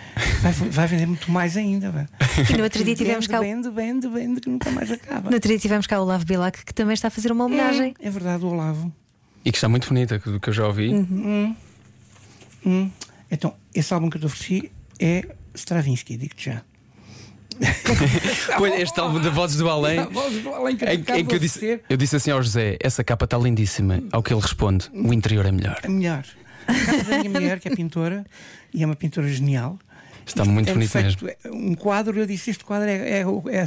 vai, 0.41 0.51
vai 0.51 0.87
vender 0.87 1.05
muito 1.05 1.31
mais 1.31 1.55
ainda. 1.55 1.91
vai. 1.91 2.07
E 2.49 2.57
no 2.57 2.63
outro 2.63 2.83
dia 2.83 2.95
tivemos 2.95 3.27
cá, 3.27 3.39
o- 3.39 3.43
Vende, 3.43 3.69
vende, 3.69 4.07
vende, 4.09 4.41
que 4.41 4.49
nunca 4.49 4.69
mais 4.71 4.91
acaba. 4.91 5.29
no 5.29 5.35
outro 5.35 5.47
dia 5.47 5.59
tivemos 5.59 5.85
cá 5.87 5.99
o 5.99 6.03
Olavo 6.03 6.25
Bilac, 6.25 6.65
que 6.65 6.73
também 6.73 6.95
está 6.95 7.07
a 7.07 7.11
fazer 7.11 7.31
uma 7.31 7.45
homenagem. 7.45 7.93
É 7.99 8.09
verdade, 8.09 8.43
o 8.43 8.47
Olavo. 8.49 8.91
E 9.45 9.51
que 9.51 9.57
está 9.57 9.69
muito 9.69 9.87
bonita, 9.87 10.19
que, 10.19 10.39
que 10.39 10.49
eu 10.49 10.53
já 10.53 10.65
ouvi. 10.67 10.89
Uhum. 10.89 11.55
Hum. 12.65 12.89
Então, 13.33 13.55
esse 13.73 13.91
álbum 13.91 14.11
que 14.11 14.17
eu 14.17 14.21
te 14.21 14.27
ofereci 14.27 14.71
é 14.99 15.25
Stravinsky, 15.55 16.15
digo-te 16.17 16.51
já. 16.51 16.61
Pois, 18.57 18.79
este 18.79 18.99
álbum 18.99 19.19
de 19.19 19.29
Vozes 19.29 19.57
do 19.57 19.67
Além. 19.67 19.97
A 19.99 20.05
voz 20.05 20.41
do 20.41 20.53
além 20.53 20.75
que 20.75 20.85
Em, 20.85 21.03
em 21.19 21.25
que 21.25 21.35
eu 21.35 21.39
disse, 21.39 21.81
eu 21.89 21.97
disse 21.97 22.15
assim 22.15 22.31
ao 22.31 22.41
José: 22.41 22.77
essa 22.79 23.03
capa 23.03 23.25
está 23.25 23.37
lindíssima. 23.37 24.01
Ao 24.11 24.21
que 24.21 24.33
ele 24.33 24.41
responde: 24.41 24.89
o 24.93 25.11
interior 25.13 25.45
é 25.45 25.51
melhor. 25.51 25.79
é 25.83 25.87
melhor. 25.87 26.23
A 26.67 26.73
casa 26.73 27.03
da 27.03 27.17
minha 27.19 27.29
mulher, 27.29 27.59
que 27.59 27.67
é 27.67 27.75
pintora, 27.75 28.25
e 28.73 28.83
é 28.83 28.85
uma 28.85 28.95
pintora 28.95 29.27
genial. 29.27 29.77
Está 30.25 30.45
muito 30.45 30.65
Tem 30.65 30.73
bonito 30.73 30.89
feito 30.89 31.25
mesmo. 31.25 31.37
Um 31.45 31.75
quadro, 31.75 32.17
eu 32.17 32.25
disse: 32.25 32.49
Este 32.49 32.63
quadro 32.63 32.87
é, 32.87 33.21
é 33.21 33.23
é 33.23 33.65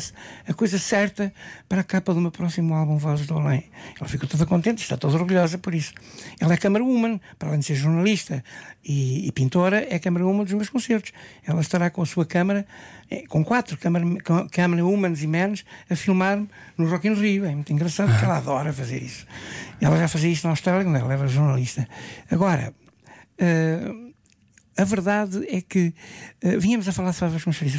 a 0.49 0.55
coisa 0.55 0.79
certa 0.79 1.33
para 1.69 1.81
a 1.83 1.85
capa 1.85 2.15
do 2.15 2.21
meu 2.21 2.31
próximo 2.31 2.75
álbum, 2.75 2.97
Vozes 2.97 3.27
do 3.27 3.35
Além. 3.35 3.65
Ela 3.99 4.09
ficou 4.09 4.29
toda 4.29 4.47
contente, 4.47 4.83
está 4.83 4.97
toda 4.97 5.17
orgulhosa 5.17 5.59
por 5.59 5.75
isso. 5.75 5.93
Ela 6.41 6.55
é 6.55 6.57
camerawoman, 6.57 7.21
para 7.39 7.49
além 7.49 7.61
de 7.61 7.67
ser 7.67 7.75
jornalista 7.75 8.43
e, 8.85 9.27
e 9.27 9.33
pintora, 9.33 9.87
é 9.89 9.99
camerawoman 9.99 10.45
dos 10.45 10.55
meus 10.55 10.69
concertos. 10.69 11.13
Ela 11.47 11.61
estará 11.61 11.91
com 11.91 12.03
a 12.03 12.07
sua 12.07 12.25
câmara, 12.25 12.67
eh, 13.11 13.25
com 13.29 13.45
quatro 13.45 13.79
camerawomans 14.51 15.23
e 15.23 15.27
mans, 15.27 15.65
a 15.91 15.97
filmar-me 15.97 16.49
no 16.77 16.89
Rock 16.89 17.07
in 17.09 17.15
Rio. 17.15 17.45
É 17.45 17.55
muito 17.55 17.73
engraçado 17.73 18.11
porque 18.11 18.25
ela 18.25 18.39
adora 18.39 18.73
fazer 18.73 19.03
isso. 19.03 19.27
Ela 19.81 19.99
já 19.99 20.09
fazia 20.09 20.31
isso 20.31 20.47
na 20.47 20.53
Austrália 20.53 20.85
quando 20.85 20.97
ela 20.97 21.13
era 21.13 21.29
jornalista. 21.29 21.87
Agora. 22.31 22.73
eh, 23.39 24.06
a 24.77 24.85
verdade 24.85 25.45
é 25.49 25.61
que 25.61 25.95
eh, 26.43 26.57
vínhamos 26.59 26.87
a 26.89 26.93
falar 26.93 27.11
de 27.11 27.17
favas 27.17 27.43
com 27.45 27.53
chouriço. 27.53 27.79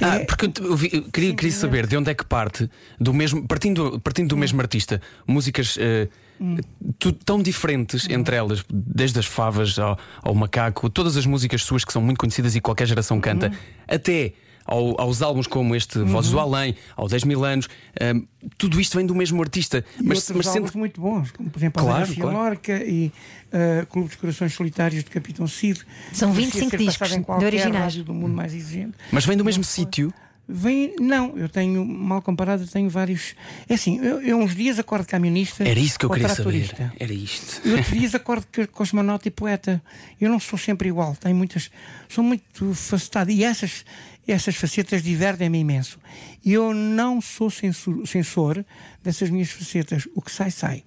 Ah, 0.00 0.16
É- 0.16 0.24
porque 0.24 0.50
eu, 0.60 0.76
vi- 0.76 0.90
eu 0.92 1.02
queria, 1.04 1.34
queria 1.34 1.52
saber 1.52 1.86
de 1.86 1.96
onde 1.96 2.10
é 2.10 2.14
que 2.14 2.24
parte 2.24 2.68
do 3.00 3.12
mesmo, 3.14 3.46
partindo, 3.46 3.98
partindo 4.00 4.28
do 4.28 4.36
mesmo 4.36 4.60
artista, 4.60 5.00
músicas 5.26 5.76
eh, 5.80 6.08
tu- 6.98 7.12
tão 7.12 7.40
diferentes 7.42 8.08
entre 8.10 8.36
elas, 8.36 8.64
desde 8.70 9.18
as 9.18 9.26
favas 9.26 9.78
ao, 9.78 9.98
ao 10.22 10.34
macaco, 10.34 10.90
todas 10.90 11.16
as 11.16 11.24
músicas 11.26 11.62
suas 11.62 11.84
que 11.84 11.92
são 11.92 12.02
muito 12.02 12.18
conhecidas 12.18 12.54
e 12.56 12.60
qualquer 12.60 12.86
geração 12.86 13.20
canta, 13.20 13.50
até 13.88 14.32
ao- 14.64 15.00
aos 15.00 15.22
álbuns 15.22 15.46
como 15.46 15.74
este 15.74 15.98
Vozes 16.00 16.30
do 16.30 16.38
Além, 16.40 16.74
ao 16.96 17.08
10 17.08 17.24
mil 17.24 17.44
anos, 17.44 17.68
eh, 17.98 18.14
tudo 18.58 18.80
isto 18.80 18.96
vem 18.96 19.06
do 19.06 19.14
mesmo 19.14 19.40
artista. 19.42 19.84
e 19.98 20.02
Mas, 20.02 20.28
mas 20.30 20.46
sendo 20.46 20.70
muito 20.76 21.00
bons, 21.00 21.30
como 21.30 21.50
por 21.50 21.58
exemplo 21.58 21.82
Claro, 21.82 22.10
a 22.10 22.14
claro. 22.14 22.36
Lorca 22.36 22.82
e 22.84 23.12
uh, 23.52 23.86
Clube 23.86 24.08
dos 24.08 24.16
Corações 24.16 24.52
Solitários 24.54 25.04
de 25.04 25.10
Capitão 25.10 25.46
Cid. 25.46 25.80
São 26.12 26.30
Merecia 26.32 26.60
25 26.62 26.70
ser 26.70 26.76
discos 26.78 27.08
de 27.38 27.44
originais. 27.44 27.96
do 27.96 28.14
mundo 28.14 28.34
mais 28.34 28.54
exigente. 28.54 28.94
mas 29.10 29.24
vem 29.24 29.36
do 29.36 29.44
mesmo 29.44 29.64
sítio. 29.64 30.12
Vem, 30.48 30.96
não, 30.98 31.36
eu 31.38 31.48
tenho, 31.48 31.84
mal 31.84 32.20
comparado, 32.20 32.64
eu 32.64 32.66
tenho 32.66 32.90
vários. 32.90 33.34
É 33.68 33.74
assim, 33.74 33.98
eu, 33.98 34.20
eu 34.20 34.38
uns 34.38 34.56
dias 34.56 34.78
acordo 34.78 35.06
camionista. 35.06 35.62
Era 35.66 35.78
isso 35.78 35.98
que 35.98 36.04
eu 36.04 36.10
queria 36.10 36.28
saber. 36.28 36.92
Era 36.98 37.12
isto. 37.12 37.66
E 37.66 37.70
outros 37.70 37.90
dias 37.96 38.14
acordo 38.14 38.46
cosmonauta 38.72 39.28
e 39.28 39.30
poeta. 39.30 39.80
Eu 40.20 40.28
não 40.28 40.40
sou 40.40 40.58
sempre 40.58 40.88
igual, 40.88 41.14
tenho 41.14 41.36
muitas. 41.36 41.70
Sou 42.08 42.24
muito 42.24 42.74
facetado. 42.74 43.30
E 43.30 43.44
essas, 43.44 43.84
essas 44.26 44.56
facetas 44.56 45.02
divertem-me 45.02 45.60
imenso. 45.60 45.98
E 46.44 46.52
eu 46.52 46.74
não 46.74 47.20
sou 47.20 47.48
censor, 47.48 48.04
censor 48.04 48.64
dessas 49.00 49.30
minhas 49.30 49.50
facetas. 49.50 50.08
O 50.12 50.20
que 50.20 50.32
sai, 50.32 50.50
sai. 50.50 50.82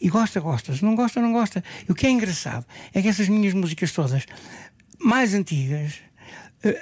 E 0.00 0.08
gosta, 0.08 0.40
gosta. 0.40 0.74
Se 0.74 0.82
não 0.82 0.94
gosta, 0.94 1.20
não 1.20 1.32
gosta. 1.32 1.62
E 1.86 1.92
o 1.92 1.94
que 1.94 2.06
é 2.06 2.10
engraçado 2.10 2.64
é 2.94 3.02
que 3.02 3.08
essas 3.08 3.28
minhas 3.28 3.52
músicas 3.52 3.92
todas, 3.92 4.24
mais 4.98 5.34
antigas, 5.34 6.00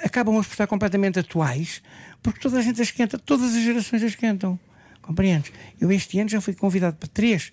acabam 0.03 0.37
a 0.37 0.41
estar 0.41 0.67
completamente 0.67 1.19
atuais, 1.19 1.81
porque 2.21 2.39
toda 2.39 2.57
a 2.59 2.61
gente 2.61 2.81
as 2.81 2.91
canta, 2.91 3.17
todas 3.17 3.53
as 3.55 3.61
gerações 3.63 4.03
as 4.03 4.15
cantam. 4.15 4.59
Compreendes? 5.01 5.51
Eu 5.79 5.91
este 5.91 6.19
ano 6.19 6.29
já 6.29 6.39
fui 6.39 6.53
convidado 6.53 6.95
para 6.95 7.09
três 7.09 7.51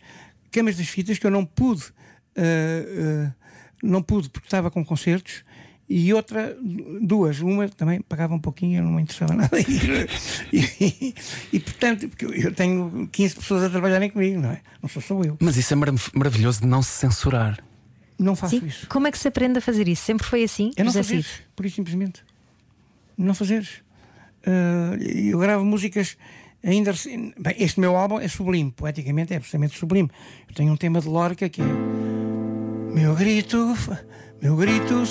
câmaras 0.53 0.77
das 0.79 0.89
fitas 0.89 1.19
que 1.19 1.27
eu 1.27 1.31
não 1.31 1.45
pude, 1.45 1.83
eh, 2.37 2.85
eh, 3.27 3.33
não 3.83 4.03
pude 4.03 4.29
porque 4.31 4.47
estava 4.47 4.71
com 4.71 4.85
concertos. 4.85 5.43
E 5.89 6.15
outra, 6.15 6.57
duas, 7.03 7.41
uma 7.41 7.69
também 7.69 8.01
pagava 8.01 8.33
um 8.33 8.39
pouquinho, 8.39 8.79
eu 8.79 8.85
não 8.85 8.93
me 8.93 9.03
interessava 9.03 9.35
nada. 9.35 9.59
E, 10.53 10.55
e, 10.57 11.15
e, 11.53 11.59
portanto, 11.59 12.09
porque 12.09 12.27
eu- 12.27 12.55
tenho 12.55 13.09
15 13.11 13.35
pessoas 13.35 13.65
a 13.65 13.71
trabalharem 13.71 14.09
comigo, 14.09 14.41
não 14.41 14.53
é? 14.53 14.61
Não 14.81 14.89
sou 14.89 15.03
só 15.03 15.21
eu. 15.23 15.37
Mas 15.41 15.57
isso 15.57 15.73
é 15.73 15.77
marav- 15.77 16.11
maravilhoso 16.15 16.61
de 16.61 16.69
não 16.69 16.81
se 16.81 16.91
censurar. 16.93 17.59
Não 18.21 18.37
faço 18.37 18.61
Sim. 18.61 18.67
isso. 18.67 18.87
Como 18.89 19.07
é 19.07 19.11
que 19.11 19.19
se 19.19 19.27
aprende 19.27 19.59
a 19.59 19.61
fazer 19.63 19.89
isso? 19.89 20.03
Sempre 20.03 20.27
foi 20.27 20.45
assim? 20.45 20.73
É 20.77 20.85
não 20.85 20.93
José 20.93 21.03
Cid? 21.03 21.27
por 21.57 21.65
isso 21.65 21.77
simplesmente. 21.77 22.23
Não 23.17 23.35
fazeres. 23.35 23.83
Ah, 24.47 24.97
eu 25.01 25.39
gravo 25.39 25.65
músicas 25.65 26.19
ainda. 26.63 26.93
Bem, 27.39 27.55
este 27.59 27.81
meu 27.81 27.97
álbum 27.97 28.21
é 28.21 28.29
sublime, 28.29 28.71
poeticamente 28.71 29.33
é 29.33 29.37
absolutamente 29.37 29.79
sublime. 29.79 30.11
Eu 30.49 30.55
tenho 30.55 30.73
um 30.73 30.77
tema 30.77 31.01
de 31.01 31.09
Lorca 31.09 31.49
que 31.49 31.63
é. 31.63 31.65
Meu 32.95 33.15
grito, 33.15 33.75
meu 34.43 34.57
grito, 34.57 35.03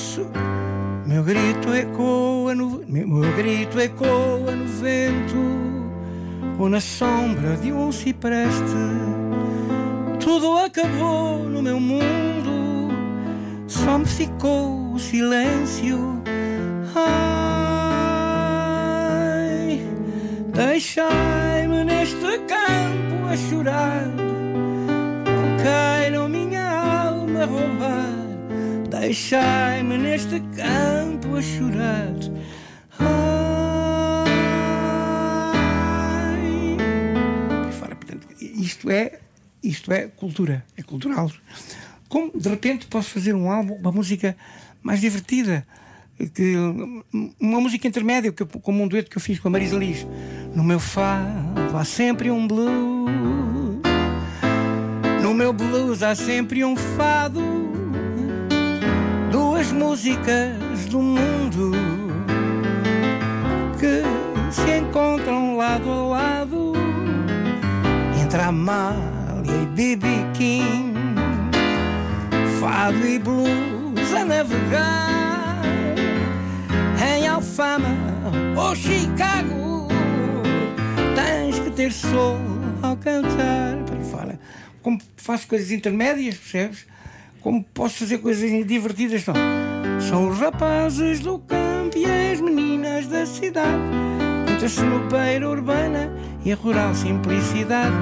meu 1.07 1.23
grito 1.23 1.73
ecoa 1.73 2.53
no. 2.53 2.85
Meu 2.87 3.35
grito 3.35 3.79
ecoa 3.79 4.55
no 4.55 4.67
vento 4.67 5.37
ou 6.59 6.69
na 6.69 6.79
sombra 6.79 7.57
de 7.57 7.71
um 7.71 7.91
cipreste. 7.91 8.77
Tudo 10.19 10.57
acabou 10.57 11.39
no 11.45 11.61
meu 11.61 11.79
mundo, 11.79 12.38
só 13.69 13.97
me 13.99 14.05
ficou 14.05 14.93
o 14.93 14.99
silêncio. 14.99 16.21
Ai, 16.95 18.19
deixai-me 20.53 21.83
neste 21.83 22.39
campo 22.47 23.27
a 23.31 23.37
chorar. 23.37 24.07
Não 24.07 25.57
queiram 25.63 26.27
minha 26.27 26.67
alma 26.67 27.45
roubar. 27.45 28.09
Deixai-me 28.89 29.97
neste 29.97 30.39
campo 30.55 31.35
a 31.35 31.41
chorar. 31.41 32.15
Ai. 32.97 33.19
Portanto, 37.77 38.27
isto 38.41 38.89
é, 38.89 39.19
isto 39.63 39.91
é 39.93 40.07
cultura, 40.07 40.65
é 40.75 40.81
cultural. 40.81 41.31
Como 42.09 42.31
de 42.35 42.49
repente 42.49 42.87
posso 42.87 43.11
fazer 43.11 43.33
um 43.33 43.49
álbum, 43.49 43.75
uma 43.75 43.91
música 43.91 44.35
mais 44.81 44.99
divertida, 44.99 45.65
que, 46.33 46.55
uma 47.39 47.61
música 47.61 47.87
intermédia, 47.87 48.31
que, 48.31 48.43
como 48.43 48.83
um 48.83 48.87
dueto 48.87 49.09
que 49.09 49.17
eu 49.17 49.21
fiz 49.21 49.39
com 49.39 49.47
a 49.47 49.51
Marisa 49.51 49.77
Liz. 49.77 50.05
No 50.53 50.63
meu 50.63 50.79
fado 50.79 51.77
há 51.77 51.85
sempre 51.85 52.31
um 52.31 52.47
blues, 52.47 53.79
no 55.21 55.33
meu 55.33 55.53
blues 55.53 56.01
há 56.01 56.15
sempre 56.15 56.65
um 56.65 56.75
fado, 56.75 57.41
duas 59.31 59.71
músicas 59.71 60.85
do 60.89 60.99
mundo 60.99 61.71
que 63.79 64.01
se 64.51 64.77
encontram 64.77 65.55
lado 65.55 65.89
a 65.89 66.07
lado 66.07 66.73
entre 68.21 68.41
a 68.41 68.47
Amália 68.47 69.53
e 69.63 69.65
B.B. 69.67 70.07
King, 70.33 70.98
fado 72.59 73.07
e 73.07 73.17
blues 73.17 74.13
a 74.13 74.25
navegar 74.25 75.61
em 77.01 77.25
Alfama 77.25 77.95
ou 78.57 78.75
Chicago. 78.75 79.87
Tens 81.15 81.57
que 81.59 81.71
ter 81.71 81.89
sol 81.93 82.37
ao 82.81 82.97
cantar 82.97 83.77
para 83.85 84.01
fora. 84.01 84.39
como 84.81 84.99
faço 85.15 85.47
coisas 85.47 85.71
intermédias, 85.71 86.35
percebes? 86.35 86.85
Como 87.39 87.63
posso 87.63 87.99
fazer 87.99 88.17
coisas 88.17 88.67
divertidas. 88.67 89.23
São, 89.23 89.35
são 90.01 90.27
os 90.27 90.37
rapazes 90.37 91.21
do 91.21 91.39
campo 91.39 91.97
e 91.97 92.05
as 92.05 92.41
meninas 92.41 93.07
da 93.07 93.25
cidade. 93.25 93.81
Entre 94.51 94.65
a 94.65 94.69
senopeira 94.69 95.49
urbana 95.49 96.11
e 96.43 96.51
a 96.51 96.55
rural 96.57 96.93
simplicidade. 96.93 97.95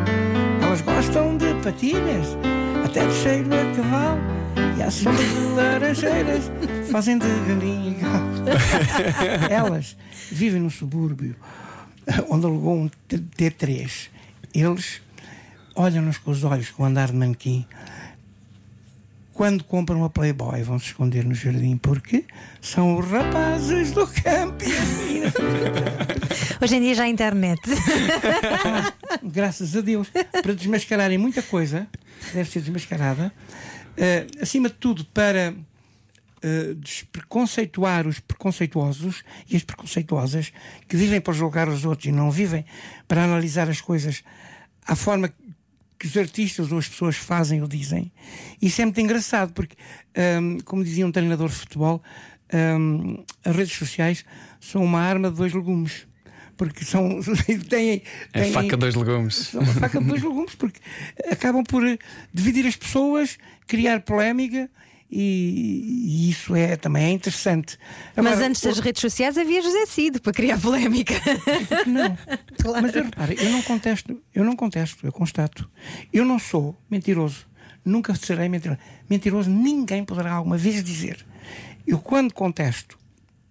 Elas 0.64 0.82
gostam 0.82 1.38
de 1.38 1.54
patilhas, 1.64 2.36
até 2.84 3.06
de 3.06 3.14
cheiro 3.14 3.50
a 3.54 3.76
cavalo. 3.76 4.47
E 4.78 4.90
de 4.90 5.56
laranjeiras 5.56 6.52
fazem 6.92 7.18
de 7.18 7.28
galinha 7.28 7.90
e 7.90 7.94
galo. 8.00 9.50
Elas 9.50 9.98
vivem 10.32 10.62
no 10.62 10.70
subúrbio 10.70 11.36
onde 12.30 12.46
alugou 12.46 12.76
um 12.76 12.90
T3. 13.10 14.10
Eles 14.54 15.02
olham-nos 15.76 16.18
com 16.20 16.32
os 16.32 16.44
olhos 16.44 16.70
com 16.70 16.84
o 16.84 16.86
andar 16.86 17.08
de 17.08 17.16
manequim. 17.16 17.66
Quando 19.34 19.64
compram 19.64 20.04
a 20.04 20.10
Playboy, 20.10 20.64
vão 20.64 20.80
se 20.80 20.88
esconder 20.88 21.24
no 21.24 21.36
jardim 21.36 21.78
porque 21.78 22.26
são 22.62 22.98
os 22.98 23.06
rapazes 23.08 23.92
do 23.92 24.08
campo. 24.08 24.64
Hoje 26.62 26.76
em 26.76 26.82
dia 26.82 26.96
já 26.96 27.04
há 27.04 27.08
internet. 27.08 27.62
Graças 29.22 29.76
a 29.76 29.82
Deus, 29.82 30.10
para 30.42 30.56
desmascararem 30.56 31.20
muita 31.20 31.44
coisa, 31.44 31.88
deve 32.34 32.50
ser 32.50 32.62
desmascarada, 32.62 33.32
eh, 33.98 34.28
acima 34.42 34.70
de 34.70 34.76
tudo, 34.76 35.04
para 35.06 35.54
eh, 36.42 36.74
despreconceituar 36.78 38.08
os 38.08 38.20
preconceituosos 38.20 39.24
e 39.50 39.56
as 39.56 39.64
preconceituosas 39.64 40.52
que 40.88 40.96
vivem 40.96 41.20
para 41.20 41.34
julgar 41.34 41.68
os 41.68 41.84
outros 41.86 42.08
e 42.08 42.12
não 42.12 42.30
vivem 42.32 42.64
para 43.08 43.24
analisar 43.24 43.70
as 43.70 43.82
coisas 43.82 44.24
à 44.86 44.96
forma 44.96 45.34
que 46.00 46.06
os 46.06 46.16
artistas 46.16 46.72
ou 46.72 46.78
as 46.78 46.88
pessoas 46.88 47.16
fazem 47.16 47.62
ou 47.62 47.68
dizem. 47.68 48.12
Isso 48.62 48.80
é 48.82 48.86
muito 48.86 49.02
engraçado, 49.02 49.52
porque, 49.52 49.76
hum, 50.40 50.60
como 50.64 50.84
dizia 50.84 51.06
um 51.08 51.12
treinador 51.12 51.50
de 51.50 51.56
futebol, 51.56 52.04
hum, 52.54 53.24
as 53.44 53.56
redes 53.56 53.76
sociais 53.76 54.24
são 54.62 54.84
uma 54.84 55.00
arma 55.02 55.32
de 55.32 55.38
dois 55.38 55.54
legumes. 55.54 56.06
Porque 56.56 56.86
são. 56.86 57.20
têm, 57.70 58.02
É 58.34 58.42
têm- 58.44 58.52
faca 58.52 58.78
dois 58.78 58.94
legumes. 58.96 59.36
são 59.36 59.62
uma 59.62 59.74
faca 59.74 60.00
de 60.00 60.06
dois 60.06 60.22
legumes, 60.24 60.54
porque 60.56 60.80
acabam 61.32 61.64
por 61.64 61.84
eh, 61.86 61.98
dividir 62.34 62.66
as 62.68 62.76
pessoas, 62.76 63.38
criar 63.68 64.02
polémica 64.02 64.70
e, 65.10 66.04
e 66.06 66.30
isso 66.30 66.56
é 66.56 66.76
também 66.76 67.06
é 67.06 67.12
interessante. 67.12 67.78
Mas 68.16 68.26
Agora, 68.26 68.48
antes 68.48 68.62
das 68.62 68.80
redes 68.80 69.02
sociais 69.02 69.38
havia 69.38 69.62
José 69.62 69.86
Cid 69.86 70.20
para 70.20 70.34
criar 70.34 70.60
polémica. 70.60 71.14
não. 71.88 72.18
Claro. 72.62 72.82
Mas 72.82 72.96
eu 72.96 73.04
reparo, 73.04 73.34
eu 73.34 73.52
não 73.52 73.62
contesto, 73.62 74.22
eu 74.34 74.44
não 74.44 74.56
contesto, 74.56 75.06
eu 75.06 75.12
constato. 75.12 75.70
Eu 76.12 76.26
não 76.26 76.40
sou 76.40 76.76
mentiroso. 76.90 77.48
Nunca 77.86 78.14
serei 78.16 78.50
mentiroso. 78.50 78.80
Mentiroso 79.10 79.50
ninguém 79.50 80.04
poderá 80.04 80.34
alguma 80.34 80.58
vez 80.58 80.84
dizer. 80.84 81.26
Eu 81.86 82.00
quando 82.00 82.34
contesto 82.34 83.00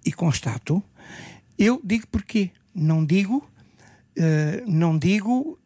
e 0.04 0.12
constato, 0.12 0.82
eu 1.58 1.80
digo 1.82 2.06
porquê. 2.08 2.50
Não 2.74 3.02
digo, 3.02 3.48
eh, 4.14 4.62
não 4.66 4.98
digo 4.98 5.58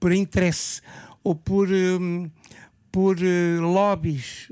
por 0.00 0.12
interesse 0.12 0.80
ou 1.22 1.36
por, 1.36 1.68
hum, 1.68 2.28
por 2.96 3.18
eh, 3.22 3.58
lobbies 3.60 4.50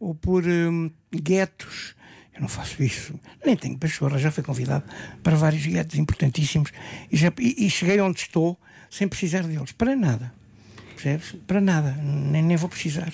ou 0.00 0.12
por 0.12 0.42
hum, 0.44 0.90
guetos. 1.14 1.94
Eu 2.34 2.40
não 2.40 2.48
faço 2.48 2.82
isso. 2.82 3.14
Nem 3.46 3.54
tenho 3.56 3.78
pachorra. 3.78 4.18
Já 4.18 4.32
fui 4.32 4.42
convidado 4.42 4.82
para 5.22 5.36
vários 5.36 5.64
guetos 5.64 5.96
importantíssimos 5.96 6.72
e, 7.08 7.16
já- 7.16 7.32
e- 7.38 7.66
e 7.66 7.70
cheguei 7.70 8.00
onde 8.00 8.18
estou 8.18 8.58
sem 8.90 9.06
precisar 9.06 9.42
deles. 9.44 9.70
Para 9.70 9.94
nada. 9.94 10.34
Percebes? 10.92 11.36
Para 11.46 11.60
nada. 11.60 11.92
Nem, 12.02 12.42
nem 12.42 12.56
vou 12.56 12.68
precisar. 12.68 13.12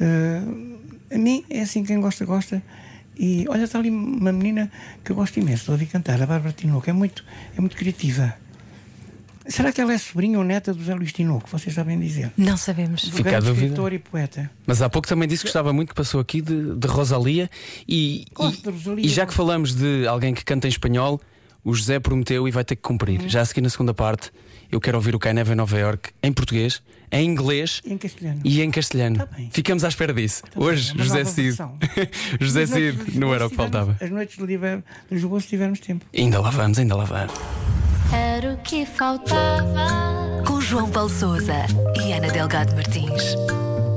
Eh, 0.00 1.14
a 1.14 1.18
mim 1.18 1.44
é 1.50 1.60
assim: 1.60 1.84
quem 1.84 2.00
gosta, 2.00 2.24
gosta. 2.24 2.62
E 3.18 3.44
olha, 3.50 3.64
está 3.64 3.78
ali 3.78 3.90
uma 3.90 4.32
menina 4.32 4.72
que 5.04 5.12
eu 5.12 5.16
gosto 5.16 5.38
imenso 5.38 5.66
de 5.66 5.70
ouvir 5.72 5.86
cantar, 5.88 6.22
a 6.22 6.26
Bárbara 6.26 6.54
Tinoco. 6.54 6.88
É 6.88 6.92
muito, 6.94 7.22
é 7.54 7.60
muito 7.60 7.76
criativa. 7.76 8.34
Será 9.50 9.72
que 9.72 9.80
ela 9.80 9.92
é 9.92 9.98
sobrinha 9.98 10.38
ou 10.38 10.44
neta 10.44 10.72
do 10.72 10.78
José 10.78 10.94
Luís 10.94 11.12
Tinoco? 11.12 11.48
Vocês 11.50 11.74
sabem 11.74 11.98
dizer. 11.98 12.30
Não 12.36 12.56
sabemos. 12.56 13.02
Fica 13.08 13.36
a 13.36 13.40
dúvida. 13.40 13.66
escritor 13.66 13.92
e 13.92 13.98
poeta. 13.98 14.50
Mas 14.66 14.80
há 14.80 14.88
pouco 14.88 15.06
também 15.08 15.28
disse 15.28 15.42
que 15.42 15.48
gostava 15.48 15.72
muito 15.72 15.88
que 15.90 15.94
passou 15.94 16.20
aqui 16.20 16.40
de, 16.40 16.74
de 16.76 16.86
Rosalia 16.86 17.50
e, 17.88 18.24
Gosto 18.32 18.60
e- 18.60 18.62
de 18.62 18.70
Rosalia. 18.70 19.04
e 19.06 19.08
já 19.08 19.26
que 19.26 19.34
falamos 19.34 19.74
de 19.74 20.06
alguém 20.06 20.32
que 20.32 20.44
canta 20.44 20.66
em 20.66 20.70
espanhol, 20.70 21.20
o 21.64 21.74
José 21.74 21.98
prometeu 22.00 22.46
e 22.46 22.50
vai 22.50 22.64
ter 22.64 22.76
que 22.76 22.82
cumprir. 22.82 23.20
Já 23.28 23.40
a 23.40 23.44
seguir 23.44 23.60
na 23.60 23.68
segunda 23.70 23.92
parte, 23.92 24.30
eu 24.70 24.80
quero 24.80 24.96
ouvir 24.96 25.14
o 25.14 25.18
Kai 25.18 25.32
Neve 25.34 25.52
em 25.52 25.56
Nova 25.56 25.78
York 25.78 26.10
em 26.22 26.32
português, 26.32 26.80
em 27.10 27.28
inglês 27.28 27.82
Em 27.84 27.98
castelhano. 27.98 28.40
e 28.44 28.62
em 28.62 28.70
castelhano. 28.70 29.16
Tá 29.18 29.26
bem. 29.26 29.50
Ficamos 29.52 29.82
à 29.84 29.88
espera 29.88 30.14
disso. 30.14 30.42
Hoje, 30.54 30.92
É 30.92 30.94
uma 30.94 31.04
José 31.04 31.24
Cid. 31.24 31.58
José 32.40 32.66
Cid, 32.66 33.18
não 33.18 33.34
era 33.34 33.46
o 33.46 33.50
que 33.50 33.56
faltava. 33.56 33.96
As 34.00 34.08
noites 34.10 34.38
de 34.38 34.58
Lisboa, 35.10 35.40
se 35.40 35.48
tivermos 35.48 35.80
tempo. 35.80 36.06
Ainda 36.16 36.40
lá 36.40 36.50
vamos, 36.50 36.78
ainda 36.78 36.94
lá 36.94 37.04
vamos. 37.04 37.34
Era 38.12 38.54
o 38.54 38.56
que 38.58 38.84
faltava. 38.84 40.42
Com 40.46 40.60
João 40.60 40.90
Paulo 40.90 41.08
Souza 41.08 41.66
e 42.02 42.12
Ana 42.12 42.28
Delgado 42.28 42.74
Martins. 42.74 43.36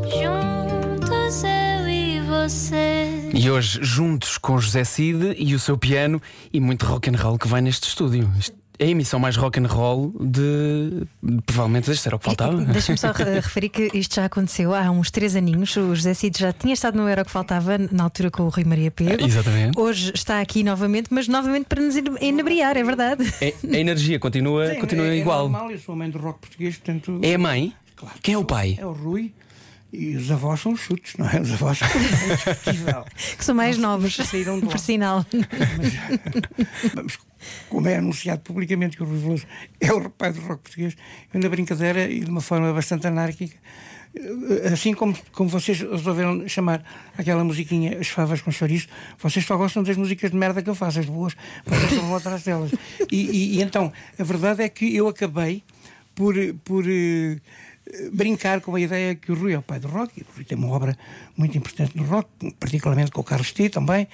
Juntos 0.05 1.43
eu 1.43 1.89
e 1.89 2.21
você. 2.21 3.31
E 3.33 3.49
hoje, 3.49 3.79
juntos 3.81 4.37
com 4.37 4.59
José 4.59 4.83
Cid 4.83 5.35
e 5.37 5.55
o 5.55 5.59
seu 5.59 5.77
piano 5.77 6.21
e 6.51 6.59
muito 6.59 6.85
rock 6.85 7.09
and 7.09 7.17
roll 7.17 7.39
que 7.39 7.47
vai 7.47 7.61
neste 7.61 7.87
estúdio. 7.87 8.31
Isto 8.37 8.62
a 8.83 8.87
emissão 8.87 9.19
mais 9.19 9.35
rock 9.35 9.59
and 9.59 9.67
roll 9.67 10.13
de. 10.19 11.05
provavelmente 11.45 11.89
este 11.91 12.07
era 12.07 12.15
o 12.15 12.19
que 12.19 12.25
faltava. 12.25 12.57
Deixa-me 12.65 12.97
só 12.97 13.11
re- 13.11 13.35
referir 13.39 13.69
que 13.69 13.89
isto 13.93 14.15
já 14.15 14.25
aconteceu 14.25 14.73
há 14.73 14.89
uns 14.91 15.09
três 15.09 15.35
aninhos. 15.35 15.75
O 15.77 15.95
José 15.95 16.13
Cid 16.13 16.37
já 16.39 16.51
tinha 16.53 16.73
estado 16.73 16.95
no 16.97 17.07
Era 17.07 17.21
o 17.21 17.25
que 17.25 17.31
Faltava 17.31 17.77
na 17.91 18.03
altura 18.03 18.29
com 18.29 18.43
o 18.43 18.49
Rui 18.49 18.63
Maria 18.63 18.91
Pego. 18.91 19.25
Exatamente. 19.25 19.79
Hoje 19.79 20.11
está 20.13 20.39
aqui 20.41 20.63
novamente, 20.63 21.07
mas 21.11 21.27
novamente 21.27 21.65
para 21.65 21.81
nos 21.81 21.95
enebriar, 22.21 22.77
é 22.77 22.83
verdade. 22.83 23.23
É- 23.41 23.53
a 23.71 23.77
energia 23.77 24.19
continua, 24.19 24.67
Sim, 24.73 24.79
continua 24.79 25.07
é, 25.07 25.17
igual. 25.17 25.47
É 25.47 25.49
normal, 25.49 25.71
eu 25.71 25.79
sou 25.79 25.93
a 25.93 25.95
mãe 25.97 26.09
do 26.09 26.17
rock 26.19 26.39
português, 26.39 26.75
portanto. 26.77 27.19
É 27.23 27.35
a 27.35 27.39
mãe? 27.39 27.73
Claro 27.95 28.15
que 28.15 28.21
Quem 28.21 28.33
é 28.35 28.37
o 28.37 28.43
pai? 28.45 28.77
É 28.79 28.85
o 28.85 28.91
Rui. 28.91 29.31
E 29.95 30.15
os 30.15 30.31
avós 30.31 30.59
são 30.59 30.71
os 30.73 30.79
chutes, 30.79 31.13
não 31.17 31.29
é? 31.29 31.39
Os 31.39 31.51
avós 31.53 31.77
são. 31.77 31.87
Que 33.37 33.45
são 33.45 33.53
mais 33.53 33.77
novos, 33.77 34.17
mas 34.17 34.27
saíram 34.27 34.55
lá. 34.59 34.61
por 34.67 34.79
sinal. 34.79 35.25
Mas, 36.95 37.17
como 37.69 37.87
é 37.87 37.97
anunciado 37.97 38.41
publicamente 38.41 38.97
que 38.97 39.03
o 39.03 39.05
Rui 39.05 39.19
Veloso 39.19 39.45
é 39.79 39.93
o 39.93 40.09
pai 40.09 40.33
do 40.33 40.41
rock 40.41 40.63
português, 40.63 40.95
eu 41.33 41.39
na 41.39 41.47
brincadeira 41.49 42.09
e 42.09 42.21
de 42.21 42.29
uma 42.31 42.41
forma 42.41 42.73
bastante 42.73 43.05
anárquica, 43.05 43.55
eh, 44.15 44.69
assim 44.73 44.93
como, 44.95 45.15
como 45.31 45.49
vocês 45.49 45.79
resolveram 45.81 46.47
chamar 46.47 46.83
aquela 47.17 47.43
musiquinha 47.43 47.99
As 47.99 48.07
Favas 48.07 48.41
com 48.41 48.51
Chouriço, 48.51 48.87
vocês 49.19 49.45
só 49.45 49.55
gostam 49.57 49.83
das 49.83 49.95
músicas 49.97 50.31
de 50.31 50.37
merda 50.37 50.61
que 50.63 50.69
eu 50.69 50.75
faço, 50.75 50.99
as 50.99 51.05
boas, 51.05 51.35
vocês 51.65 51.91
só 51.91 52.01
vão 52.01 52.15
atrás 52.15 52.43
delas. 52.43 52.71
E, 53.11 53.15
e- 53.17 53.57
e 53.57 53.61
então, 53.61 53.91
a 54.17 54.23
verdade 54.23 54.63
é 54.63 54.69
que 54.69 54.95
eu 54.95 55.07
acabei 55.07 55.61
por. 56.15 56.33
por 56.63 56.83
eh, 56.87 57.37
brincar 58.11 58.61
com 58.61 58.75
a 58.75 58.79
ideia 58.79 59.15
que 59.15 59.31
o 59.31 59.35
Rui 59.35 59.53
é 59.53 59.57
o 59.57 59.61
pai 59.61 59.79
do 59.79 59.87
rock, 59.87 60.21
o 60.21 60.35
Rui 60.35 60.45
tem 60.45 60.57
uma 60.57 60.69
obra 60.69 60.97
muito 61.35 61.57
importante 61.57 61.97
no 61.97 62.03
rock, 62.03 62.29
particularmente 62.59 63.11
com 63.11 63.21
o 63.21 63.23
Carlos 63.23 63.51
T 63.51 63.67
também, 63.69 64.07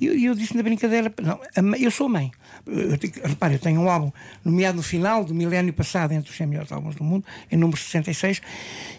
e 0.00 0.06
eu, 0.06 0.18
eu 0.18 0.34
disse 0.34 0.54
na 0.56 0.62
brincadeira, 0.62 1.12
não, 1.22 1.74
eu 1.74 1.90
sou 1.90 2.08
mãe. 2.08 2.30
Eu, 2.66 2.98
tenho- 2.98 3.14
repare, 3.24 3.54
eu 3.54 3.58
tenho 3.58 3.80
um 3.80 3.88
álbum 3.88 4.12
nomeado 4.44 4.76
no 4.76 4.82
final 4.82 5.24
do 5.24 5.34
milénio 5.34 5.72
passado 5.72 6.12
entre 6.12 6.30
os 6.30 6.36
100 6.36 6.46
melhores 6.46 6.70
álbuns 6.72 6.94
do 6.96 7.02
mundo, 7.04 7.24
em 7.50 7.56
número 7.56 7.78
66, 7.80 8.40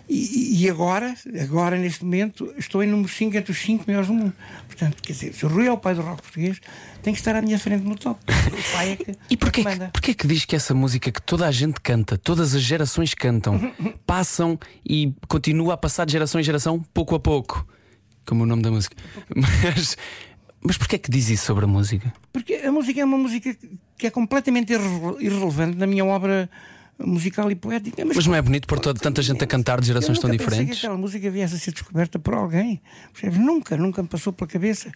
e, 0.10 0.64
e 0.64 0.70
agora, 0.70 1.14
agora 1.42 1.78
neste 1.78 2.04
momento, 2.04 2.54
estou 2.58 2.82
em 2.82 2.88
número 2.88 3.10
5 3.10 3.36
entre 3.38 3.52
os 3.52 3.58
5 3.60 3.84
melhores 3.88 4.08
do 4.08 4.14
mundo. 4.14 4.34
Portanto, 4.68 5.02
quer 5.04 5.14
dizer, 5.14 5.34
se 5.34 5.46
o 5.46 5.50
Rui 5.50 5.68
é 5.68 5.72
o 5.72 5.78
pai 5.78 5.94
do 5.96 6.02
rock 6.02 6.22
português, 6.22 6.60
tem 7.04 7.14
que 7.14 7.20
estar 7.20 7.36
à 7.36 7.42
minha 7.42 7.60
frente 7.60 7.84
no 7.84 7.96
top. 7.96 8.20
O 8.28 8.74
pai 8.74 8.92
é 8.92 8.96
que, 8.96 9.12
E 9.30 9.38
porquê, 9.38 9.62
é 9.62 9.64
que 9.76 9.80
porquê 9.92 10.14
que 10.14 10.28
diz 10.28 10.46
que 10.46 10.56
essa 10.56 10.74
música 10.74 11.12
que 11.12 11.22
toda 11.22 11.46
a 11.48 11.52
gente 11.52 11.80
canta, 11.82 12.18
todas 12.18 12.56
as 12.56 12.62
gerações 12.62 13.14
cantam, 13.14 13.60
passam 14.06 14.58
e 14.88 15.14
continua 15.28 15.74
a 15.74 15.78
passar 15.78 16.06
de 16.06 16.14
geração 16.14 16.40
em 16.40 16.44
geração, 16.44 16.84
pouco 16.94 17.14
a 17.16 17.20
pouco? 17.20 17.68
Como 18.28 18.44
o 18.44 18.46
nome 18.46 18.62
da 18.62 18.70
música. 18.70 18.96
Mas, 19.36 19.98
mas 20.62 20.78
porquê 20.78 20.98
que 20.98 21.10
diz 21.10 21.30
isso 21.30 21.46
sobre 21.46 21.64
a 21.66 21.68
música? 21.68 22.14
Porque 22.34 22.56
a 22.56 22.72
música 22.72 23.00
é 23.00 23.06
uma 23.06 23.18
música 23.18 23.56
que 23.98 24.08
é 24.08 24.10
completamente 24.10 24.74
irre- 24.74 25.16
irrelevante 25.20 25.78
na 25.78 25.88
minha 25.88 26.04
obra 26.04 26.50
musical 27.00 27.50
e 27.52 27.56
poética. 27.56 28.04
Mas 28.04 28.26
não 28.26 28.34
é 28.36 28.42
bonito 28.42 28.68
pôr 28.68 28.80
toda, 28.80 29.00
tanta 29.00 29.22
gente 29.22 29.44
a 29.44 29.48
cantar 29.48 29.80
de 29.80 29.88
gerações 29.88 30.18
tão 30.20 30.30
diferentes? 30.32 30.80
que 30.80 30.86
aquela 30.86 30.98
música 31.00 31.30
viesse 31.30 31.56
a 31.56 31.60
ser 31.60 31.72
descoberta 31.72 32.18
por 32.20 32.34
alguém. 32.34 32.82
Percebes? 33.14 33.38
Nunca, 33.40 33.78
nunca 33.78 34.02
me 34.02 34.10
passou 34.10 34.34
pela 34.34 34.48
cabeça. 34.50 34.92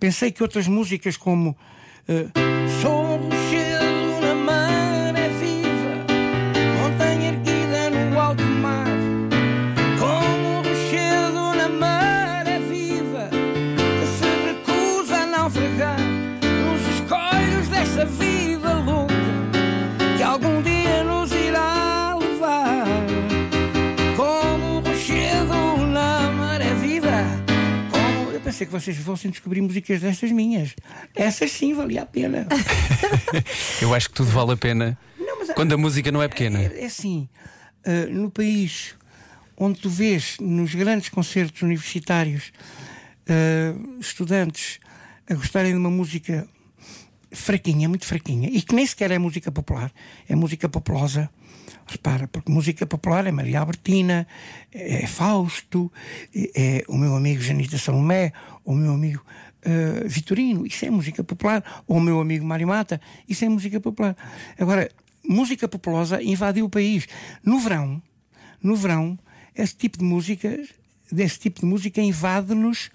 Pensei 0.00 0.32
que 0.32 0.42
outras 0.42 0.66
músicas 0.66 1.16
como 1.16 1.56
eh, 2.08 2.26
Sou 2.80 3.18
ser 28.62 28.66
que 28.66 28.72
vocês 28.72 28.96
fossem 28.98 29.30
descobrir 29.30 29.60
músicas 29.60 30.00
destas 30.00 30.30
minhas. 30.30 30.74
Essas 31.14 31.50
sim 31.50 31.74
valia 31.74 32.02
a 32.02 32.06
pena. 32.06 32.46
Eu 33.80 33.94
acho 33.94 34.08
que 34.08 34.14
tudo 34.14 34.30
vale 34.30 34.52
a 34.52 34.56
pena 34.56 34.98
Não, 35.18 35.38
mas 35.40 35.50
quando 35.52 35.72
a 35.72 35.76
música 35.76 36.10
não 36.12 36.22
é 36.22 36.28
pequena. 36.28 36.60
É, 36.60 36.82
é 36.82 36.86
assim, 36.86 37.28
ah, 37.84 38.06
no 38.10 38.30
país 38.30 38.94
onde 39.56 39.80
tu 39.80 39.88
vês 39.88 40.36
nos 40.40 40.74
grandes 40.74 41.08
concertos 41.08 41.62
universitários 41.62 42.52
ah, 43.28 43.74
estudantes 44.00 44.78
a 45.28 45.34
gostarem 45.34 45.72
de 45.72 45.78
uma 45.78 45.90
música 45.90 46.46
fraquinha, 47.30 47.88
muito 47.88 48.04
fraquinha, 48.04 48.48
e 48.50 48.60
que 48.60 48.74
nem 48.74 48.86
sequer 48.86 49.10
é 49.10 49.18
música 49.18 49.50
popular, 49.50 49.90
é 50.28 50.34
música 50.34 50.68
populosa. 50.68 51.30
Repara, 51.86 52.28
porque 52.28 52.50
música 52.50 52.86
popular 52.86 53.26
é 53.26 53.32
Maria 53.32 53.60
Albertina, 53.60 54.26
é 54.72 55.06
Fausto, 55.06 55.92
é 56.34 56.50
é 56.54 56.84
o 56.88 56.96
meu 56.96 57.14
amigo 57.14 57.42
Janita 57.42 57.76
Salomé, 57.76 58.32
o 58.64 58.74
meu 58.74 58.92
amigo 58.92 59.24
ah, 59.64 60.06
Vitorino, 60.06 60.66
isso 60.66 60.84
é 60.84 60.90
música 60.90 61.22
popular, 61.22 61.84
ou 61.86 61.96
o 61.96 62.00
meu 62.00 62.20
amigo 62.20 62.44
Mário 62.44 62.66
Mata, 62.66 63.00
isso 63.28 63.44
é 63.44 63.48
música 63.48 63.80
popular. 63.80 64.16
Agora, 64.58 64.90
música 65.24 65.68
populosa 65.68 66.22
invadiu 66.22 66.66
o 66.66 66.70
país. 66.70 67.06
No 67.44 67.58
verão, 67.60 68.02
no 68.62 68.74
verão, 68.74 69.18
esse 69.54 69.76
tipo 69.76 69.98
de 69.98 70.04
música, 70.04 70.60
desse 71.10 71.38
tipo 71.38 71.60
de 71.60 71.66
música 71.66 72.00
invade-nos 72.00 72.90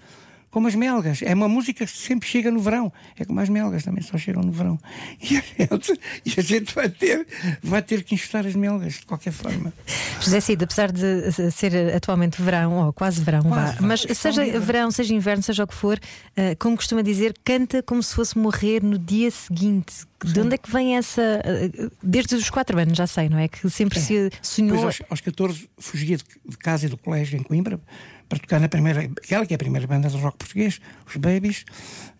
como 0.58 0.66
as 0.66 0.74
melgas. 0.74 1.22
É 1.22 1.32
uma 1.34 1.48
música 1.48 1.86
que 1.86 1.90
sempre 1.92 2.28
chega 2.28 2.50
no 2.50 2.58
verão. 2.58 2.92
É 3.16 3.24
como 3.24 3.38
as 3.38 3.48
melgas 3.48 3.84
também 3.84 4.02
só 4.02 4.18
chegam 4.18 4.42
no 4.42 4.50
verão. 4.50 4.78
E 5.28 5.36
a 5.36 5.42
gente, 5.76 6.00
e 6.26 6.34
a 6.38 6.42
gente 6.42 6.74
vai, 6.74 6.88
ter, 6.88 7.26
vai 7.62 7.80
ter 7.82 8.02
que 8.02 8.14
enxutar 8.14 8.44
as 8.46 8.54
melgas 8.54 8.94
de 8.94 9.06
qualquer 9.06 9.32
forma. 9.32 9.72
José 10.20 10.40
Cid, 10.40 10.64
apesar 10.64 10.90
de 10.90 11.30
ser 11.52 11.94
atualmente 11.94 12.40
verão, 12.42 12.86
ou 12.86 12.92
quase 12.92 13.20
verão, 13.22 13.42
Quase 13.42 13.54
vá, 13.54 13.70
verão, 13.72 13.86
mas 13.88 14.00
seja 14.16 14.42
livre. 14.44 14.58
verão, 14.60 14.90
seja 14.90 15.14
inverno, 15.14 15.42
seja 15.42 15.62
o 15.64 15.66
que 15.66 15.74
for, 15.74 15.98
eh, 16.36 16.54
como 16.56 16.76
costuma 16.76 17.02
dizer, 17.02 17.34
canta 17.44 17.82
como 17.82 18.02
se 18.02 18.14
fosse 18.14 18.36
morrer 18.38 18.82
no 18.82 18.98
dia 18.98 19.30
seguinte. 19.30 20.06
De 20.24 20.40
onde 20.40 20.54
é 20.56 20.58
que 20.58 20.70
vem 20.70 20.96
essa. 20.96 21.22
eh, 21.44 21.70
Desde 22.02 22.34
os 22.34 22.50
quatro 22.50 22.76
anos, 22.78 22.96
já 22.96 23.06
sei, 23.06 23.28
não 23.28 23.38
é? 23.38 23.46
Que 23.48 23.68
sempre 23.70 24.00
se 24.00 24.30
sonhou. 24.42 24.76
Depois, 24.76 25.00
aos, 25.00 25.10
aos 25.10 25.20
14, 25.20 25.68
fugia 25.78 26.16
de 26.16 26.56
casa 26.58 26.86
e 26.86 26.88
do 26.88 26.96
colégio 26.96 27.38
em 27.38 27.42
Coimbra 27.42 27.78
para 28.28 28.38
tocar 28.38 28.60
na 28.60 28.68
primeira, 28.68 29.00
aquela 29.00 29.46
que 29.46 29.54
é 29.54 29.56
a 29.56 29.58
primeira 29.58 29.86
banda 29.86 30.08
de 30.08 30.16
rock 30.16 30.36
português, 30.36 30.80
os 31.06 31.16
Babies. 31.16 31.64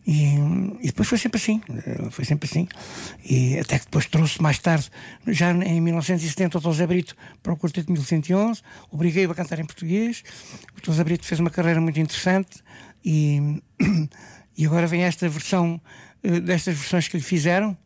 E, 0.07 0.37
e 0.81 0.87
depois 0.87 1.07
foi 1.07 1.19
sempre 1.19 1.39
assim, 1.39 1.61
eh, 1.69 2.09
foi 2.11 2.25
sempre 2.25 2.49
assim. 2.49 2.67
E 3.23 3.59
até 3.59 3.79
que 3.79 3.85
depois 3.85 4.07
trouxe 4.07 4.41
mais 4.41 4.59
tarde, 4.59 4.91
já 5.27 5.51
em 5.51 5.81
1970, 5.83 6.57
o 6.57 6.61
José 6.63 6.87
Brito 6.87 7.15
para 7.43 7.53
o 7.53 7.57
Quarteto 7.59 7.93
1111, 7.93 8.63
obriguei-o 8.91 9.31
a 9.31 9.35
cantar 9.35 9.59
em 9.59 9.67
português. 9.67 10.25
O 10.81 10.87
José 10.87 11.05
Brito 11.05 11.27
fez 11.27 11.39
uma 11.41 11.51
carreira 11.51 11.79
muito 11.79 12.01
interessante 12.01 12.63
e, 13.05 13.63
e 14.57 14.65
agora 14.65 14.87
vem 14.87 15.03
esta 15.03 15.29
versão, 15.29 15.79
eh, 16.23 16.41
destas 16.41 16.75
versões 16.75 17.07
que 17.07 17.19
lhe 17.19 17.23
fizeram, 17.23 17.77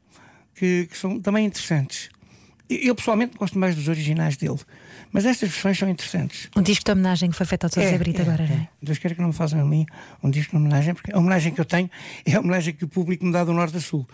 que, 0.55 0.87
que 0.87 0.97
são 0.97 1.19
também 1.19 1.45
interessantes. 1.45 2.09
Eu 2.71 2.95
pessoalmente 2.95 3.37
gosto 3.37 3.59
mais 3.59 3.75
dos 3.75 3.89
originais 3.89 4.37
dele, 4.37 4.61
mas 5.13 5.27
estas 5.27 5.51
versões 5.51 5.79
são 5.79 5.89
interessantes. 5.89 6.49
Um 6.57 6.63
disco 6.63 6.85
de 6.85 6.91
homenagem 6.91 7.31
que 7.31 7.37
foi 7.37 7.45
feito 7.45 7.65
ao 7.65 7.71
José 7.71 7.99
Brito 7.99 8.23
agora, 8.23 8.47
não 8.47 8.57
é? 8.57 8.69
Deus 8.81 8.99
queira 8.99 9.15
que 9.15 9.21
não 9.21 9.29
me 9.29 9.35
façam 9.35 9.61
a 9.61 9.65
mim 9.65 9.87
um 10.23 10.31
disco 10.31 10.53
de 10.53 10.57
homenagem, 10.57 10.95
porque 10.95 11.13
a 11.13 11.19
homenagem 11.19 11.53
que 11.53 11.61
eu 11.61 11.65
tenho 11.65 11.91
é 12.25 12.35
a 12.35 12.41
homenagem 12.41 12.75
que 12.75 12.85
o 12.85 12.89
público 12.89 13.25
me 13.25 13.33
dá 13.33 13.45
do 13.45 13.53
Norte 13.53 13.77
a 13.77 13.81
Sul. 13.81 14.09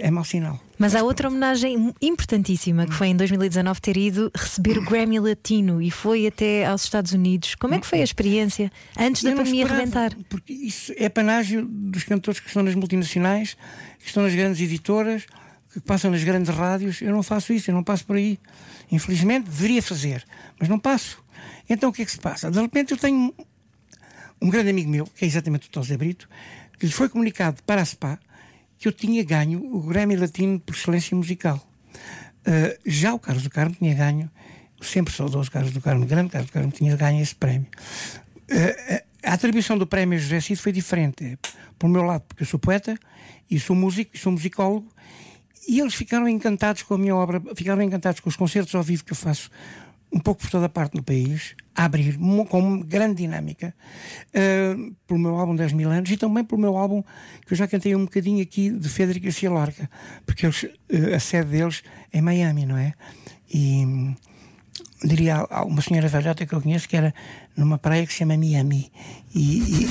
É 0.00 0.10
mau 0.10 0.24
sinal. 0.24 0.58
Mas 0.78 0.94
há 0.94 1.02
outra 1.02 1.28
homenagem 1.28 1.92
importantíssima 2.00 2.86
que 2.86 2.94
foi 2.94 3.08
em 3.08 3.16
2019 3.16 3.80
ter 3.80 3.96
ido 3.96 4.30
receber 4.34 4.78
o 4.78 4.84
Grammy 4.84 5.18
Latino 5.18 5.82
e 5.82 5.90
foi 5.90 6.26
até 6.26 6.64
aos 6.64 6.84
Estados 6.84 7.12
Unidos. 7.12 7.54
Como 7.56 7.74
é 7.74 7.80
que 7.80 7.86
foi 7.86 8.00
a 8.00 8.04
experiência 8.04 8.72
antes 8.98 9.22
da 9.22 9.30
Eu 9.30 9.36
pandemia 9.36 9.66
arrebentar? 9.66 10.12
Porque 10.28 10.52
isso 10.52 10.92
é 10.96 11.08
panágio 11.08 11.66
dos 11.66 12.04
cantores 12.04 12.40
que 12.40 12.46
estão 12.46 12.62
nas 12.62 12.74
multinacionais, 12.74 13.56
que 13.98 14.06
estão 14.06 14.22
nas 14.22 14.34
grandes 14.34 14.60
editoras, 14.60 15.26
que 15.80 15.86
passam 15.86 16.10
nas 16.10 16.22
grandes 16.24 16.54
rádios. 16.54 17.00
Eu 17.00 17.12
não 17.12 17.22
faço 17.22 17.52
isso, 17.52 17.70
eu 17.70 17.74
não 17.74 17.84
passo 17.84 18.04
por 18.04 18.16
aí. 18.16 18.38
Infelizmente, 18.90 19.44
deveria 19.44 19.82
fazer, 19.82 20.24
mas 20.58 20.68
não 20.68 20.78
passo. 20.78 21.22
Então 21.68 21.90
o 21.90 21.92
que 21.92 22.02
é 22.02 22.04
que 22.04 22.10
se 22.10 22.18
passa? 22.18 22.50
De 22.50 22.60
repente 22.60 22.92
eu 22.92 22.96
tenho 22.96 23.34
um 24.40 24.48
grande 24.48 24.70
amigo 24.70 24.90
meu, 24.90 25.04
que 25.06 25.24
é 25.24 25.28
exatamente 25.28 25.68
o 25.68 25.70
Tosé 25.70 25.96
Brito, 25.96 26.28
que 26.78 26.86
lhe 26.86 26.92
foi 26.92 27.08
comunicado 27.08 27.62
para 27.64 27.82
a 27.82 27.84
SPA 27.84 28.18
que 28.78 28.86
eu 28.86 28.92
tinha 28.92 29.22
ganho 29.24 29.60
o 29.74 29.82
Grammy 29.82 30.16
Latino 30.16 30.60
por 30.60 30.74
excelência 30.74 31.16
musical. 31.16 31.60
Uh, 32.46 32.78
já 32.86 33.12
o 33.12 33.18
Carlos 33.18 33.42
do 33.42 33.50
Carmo 33.50 33.74
tinha 33.74 33.92
ganho, 33.92 34.30
sempre 34.80 35.12
saudoso 35.12 35.50
Carlos 35.50 35.72
do 35.72 35.80
Carmo, 35.80 36.06
grande 36.06 36.30
Carlos 36.30 36.48
do 36.48 36.52
Carmo, 36.52 36.70
tinha 36.70 36.96
ganho 36.96 37.20
esse 37.20 37.34
prémio. 37.34 37.66
Uh, 38.48 39.02
a 39.24 39.32
atribuição 39.32 39.76
do 39.76 39.86
prémio 39.86 40.18
José 40.18 40.40
Cid 40.40 40.60
foi 40.60 40.70
diferente. 40.70 41.24
É, 41.24 41.36
Por 41.78 41.88
meu 41.88 42.02
lado, 42.02 42.22
porque 42.28 42.44
eu 42.44 42.46
sou 42.46 42.58
poeta 42.58 42.96
e 43.50 43.58
sou 43.58 43.74
músico 43.74 44.12
e 44.14 44.18
sou 44.18 44.30
musicólogo, 44.30 44.88
e 45.68 45.80
eles 45.80 45.94
ficaram 45.94 46.26
encantados 46.26 46.82
com 46.82 46.94
a 46.94 46.98
minha 46.98 47.14
obra, 47.14 47.42
ficaram 47.54 47.82
encantados 47.82 48.20
com 48.20 48.30
os 48.30 48.36
concertos 48.36 48.74
ao 48.74 48.82
vivo 48.82 49.04
que 49.04 49.12
eu 49.12 49.16
faço 49.16 49.50
um 50.10 50.18
pouco 50.18 50.40
por 50.40 50.50
toda 50.50 50.64
a 50.64 50.68
parte 50.70 50.96
do 50.96 51.02
país, 51.02 51.54
a 51.74 51.84
abrir 51.84 52.16
com 52.48 52.80
grande 52.80 53.16
dinâmica, 53.16 53.74
uh, 54.30 54.96
pelo 55.06 55.20
meu 55.20 55.36
álbum 55.36 55.54
10 55.54 55.74
mil 55.74 55.90
anos 55.90 56.10
e 56.10 56.16
também 56.16 56.42
pelo 56.42 56.58
meu 56.58 56.76
álbum 56.76 57.02
que 57.46 57.52
eu 57.52 57.56
já 57.56 57.68
cantei 57.68 57.94
um 57.94 58.04
bocadinho 58.04 58.42
aqui 58.42 58.70
de 58.70 58.88
Federico 58.88 59.26
Garcia 59.26 59.50
Lorca, 59.50 59.90
porque 60.24 60.46
eles, 60.46 60.62
uh, 60.62 61.14
a 61.14 61.20
sede 61.20 61.50
deles 61.50 61.82
é 62.10 62.22
Miami, 62.22 62.64
não 62.64 62.78
é? 62.78 62.94
E 63.52 64.14
diria 65.02 65.46
a 65.48 65.64
uma 65.64 65.80
senhora 65.80 66.08
velhota 66.08 66.44
que 66.44 66.52
eu 66.54 66.60
conheço 66.60 66.88
que 66.88 66.96
era 66.96 67.14
numa 67.56 67.78
praia 67.78 68.06
que 68.06 68.12
se 68.12 68.18
chama 68.18 68.36
Miami. 68.36 68.90
E, 69.34 69.58
e, 69.60 69.88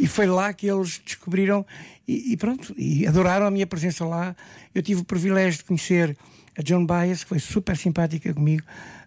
e 0.04 0.06
foi 0.06 0.26
lá 0.26 0.52
que 0.52 0.66
eles 0.66 1.00
descobriram 1.04 1.64
e, 2.06 2.32
e 2.32 2.36
pronto, 2.36 2.74
e 2.76 3.06
adoraram 3.06 3.46
a 3.46 3.50
minha 3.50 3.66
presença 3.66 4.04
lá. 4.04 4.34
Eu 4.74 4.82
tive 4.82 5.02
o 5.02 5.04
privilégio 5.04 5.58
de 5.58 5.64
conhecer 5.64 6.16
a 6.56 6.62
John 6.62 6.86
Baez, 6.86 7.24
que 7.24 7.28
foi 7.30 7.38
super 7.38 7.76
simpática 7.76 8.32
comigo 8.32 8.64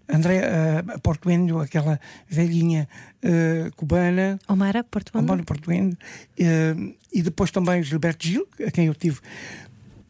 André 0.10 0.42
uh, 0.42 1.00
Portuendo, 1.02 1.60
aquela 1.60 2.00
velhinha 2.30 2.88
uh, 3.24 3.72
cubana. 3.76 4.40
Omara, 4.48 4.84
Porto 4.84 5.12
Bando? 5.12 5.26
Amónio 5.26 5.46
Portuendo 5.46 5.94
uh, 5.94 6.96
e 7.12 7.22
depois 7.22 7.52
também 7.52 7.82
o 7.82 7.84
Gilberto 7.84 8.26
Gil, 8.26 8.48
a 8.66 8.72
quem 8.72 8.86
eu 8.86 8.96
tive 8.96 9.20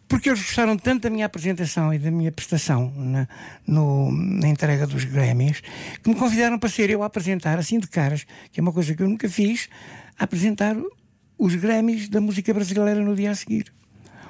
porque 0.08 0.30
eles 0.30 0.42
gostaram 0.42 0.78
tanto 0.78 1.04
da 1.04 1.10
minha 1.10 1.26
apresentação 1.26 1.94
e 1.94 2.00
da 2.00 2.10
minha 2.10 2.32
prestação 2.32 2.92
na, 2.96 3.28
no- 3.66 4.12
na 4.12 4.48
entrega 4.48 4.88
dos 4.88 5.04
Grammys 5.04 5.62
que 6.02 6.10
me 6.10 6.16
convidaram 6.16 6.58
para 6.58 6.70
ser 6.70 6.90
eu 6.90 7.04
a 7.04 7.08
apresentar, 7.08 7.58
assim 7.60 7.80
de 7.80 7.88
caras, 7.88 8.26
que 8.52 8.60
é 8.60 8.62
uma 8.62 8.72
coisa 8.72 8.96
que 8.96 9.04
eu 9.04 9.10
nunca 9.10 9.28
fiz, 9.30 9.68
a 10.18 10.24
apresentar 10.24 10.76
os 11.38 11.56
Grammys 11.56 12.08
da 12.10 12.22
música 12.22 12.54
brasileira 12.54 13.02
no 13.04 13.16
dia 13.16 13.32
a 13.32 13.36
seguir. 13.36 13.72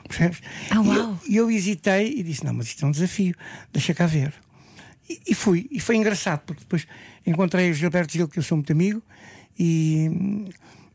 Percebes? 0.08 0.42
Ah, 0.72 0.76
E 0.76 0.78
uau. 0.80 0.98
eu- 0.98 1.20
E 1.28 1.36
eu, 1.36 1.52
hesitei 1.52 2.14
e 2.18 2.24
disse: 2.24 2.44
Não, 2.46 2.54
mas 2.54 2.68
isto 2.68 2.84
é 2.84 2.88
um 2.88 2.92
desafio, 2.92 3.36
deixa 3.74 3.94
cá 3.94 4.06
ver. 4.06 4.34
E, 5.10 5.20
e 5.28 5.36
fui, 5.36 5.68
e 5.70 5.80
foi 5.80 5.96
engraçado, 5.98 6.40
porque 6.46 6.62
depois 6.62 6.88
encontrei 7.26 7.70
o 7.70 7.74
Gilberto 7.74 8.14
Gil, 8.14 8.28
que 8.28 8.40
eu 8.40 8.44
sou 8.44 8.58
muito 8.58 8.72
amigo, 8.72 9.02
e, 9.60 10.50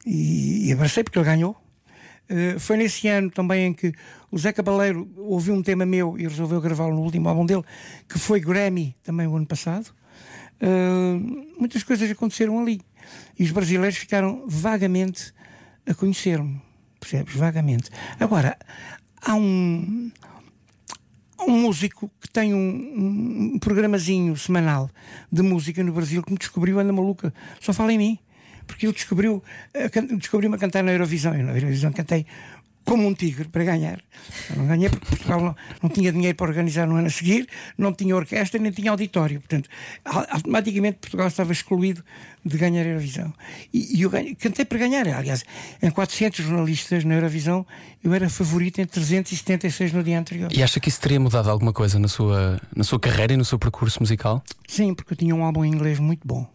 e, 0.07 0.69
e 0.69 0.73
abracei 0.73 1.05
porque 1.05 1.19
ele 1.19 1.27
ganhou. 1.27 1.57
Uh, 2.31 2.59
foi 2.59 2.77
nesse 2.79 3.09
ano 3.09 3.31
também 3.31 3.67
em 3.67 3.73
que 3.75 3.93
o 4.33 4.39
Zé 4.39 4.51
Cabaleiro 4.51 5.09
ouviu 5.19 5.53
um 5.53 5.63
tema 5.63 5.85
meu 5.85 6.19
e 6.19 6.23
resolveu 6.23 6.59
gravá-lo 6.59 6.95
no 6.95 7.03
último 7.03 7.29
álbum 7.29 7.45
dele, 7.45 7.63
que 8.09 8.19
foi 8.19 8.41
Grammy 8.41 8.97
também 9.05 9.27
o 9.27 9.37
ano 9.37 9.47
passado. 9.47 9.93
Uh, 10.63 11.45
muitas 11.59 11.83
coisas 11.83 12.11
aconteceram 12.11 12.59
ali. 12.59 12.81
E 13.39 13.45
os 13.45 13.51
brasileiros 13.51 13.99
ficaram 13.99 14.45
vagamente 14.49 15.35
a 15.87 15.93
conhecer-me. 15.93 16.63
Percebes? 16.99 17.35
Vagamente. 17.35 17.91
Agora, 18.19 18.57
há 19.21 19.35
um, 19.35 20.11
um 21.47 21.61
músico 21.61 22.11
que 22.19 22.31
tem 22.31 22.55
um, 22.55 23.53
um 23.55 23.59
programazinho 23.59 24.35
semanal 24.37 24.89
de 25.31 25.43
música 25.43 25.85
no 25.85 25.93
Brasil 25.93 26.23
que 26.23 26.33
me 26.33 26.39
descobriu, 26.39 26.79
anda 26.79 26.93
maluca, 26.93 27.35
só 27.61 27.75
fala 27.75 27.93
em 27.93 27.99
mim. 27.99 28.19
Porque 28.67 28.87
ele 28.87 28.95
descobriu, 28.95 29.43
descobriu-me 30.17 30.57
a 30.57 30.59
cantar 30.59 30.83
na 30.83 30.93
Eurovisão. 30.93 31.35
E 31.35 31.43
na 31.43 31.53
Eurovisão 31.53 31.93
cantei 31.93 32.25
como 32.85 33.07
um 33.07 33.15
tigre 33.15 33.49
para 33.49 33.65
ganhar. 33.65 34.01
Eu 34.51 34.57
não 34.57 34.67
ganhei 34.67 34.89
porque 34.89 35.07
Portugal 35.07 35.41
não, 35.41 35.57
não 35.83 35.89
tinha 35.91 36.13
dinheiro 36.13 36.37
para 36.37 36.49
organizar 36.49 36.87
no 36.87 36.97
ano 36.97 37.07
a 37.07 37.11
seguir, 37.11 37.49
não 37.79 37.93
tinha 37.93 38.15
orquestra 38.17 38.61
nem 38.61 38.73
tinha 38.73 38.91
auditório. 38.91 39.41
Portanto, 39.41 39.69
au- 40.05 40.27
automaticamente 40.31 40.99
Portugal 40.99 41.27
estava 41.29 41.53
excluído 41.53 42.05
de 42.45 42.59
ganhar 42.59 42.83
a 42.83 42.89
Eurovisão. 42.89 43.33
E, 43.73 43.99
e 43.99 44.03
eu 44.03 44.11
ganhei- 44.11 44.35
cantei 44.35 44.65
para 44.65 44.79
ganhar. 44.79 45.07
Aliás, 45.09 45.45
em 45.81 45.91
400 45.91 46.45
jornalistas 46.45 47.05
na 47.05 47.15
Eurovisão, 47.15 47.65
eu 48.03 48.13
era 48.13 48.29
favorito 48.29 48.81
em 48.81 48.85
376 48.87 49.93
no 49.93 50.03
dia 50.03 50.19
anterior. 50.19 50.51
E 50.53 50.63
acha 50.63 50.81
que 50.81 50.89
isso 50.89 51.01
teria 51.01 51.21
mudado 51.21 51.49
alguma 51.51 51.73
coisa 51.73 51.99
na 51.99 52.09
sua, 52.09 52.61
na 52.75 52.85
sua 52.85 52.99
carreira 52.99 53.33
e 53.33 53.37
no 53.37 53.45
seu 53.45 53.59
percurso 53.59 54.01
musical? 54.01 54.43
Sim, 54.67 54.93
porque 54.95 55.13
eu 55.13 55.17
tinha 55.17 55.35
um 55.35 55.45
álbum 55.45 55.65
em 55.65 55.69
inglês 55.73 55.99
muito 55.99 56.27
bom. 56.27 56.47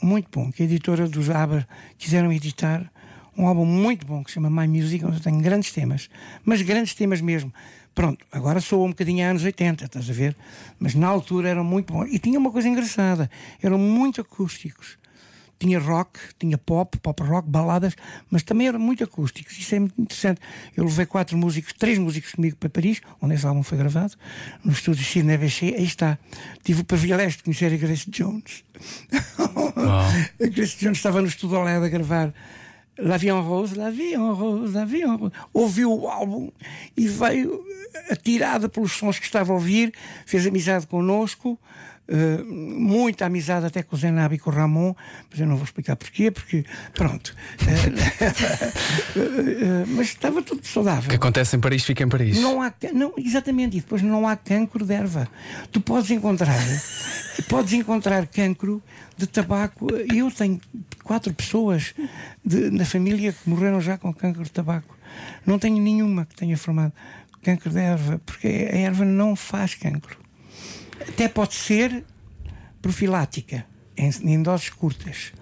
Muito 0.00 0.28
bom. 0.32 0.52
Que 0.52 0.62
a 0.62 0.66
editora 0.66 1.08
dos 1.08 1.28
ABBA 1.28 1.66
quiseram 1.98 2.32
editar. 2.32 2.88
Um 3.38 3.46
álbum 3.46 3.64
muito 3.64 4.04
bom 4.04 4.24
que 4.24 4.30
se 4.30 4.34
chama 4.34 4.50
My 4.50 4.66
Music, 4.66 5.04
onde 5.04 5.22
tenho 5.22 5.40
grandes 5.40 5.70
temas. 5.70 6.10
Mas 6.44 6.60
grandes 6.60 6.92
temas 6.94 7.20
mesmo. 7.20 7.54
Pronto, 7.94 8.26
agora 8.32 8.60
sou 8.60 8.84
um 8.84 8.88
bocadinho 8.88 9.24
a 9.24 9.30
anos 9.30 9.44
80, 9.44 9.84
estás 9.84 10.10
a 10.10 10.12
ver? 10.12 10.36
Mas 10.76 10.96
na 10.96 11.06
altura 11.06 11.48
eram 11.48 11.62
muito 11.62 11.92
bons. 11.92 12.08
E 12.12 12.18
tinha 12.18 12.36
uma 12.36 12.50
coisa 12.50 12.68
engraçada: 12.68 13.30
eram 13.62 13.78
muito 13.78 14.20
acústicos. 14.20 14.98
tinha 15.56 15.78
rock, 15.78 16.18
tinha 16.36 16.58
pop, 16.58 16.98
pop 16.98 17.22
rock, 17.22 17.48
baladas, 17.48 17.94
mas 18.28 18.42
também 18.42 18.66
era 18.66 18.78
muito 18.78 19.04
acústico. 19.04 19.52
Isso 19.52 19.72
é 19.72 19.78
muito 19.78 20.00
interessante. 20.00 20.40
Eu 20.76 20.82
levei 20.84 21.06
quatro 21.06 21.38
músicos, 21.38 21.72
três 21.72 21.96
músicos 21.96 22.32
comigo 22.32 22.56
para 22.56 22.68
Paris, 22.68 23.00
onde 23.20 23.34
esse 23.34 23.46
álbum 23.46 23.62
foi 23.62 23.78
gravado, 23.78 24.14
no 24.64 24.72
estúdio 24.72 25.04
Sidney 25.04 25.36
BC. 25.36 25.74
Aí 25.76 25.84
está. 25.84 26.18
Tive 26.64 26.80
o 26.80 26.84
privilégio 26.84 27.38
de 27.38 27.44
conhecer 27.44 27.72
a 27.72 27.76
Grace 27.76 28.10
Jones. 28.10 28.64
a 30.42 30.46
Grace 30.48 30.76
Jones 30.76 30.98
estava 30.98 31.20
no 31.20 31.28
estúdio 31.28 31.56
ao 31.56 31.62
lado 31.62 31.84
a 31.84 31.88
gravar. 31.88 32.34
La 32.98 33.16
Vie 33.16 33.30
en 33.30 33.42
Rose, 33.42 33.76
La 33.76 33.90
Vie 33.90 34.16
en 34.16 34.34
Rose, 34.34 34.74
La 34.74 34.84
Vie 34.84 35.04
en 35.04 35.16
Rose. 35.16 35.32
Ouviu 35.54 35.92
o 35.92 36.10
álbum 36.10 36.50
e 36.96 37.06
veio 37.06 37.64
atirada 38.10 38.68
pelos 38.68 38.92
sons 38.92 39.18
que 39.18 39.24
estava 39.24 39.52
a 39.52 39.54
ouvir, 39.54 39.92
fez 40.26 40.46
amizade 40.46 40.86
connosco, 40.86 41.58
uh, 42.08 42.44
muita 42.44 43.26
amizade 43.26 43.66
até 43.66 43.82
com 43.82 43.94
o 43.94 43.98
Zenab 43.98 44.34
e 44.34 44.38
com 44.38 44.50
o 44.50 44.52
Ramon, 44.52 44.94
mas 45.30 45.40
eu 45.40 45.46
não 45.46 45.56
vou 45.56 45.64
explicar 45.64 45.96
porquê, 45.96 46.30
porque 46.30 46.64
pronto. 46.94 47.34
Uh, 47.62 47.64
uh, 49.18 49.86
mas 49.96 50.08
estava 50.08 50.42
tudo 50.42 50.66
saudável. 50.66 51.06
O 51.06 51.10
que 51.10 51.16
acontece 51.16 51.56
em 51.56 51.60
Paris 51.60 51.84
fica 51.84 52.02
em 52.02 52.08
Paris. 52.08 52.40
Não 52.40 52.62
há, 52.62 52.72
não, 52.92 53.12
exatamente, 53.16 53.76
e 53.76 53.80
depois 53.80 54.02
não 54.02 54.26
há 54.26 54.36
cancro 54.36 54.84
de 54.84 54.94
erva. 54.94 55.28
Tu 55.70 55.80
podes 55.80 56.10
encontrar, 56.10 56.58
podes 57.48 57.72
encontrar 57.72 58.26
cancro 58.26 58.82
de 59.16 59.26
tabaco. 59.26 59.88
Eu 60.14 60.30
tenho 60.30 60.60
quatro 61.02 61.32
pessoas 61.34 61.94
de, 62.44 62.70
na 62.70 62.84
família 62.84 63.32
que 63.32 63.48
morreram 63.48 63.80
já 63.80 63.98
com 63.98 64.12
cancro 64.12 64.44
de 64.44 64.50
tabaco. 64.50 64.96
Não 65.44 65.58
tenho 65.58 65.80
nenhuma 65.82 66.26
que 66.26 66.36
tenha 66.36 66.56
formado 66.56 66.92
cancro 67.42 67.70
de 67.70 67.78
erva, 67.78 68.20
porque 68.24 68.46
a 68.46 68.76
erva 68.76 69.04
não 69.04 69.34
faz 69.34 69.74
cancro. 69.74 70.17
Até 71.00 71.28
pode 71.28 71.54
ser 71.54 72.04
profilática, 72.80 73.66
em, 73.96 74.10
em 74.22 74.42
doses 74.42 74.70
curtas. 74.70 75.32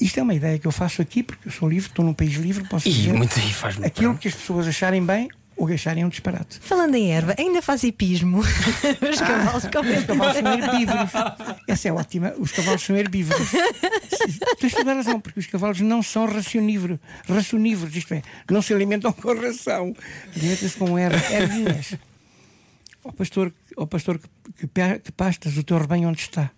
Isto 0.00 0.20
é 0.20 0.22
uma 0.22 0.34
ideia 0.34 0.58
que 0.58 0.66
eu 0.66 0.72
faço 0.72 1.02
aqui, 1.02 1.22
porque 1.22 1.48
eu 1.48 1.52
sou 1.52 1.68
livre, 1.68 1.88
estou 1.88 2.04
num 2.04 2.14
país 2.14 2.34
livre, 2.34 2.66
posso 2.68 2.88
dizer 2.88 3.12
muito, 3.12 3.38
faz 3.52 3.82
aquilo 3.82 4.16
que 4.16 4.28
as 4.28 4.34
pessoas 4.34 4.68
acharem 4.68 5.04
bem 5.04 5.28
ou 5.58 5.66
acharem 5.66 6.04
um 6.04 6.08
disparate. 6.08 6.60
Falando 6.60 6.94
em 6.94 7.10
erva, 7.10 7.34
ainda 7.36 7.60
faz 7.60 7.82
hipismo. 7.82 8.38
Os 9.10 9.20
cavalos 9.20 9.64
comem. 9.66 9.98
Os 9.98 10.04
cavalos 10.04 10.36
são 10.36 10.52
herbívoros. 10.52 11.10
Essa 11.66 11.88
é 11.88 11.92
ótima. 11.92 12.32
Os 12.38 12.52
cavalos 12.52 12.82
são 12.82 12.96
herbívoros. 12.96 13.48
Tens 14.60 14.72
toda 14.72 14.92
a 14.92 14.94
razão, 14.94 15.20
porque 15.20 15.40
os 15.40 15.46
cavalos 15.46 15.80
não 15.80 16.00
são 16.00 16.26
racionívoros. 16.26 16.98
Racionívoros, 17.28 17.94
isto 17.96 18.14
é, 18.14 18.22
não 18.48 18.62
se 18.62 18.72
alimentam 18.72 19.12
com 19.12 19.34
ração. 19.34 19.94
Alimentam-se 20.36 20.76
com 20.76 20.96
erva, 20.96 21.34
ervinhas. 21.34 21.94
Ó 23.04 23.12
pastor, 23.12 23.52
ó 23.76 23.86
pastor 23.86 24.18
que, 24.18 24.66
que, 24.66 24.98
que 24.98 25.12
pastas 25.12 25.56
o 25.56 25.62
teu 25.62 25.78
rebanho 25.78 26.08
onde 26.08 26.20
está. 26.20 26.50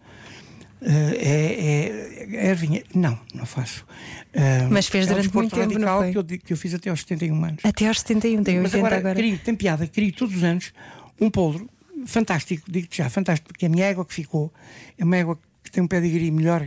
Uh, 0.80 1.12
é, 1.14 1.86
é, 2.32 2.53
é. 2.53 2.84
Não, 2.95 3.18
não 3.34 3.45
faço. 3.45 3.84
Uh, 4.34 4.70
Mas 4.70 4.86
fez 4.86 5.07
é 5.07 5.11
um 5.11 5.14
durante 5.14 5.34
muito 5.34 5.51
tempo, 5.51 5.72
radical 5.74 5.97
não 5.97 6.12
foi? 6.12 6.24
Que, 6.24 6.34
eu, 6.34 6.38
que 6.38 6.53
eu 6.55 6.57
fiz 6.57 6.72
até 6.72 6.88
aos 6.88 7.01
71 7.01 7.45
anos. 7.45 7.64
Até 7.64 7.86
aos 7.86 8.01
71, 8.01 8.43
tem 8.43 8.59
80 8.59 8.62
Mas 8.62 8.74
agora, 8.74 8.97
agora. 8.97 9.14
Crio, 9.14 9.38
tem 9.38 9.55
piada, 9.55 9.86
crio 9.86 10.12
todos 10.12 10.36
os 10.36 10.43
anos 10.43 10.72
um 11.20 11.30
poldro 11.30 11.68
fantástico, 12.07 12.70
digo-te 12.70 12.99
já, 12.99 13.11
fantástico, 13.11 13.49
porque 13.49 13.66
a 13.66 13.68
minha 13.68 13.84
égua 13.84 14.07
que 14.07 14.14
ficou 14.14 14.53
é 14.99 15.05
uma 15.05 15.16
égua 15.16 15.38
que 15.62 15.70
tem 15.70 15.82
um 15.82 15.86
pedigree 15.86 16.30
melhor 16.30 16.66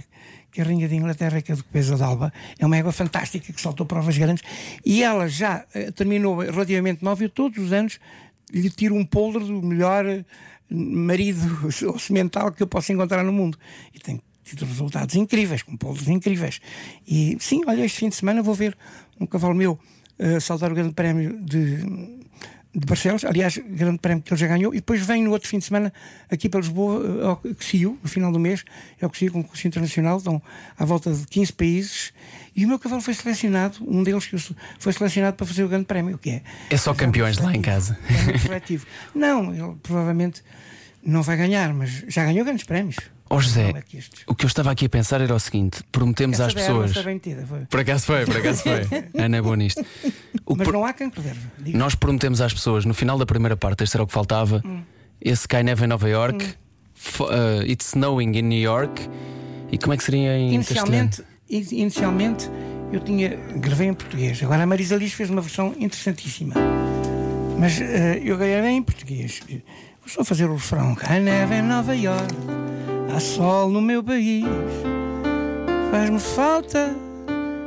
que 0.51 0.61
a 0.61 0.63
Rainha 0.63 0.87
de 0.87 0.95
Inglaterra, 0.95 1.41
que 1.41 1.51
é 1.51 1.55
do 1.55 1.63
Pesa 1.63 1.97
d'Alba, 1.97 2.31
é 2.59 2.65
uma 2.65 2.77
égua 2.77 2.91
fantástica 2.91 3.51
que 3.51 3.59
saltou 3.59 3.87
provas 3.87 4.15
grandes 4.15 4.43
e 4.85 5.01
ela 5.01 5.27
já 5.27 5.65
eh, 5.73 5.89
terminou 5.89 6.37
relativamente 6.37 7.03
nova 7.03 7.23
e 7.23 7.27
todos 7.27 7.57
os 7.57 7.73
anos 7.73 7.99
lhe 8.51 8.69
tiro 8.69 8.95
um 8.95 9.05
poldro 9.05 9.45
do 9.45 9.61
melhor 9.61 10.05
eh, 10.05 10.25
marido 10.69 11.39
ou 11.87 11.99
semental 11.99 12.51
que 12.51 12.63
eu 12.63 12.67
possa 12.67 12.93
encontrar 12.93 13.23
no 13.23 13.31
mundo. 13.31 13.57
E 13.93 13.99
tem 13.99 14.21
tido 14.43 14.65
resultados 14.65 15.15
incríveis, 15.15 15.63
com 15.63 15.75
poldros 15.77 16.07
incríveis. 16.07 16.59
E 17.07 17.37
sim, 17.39 17.61
olha, 17.65 17.85
este 17.85 17.99
fim 17.99 18.09
de 18.09 18.15
semana 18.15 18.41
vou 18.41 18.53
ver 18.53 18.77
um 19.19 19.25
cavalo 19.25 19.55
meu 19.55 19.79
uh, 20.19 20.41
saltar 20.41 20.71
o 20.71 20.75
grande 20.75 20.93
prémio 20.93 21.39
de, 21.41 21.77
de 22.75 22.85
Barcelos, 22.85 23.23
aliás, 23.23 23.57
grande 23.57 23.99
prémio 23.99 24.21
que 24.23 24.33
ele 24.33 24.39
já 24.39 24.47
ganhou, 24.47 24.73
e 24.73 24.77
depois 24.77 25.01
vem 25.05 25.23
no 25.23 25.31
outro 25.31 25.47
fim 25.47 25.59
de 25.59 25.65
semana 25.65 25.93
aqui 26.29 26.49
para 26.49 26.59
Lisboa, 26.59 26.99
uh, 26.99 27.25
ao 27.27 27.41
CIO, 27.57 27.97
no 28.03 28.09
final 28.09 28.31
do 28.31 28.39
mês, 28.39 28.65
é 28.99 29.07
o 29.07 29.13
CIO, 29.13 29.31
concurso 29.31 29.67
internacional, 29.67 30.17
estão 30.17 30.41
à 30.77 30.83
volta 30.83 31.13
de 31.13 31.25
15 31.27 31.53
países, 31.53 32.13
e 32.55 32.65
o 32.65 32.67
meu 32.67 32.77
cavalo 32.79 33.01
foi 33.01 33.13
selecionado, 33.13 33.77
um 33.87 34.03
deles 34.03 34.25
que 34.27 34.37
foi 34.79 34.93
selecionado 34.93 35.35
para 35.35 35.45
fazer 35.45 35.63
o 35.63 35.67
grande 35.67 35.85
prémio, 35.85 36.15
o 36.15 36.17
que 36.17 36.29
é? 36.29 36.41
É 36.69 36.77
só 36.77 36.93
campeões 36.93 37.37
lá 37.37 37.53
em 37.55 37.61
casa. 37.61 37.97
É 38.33 38.37
seletivo. 38.37 38.85
Não, 39.15 39.53
ele 39.53 39.75
provavelmente 39.81 40.41
não 41.05 41.21
vai 41.21 41.35
ganhar, 41.35 41.73
mas 41.73 42.03
já 42.07 42.23
ganhou 42.23 42.45
grandes 42.45 42.63
prémios. 42.63 42.95
Ó 43.29 43.39
José, 43.39 43.71
Não 43.73 43.79
é 43.79 43.83
o 44.27 44.35
que 44.35 44.45
eu 44.45 44.47
estava 44.47 44.71
aqui 44.71 44.85
a 44.85 44.89
pensar 44.89 45.19
era 45.19 45.33
o 45.35 45.39
seguinte: 45.39 45.81
prometemos 45.91 46.35
Essa 46.39 46.47
às 46.47 46.53
pessoas. 46.53 46.93
foi. 46.93 47.65
Por 47.69 47.79
acaso 47.81 48.05
foi, 48.05 48.25
por 48.25 48.37
acaso 48.37 48.61
foi. 48.63 48.87
Ana 49.21 49.37
é 49.37 49.41
boa 49.41 49.55
nisto. 49.57 49.83
O 50.45 50.55
Mas 50.55 50.67
não 50.67 50.85
há 50.85 50.89
erva. 50.89 51.51
digo. 51.59 51.77
Nós 51.77 51.95
prometemos 51.95 52.39
às 52.39 52.53
pessoas, 52.53 52.85
no 52.85 52.93
final 52.93 53.17
da 53.17 53.25
primeira 53.25 53.57
parte, 53.57 53.83
este 53.83 53.97
era 53.97 54.03
o 54.03 54.07
que 54.07 54.13
faltava. 54.13 54.61
Hum. 54.63 54.81
Esse 55.19 55.45
cai 55.47 55.63
neve 55.63 55.83
em 55.83 55.87
Nova 55.87 56.07
York, 56.07 56.53
fo- 56.93 57.25
uh, 57.25 57.63
It's 57.65 57.87
Snowing 57.87 58.37
in 58.37 58.43
New 58.43 58.61
York. 58.61 59.09
E 59.71 59.77
como 59.77 59.93
é 59.93 59.97
que 59.97 60.03
seria 60.03 60.37
em 60.37 60.57
castelhano? 60.59 60.87
Inicialmente, 60.87 61.21
in- 61.21 61.25
inicialmente 61.49 62.49
eu 62.91 62.99
tinha 62.99 63.29
gravei 63.55 63.87
em 63.87 63.93
português. 63.93 64.41
Agora 64.43 64.63
a 64.63 64.65
Marisa 64.65 64.95
Liz 64.95 65.13
fez 65.13 65.29
uma 65.29 65.41
versão 65.41 65.73
interessantíssima. 65.79 66.53
Mas 67.57 67.79
eh, 67.79 68.21
eu 68.23 68.37
gravei 68.37 68.71
em 68.71 68.83
português. 68.83 69.41
Vou 69.47 70.09
só 70.09 70.23
fazer 70.23 70.45
o 70.45 70.53
refrão. 70.53 70.93
Cai 70.95 71.19
neve 71.19 71.55
em 71.55 71.61
Nova 71.61 71.95
York, 71.95 72.35
há 73.15 73.19
sol 73.19 73.69
no 73.69 73.81
meu 73.81 74.03
país. 74.03 74.45
Faz-me 75.91 76.19
falta 76.19 76.95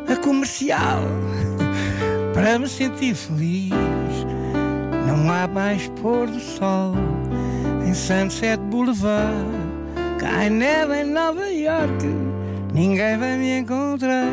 a 0.06 0.16
comercial 0.16 1.00
para 2.34 2.58
me 2.58 2.68
sentir 2.68 3.14
feliz. 3.14 3.72
Não 5.06 5.32
há 5.32 5.48
mais 5.48 5.88
pôr 6.00 6.26
do 6.26 6.40
sol 6.40 6.94
em 7.86 7.94
Sunset 7.94 8.58
Boulevard. 8.64 9.34
Cai 10.18 10.50
neve 10.50 11.02
em 11.02 11.04
Nova 11.04 11.48
York, 11.48 12.04
ninguém 12.76 13.16
vai 13.16 13.38
me 13.38 13.58
encontrar. 13.58 14.30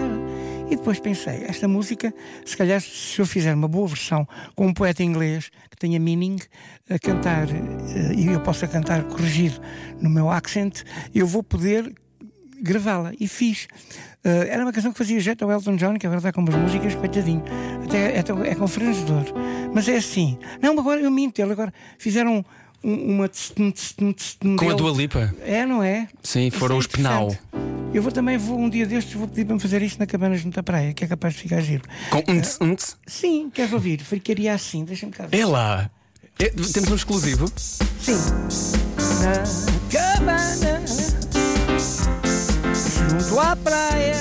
E 0.70 0.76
depois 0.76 1.00
pensei, 1.00 1.46
esta 1.46 1.66
música, 1.68 2.14
se 2.46 2.58
calhar 2.58 2.82
se 2.82 3.20
eu 3.20 3.26
fizer 3.26 3.54
uma 3.54 3.68
boa 3.68 3.88
versão 3.88 4.28
com 4.54 4.68
um 4.68 4.74
poeta 4.74 5.02
inglês 5.02 5.50
que 5.70 5.78
tenha 5.78 6.00
meaning 6.00 6.38
a 6.89 7.00
cantar, 7.00 7.48
eh, 7.50 8.14
e 8.16 8.28
eu 8.28 8.41
possa 8.41 8.68
cantar 8.68 9.04
corrigido 9.04 9.62
no 10.02 10.10
meu 10.10 10.30
accent, 10.30 10.84
eu 11.16 11.26
vou 11.26 11.41
poder 11.41 11.94
gravá-la 12.62 13.14
e 13.18 13.28
fiz. 13.28 13.68
Eh, 14.24 14.48
era 14.50 14.64
uma 14.64 14.74
canção 14.74 14.91
que 14.91 14.98
fazia 14.98 15.20
jeito 15.20 15.46
ao 15.46 15.52
Elton 15.52 15.78
John, 15.78 15.98
que 15.98 16.06
agora 16.06 16.20
está 16.20 16.34
com 16.34 16.41
umas 16.41 16.56
músicas, 16.56 16.96
coitadinho. 16.96 17.44
Até, 17.86 18.20
até 18.20 18.34
é 18.50 18.56
confrancedor. 18.56 19.26
Mas 19.74 19.88
é 19.88 19.96
assim. 19.96 20.38
Não, 20.62 20.78
agora 20.78 21.00
eu 21.00 21.12
minto. 21.12 21.39
Ele 21.41 21.52
agora 21.52 21.74
fizeram 21.98 22.44
uma. 22.84 23.30
tss, 23.30 23.54
tss, 23.54 23.96
tss, 23.96 24.38
Com 24.58 24.70
a. 24.70 24.74
Dua 24.74 24.92
Lipa? 24.92 25.34
É, 25.42 25.66
não 25.66 25.82
é? 25.82 26.08
Sim, 26.22 26.48
Isso 26.48 26.58
foram 26.58 26.76
é 26.76 26.80
os 26.80 26.88
Penal. 26.88 27.36
Eu 27.94 28.02
vou 28.02 28.12
também, 28.12 28.38
vou 28.38 28.58
um 28.60 28.70
dia 28.70 28.88
destes, 28.88 29.14
vou 29.14 29.28
pedir 29.28 29.46
para 29.46 29.54
me 29.54 29.62
fazer 29.62 29.82
isto 29.84 30.00
na 30.00 30.08
Cabana 30.08 30.36
junto 30.36 30.60
à 30.60 30.64
praia, 30.64 30.94
que 30.94 31.04
é 31.04 31.08
capaz 31.08 31.36
de 31.36 31.42
ficar 31.42 31.62
giro. 31.62 31.84
Com 32.10 32.24
unts, 32.28 32.58
unts. 32.60 32.98
Sim, 33.06 33.52
queres 33.54 33.72
ouvir? 33.72 34.02
Ficaria 34.02 34.54
assim, 34.54 34.84
deixa-me 34.84 35.12
cá 35.12 35.28
ver. 35.28 35.38
É 35.38 35.46
lá. 35.46 35.92
É, 36.40 36.50
temos 36.50 36.92
um 36.92 36.96
exclusivo. 36.96 37.46
Sim. 37.56 38.18
Na 39.22 39.44
cabana, 39.92 40.82
junto 43.10 43.40
à 43.40 43.56
praia, 43.56 44.16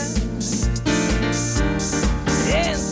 entre 2.48 2.91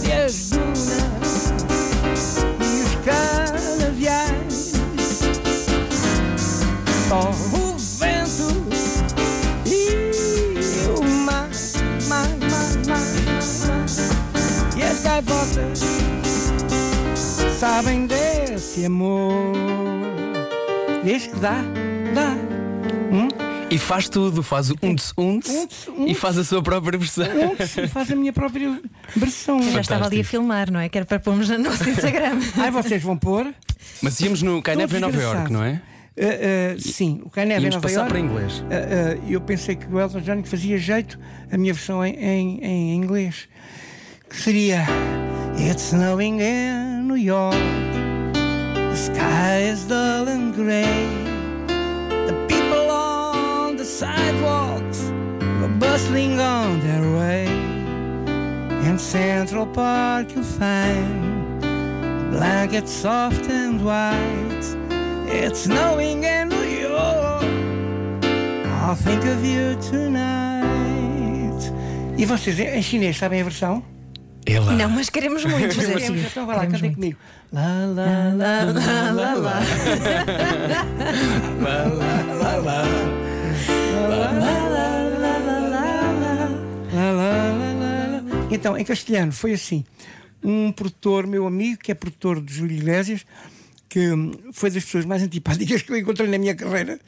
só 7.11 7.29
o 7.29 7.77
vento 7.99 8.69
e 9.67 10.07
o 10.97 11.03
mar, 11.03 11.51
mar, 12.07 12.29
mar, 12.39 12.71
mar, 12.87 13.87
e 14.79 14.83
as 14.85 15.03
gaivotas 15.03 15.81
sabem 17.59 18.07
desse 18.07 18.85
amor. 18.85 19.53
Vês 21.03 21.27
que 21.27 21.35
dá, 21.41 21.57
dá. 22.15 22.37
Hum? 23.11 23.27
E 23.69 23.77
faz 23.77 24.09
tudo, 24.09 24.41
faz 24.45 24.71
o 24.71 24.77
unts, 24.81 25.13
unts, 25.19 25.51
Unts, 25.51 25.89
e 25.89 25.91
unts. 25.91 26.19
faz 26.19 26.39
a 26.39 26.45
sua 26.45 26.63
própria 26.63 26.97
versão. 26.97 27.27
Se 27.67 27.89
faz 27.89 28.13
a 28.13 28.15
minha 28.15 28.33
própria 28.33 28.81
versão. 29.17 29.61
Já 29.73 29.81
estava 29.81 30.07
ali 30.07 30.21
a 30.21 30.25
filmar, 30.25 30.71
não 30.71 30.79
é? 30.79 30.89
Que 30.89 30.99
era 30.99 31.05
para 31.05 31.19
pormos 31.19 31.49
no 31.49 31.59
nosso 31.59 31.91
Instagram. 31.91 32.39
Ai, 32.57 32.71
vocês 32.71 33.03
vão 33.03 33.17
pôr? 33.17 33.53
Mas 34.01 34.21
íamos 34.21 34.43
no 34.43 34.63
Cai 34.63 34.77
Neve 34.77 34.97
em 34.97 35.01
Nova. 35.01 35.21
York, 35.21 35.53
não 35.53 35.65
é? 35.65 35.83
Uh, 36.17 36.77
uh, 36.77 36.81
sim, 36.81 37.23
o 37.25 37.31
Caneve 37.31 37.67
em 37.67 37.71
Nova 37.71 37.83
passar 37.83 38.01
York. 38.01 38.11
para 38.11 38.21
inglês. 38.21 38.59
Uh, 38.61 39.31
eu 39.31 39.41
pensei 39.41 39.77
que 39.77 39.87
o 39.87 39.99
Elton 39.99 40.21
John 40.21 40.43
fazia 40.45 40.77
jeito 40.77 41.19
a 41.51 41.57
minha 41.57 41.73
versão 41.73 42.05
em, 42.05 42.15
em, 42.15 42.65
em 42.65 42.95
inglês. 42.97 43.49
Que 44.29 44.37
seria 44.37 44.85
It's 45.57 45.93
snowing 45.93 46.41
in 46.41 47.07
New 47.07 47.17
York. 47.17 47.57
The 48.33 48.97
sky 48.97 49.71
is 49.73 49.85
dull 49.87 50.29
and 50.29 50.53
grey. 50.53 50.85
The 52.27 52.35
people 52.49 52.91
on 52.91 53.77
the 53.77 53.85
sidewalks 53.85 55.11
were 55.61 55.69
bustling 55.79 56.39
on 56.41 56.81
their 56.81 57.11
Central 59.01 59.67
Park 59.67 60.33
you'll 60.35 60.45
find 60.45 61.61
blankets 62.31 62.93
soft 62.93 63.49
and 63.51 63.85
white. 63.85 64.80
It's 65.33 65.63
snowing 65.67 66.25
in 66.25 66.49
New 66.49 66.65
York. 66.65 67.45
I'll 68.83 68.97
think 68.97 69.25
of 69.25 69.45
you 69.47 69.77
tonight. 69.91 70.61
E 72.19 72.25
vocês 72.27 72.59
em 72.59 72.83
chinês 72.83 73.17
sabem 73.17 73.41
a 73.41 73.45
versão? 73.45 73.83
Ela. 74.47 74.73
Não, 74.73 74.89
mas 74.91 75.09
queremos 75.11 75.45
muito, 75.45 75.75
José 75.75 75.93
Queremos, 75.95 76.23
então 76.23 76.47
vai 76.47 76.57
lá, 76.57 76.67
Queremos 76.67 76.81
cantem 76.81 76.97
muito. 76.97 76.97
comigo. 76.97 77.19
Lá, 77.53 77.87
lá, 77.87 78.33
lá, 78.35 78.65
lá, 78.65 79.11
lá, 79.13 79.35
lá. 79.35 79.61
Lá, 81.61 81.85
lá, 81.85 82.23
lá, 82.35 82.57
lá, 82.57 82.57
lá. 82.57 82.83
Então, 88.51 88.77
em 88.77 88.85
castelhano, 88.85 89.33
foi 89.33 89.53
assim. 89.53 89.85
Um 90.43 90.73
produtor, 90.73 91.27
meu 91.27 91.47
amigo, 91.47 91.79
que 91.79 91.93
é 91.93 91.95
produtor 91.95 92.41
de 92.43 92.53
Júlio 92.53 92.77
Iglesias, 92.77 93.25
que 93.91 94.09
foi 94.53 94.71
das 94.71 94.85
pessoas 94.85 95.05
mais 95.05 95.21
antipáticas 95.21 95.83
que 95.83 95.91
eu 95.91 95.97
encontrei 95.97 96.31
na 96.31 96.39
minha 96.39 96.55
carreira, 96.55 96.99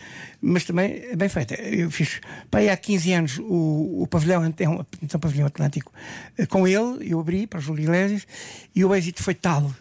mas 0.42 0.64
também 0.64 1.04
é 1.10 1.16
bem 1.16 1.28
feita. 1.28 1.54
Eu 1.54 1.90
fiz, 1.90 2.20
pá, 2.50 2.58
aí 2.58 2.68
há 2.68 2.76
15 2.76 3.12
anos, 3.12 3.38
o, 3.38 4.02
o 4.02 4.06
pavilhão, 4.08 4.44
então, 4.44 4.84
pavilhão 5.20 5.46
Atlântico, 5.46 5.92
eh, 6.36 6.44
com 6.44 6.66
ele, 6.66 7.08
eu 7.08 7.20
abri 7.20 7.46
para 7.46 7.60
Júlio 7.60 7.84
Iglesias, 7.84 8.26
e 8.74 8.84
o 8.84 8.92
êxito 8.94 9.22
foi 9.22 9.34
tal 9.34 9.72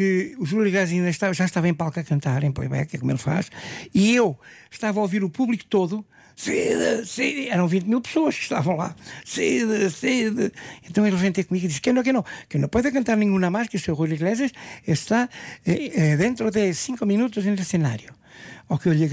que 0.00 0.34
o 0.38 0.46
Júlio 0.46 0.66
Iglesias 0.66 0.98
ainda 0.98 1.10
estava, 1.10 1.34
já 1.34 1.44
estava 1.44 1.68
em 1.68 1.74
palco 1.74 2.00
a 2.00 2.02
cantar, 2.02 2.42
em 2.42 2.50
playback, 2.50 2.96
é 2.96 2.98
como 2.98 3.12
ele 3.12 3.18
faz, 3.18 3.50
e 3.92 4.14
eu 4.14 4.34
estava 4.70 4.98
a 4.98 5.02
ouvir 5.02 5.22
o 5.22 5.28
público 5.28 5.62
todo. 5.66 6.02
Cida, 6.34 7.04
Cida, 7.04 7.52
eram 7.52 7.68
20 7.68 7.84
mil 7.84 8.00
pessoas 8.00 8.34
que 8.34 8.40
estavam 8.40 8.76
lá. 8.76 8.96
Cida, 9.26 9.90
Cida. 9.90 10.50
Então 10.88 11.06
ele 11.06 11.16
vem 11.16 11.30
ter 11.30 11.44
comigo 11.44 11.66
e 11.66 11.68
disse: 11.68 11.82
Que 11.82 11.92
não, 11.92 12.02
que 12.02 12.14
não, 12.14 12.24
que 12.48 12.56
não 12.56 12.66
pode 12.66 12.90
cantar 12.90 13.14
nenhuma 13.14 13.50
más, 13.50 13.68
que 13.68 13.76
o 13.76 13.78
seu 13.78 13.94
Julio 13.94 14.14
Iglesias 14.14 14.52
está 14.86 15.28
eh, 15.66 15.92
eh, 15.94 16.16
dentro 16.16 16.50
de 16.50 16.72
5 16.72 17.04
minutos 17.04 17.44
no 17.44 17.52
escenario. 17.52 18.14
Ao 18.70 18.78
que 18.78 18.88
eu 18.88 18.94
lhe 18.94 19.10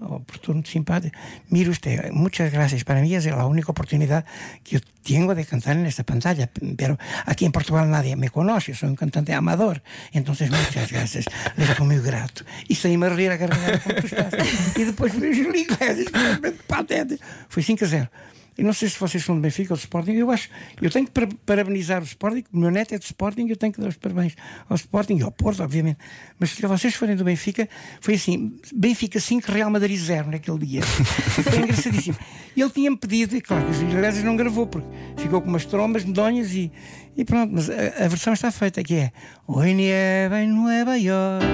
ao 0.00 0.20
produtor 0.24 0.54
muito 0.54 0.70
simpático, 0.70 1.14
mire 1.50 1.68
usted, 1.68 2.10
muchas 2.10 2.50
gracias, 2.50 2.84
para 2.84 3.02
mí 3.02 3.14
es 3.14 3.26
la 3.26 3.44
única 3.44 3.70
oportunidad 3.70 4.24
que 4.64 4.76
yo 4.76 4.80
tengo 5.02 5.34
de 5.34 5.44
cantar 5.44 5.76
en 5.76 5.84
esta 5.84 6.04
pantalla, 6.04 6.48
pero 6.78 6.96
aquí 7.26 7.44
en 7.44 7.52
Portugal 7.52 7.90
nadie 7.90 8.16
me 8.16 8.30
conoce, 8.30 8.72
soy 8.72 8.88
un 8.88 8.96
cantante 8.96 9.34
amador, 9.34 9.82
entonces 10.12 10.50
muchas 10.50 10.90
gracias, 10.90 11.26
le 11.54 11.66
fico 11.66 11.84
muy 11.84 11.98
grato. 11.98 12.44
E 12.66 12.74
saí-me 12.74 13.06
a 13.06 13.10
rir 13.10 13.30
a 13.30 13.36
estás. 13.36 14.32
E 14.72 14.84
depois 14.88 15.12
vejo 15.12 15.50
o 15.50 15.56
Iglesias, 15.64 16.08
completamente 16.08 16.64
patético. 16.66 17.22
Foi 17.48 17.62
5 17.62 17.84
a 17.84 17.88
0. 17.88 18.08
E 18.56 18.62
não 18.62 18.72
sei 18.72 18.88
se 18.88 18.98
vocês 18.98 19.24
são 19.24 19.34
do 19.34 19.40
Benfica 19.40 19.72
ou 19.72 19.76
do 19.76 19.80
Sporting, 19.80 20.12
eu 20.12 20.30
acho, 20.30 20.48
eu 20.80 20.88
tenho 20.90 21.06
que 21.06 21.10
para- 21.12 21.26
parabenizar 21.44 22.00
o 22.00 22.04
Sporting, 22.04 22.44
o 22.52 22.58
meu 22.58 22.70
neto 22.70 22.94
é 22.94 22.98
do 22.98 23.02
Sporting, 23.02 23.48
eu 23.48 23.56
tenho 23.56 23.72
que 23.72 23.80
dar 23.80 23.88
os 23.88 23.96
parabéns 23.96 24.34
ao 24.68 24.76
Sporting 24.76 25.16
e 25.16 25.22
ao 25.22 25.32
Porto, 25.32 25.62
obviamente. 25.62 25.98
Mas 26.38 26.50
se 26.50 26.62
vocês 26.64 26.94
forem 26.94 27.16
do 27.16 27.24
Benfica, 27.24 27.68
foi 28.00 28.14
assim: 28.14 28.56
Benfica 28.72 29.18
5, 29.18 29.50
Real 29.50 29.70
Madrid 29.70 29.98
0 29.98 30.30
naquele 30.30 30.58
dia. 30.66 30.82
Foi 31.42 31.58
engraçadíssimo. 31.58 32.16
E 32.56 32.60
ele 32.60 32.70
tinha-me 32.70 32.96
pedido, 32.96 33.34
e 33.36 33.40
claro 33.40 33.64
que 33.64 33.70
os 33.72 33.82
Iglesias 33.82 34.24
não 34.24 34.36
gravou, 34.36 34.66
porque 34.66 34.86
ficou 35.16 35.40
com 35.42 35.48
umas 35.48 35.64
trombas 35.64 36.04
medonhas 36.04 36.52
e, 36.52 36.70
e 37.16 37.24
pronto, 37.24 37.52
mas 37.54 37.68
a, 37.68 38.04
a 38.04 38.08
versão 38.08 38.32
está 38.32 38.50
feita, 38.52 38.82
que 38.84 38.94
é 38.94 39.12
Hoy 39.46 39.74
nieva 39.74 40.40
em 40.40 40.48
Nueva 40.48 40.96
York, 40.96 41.44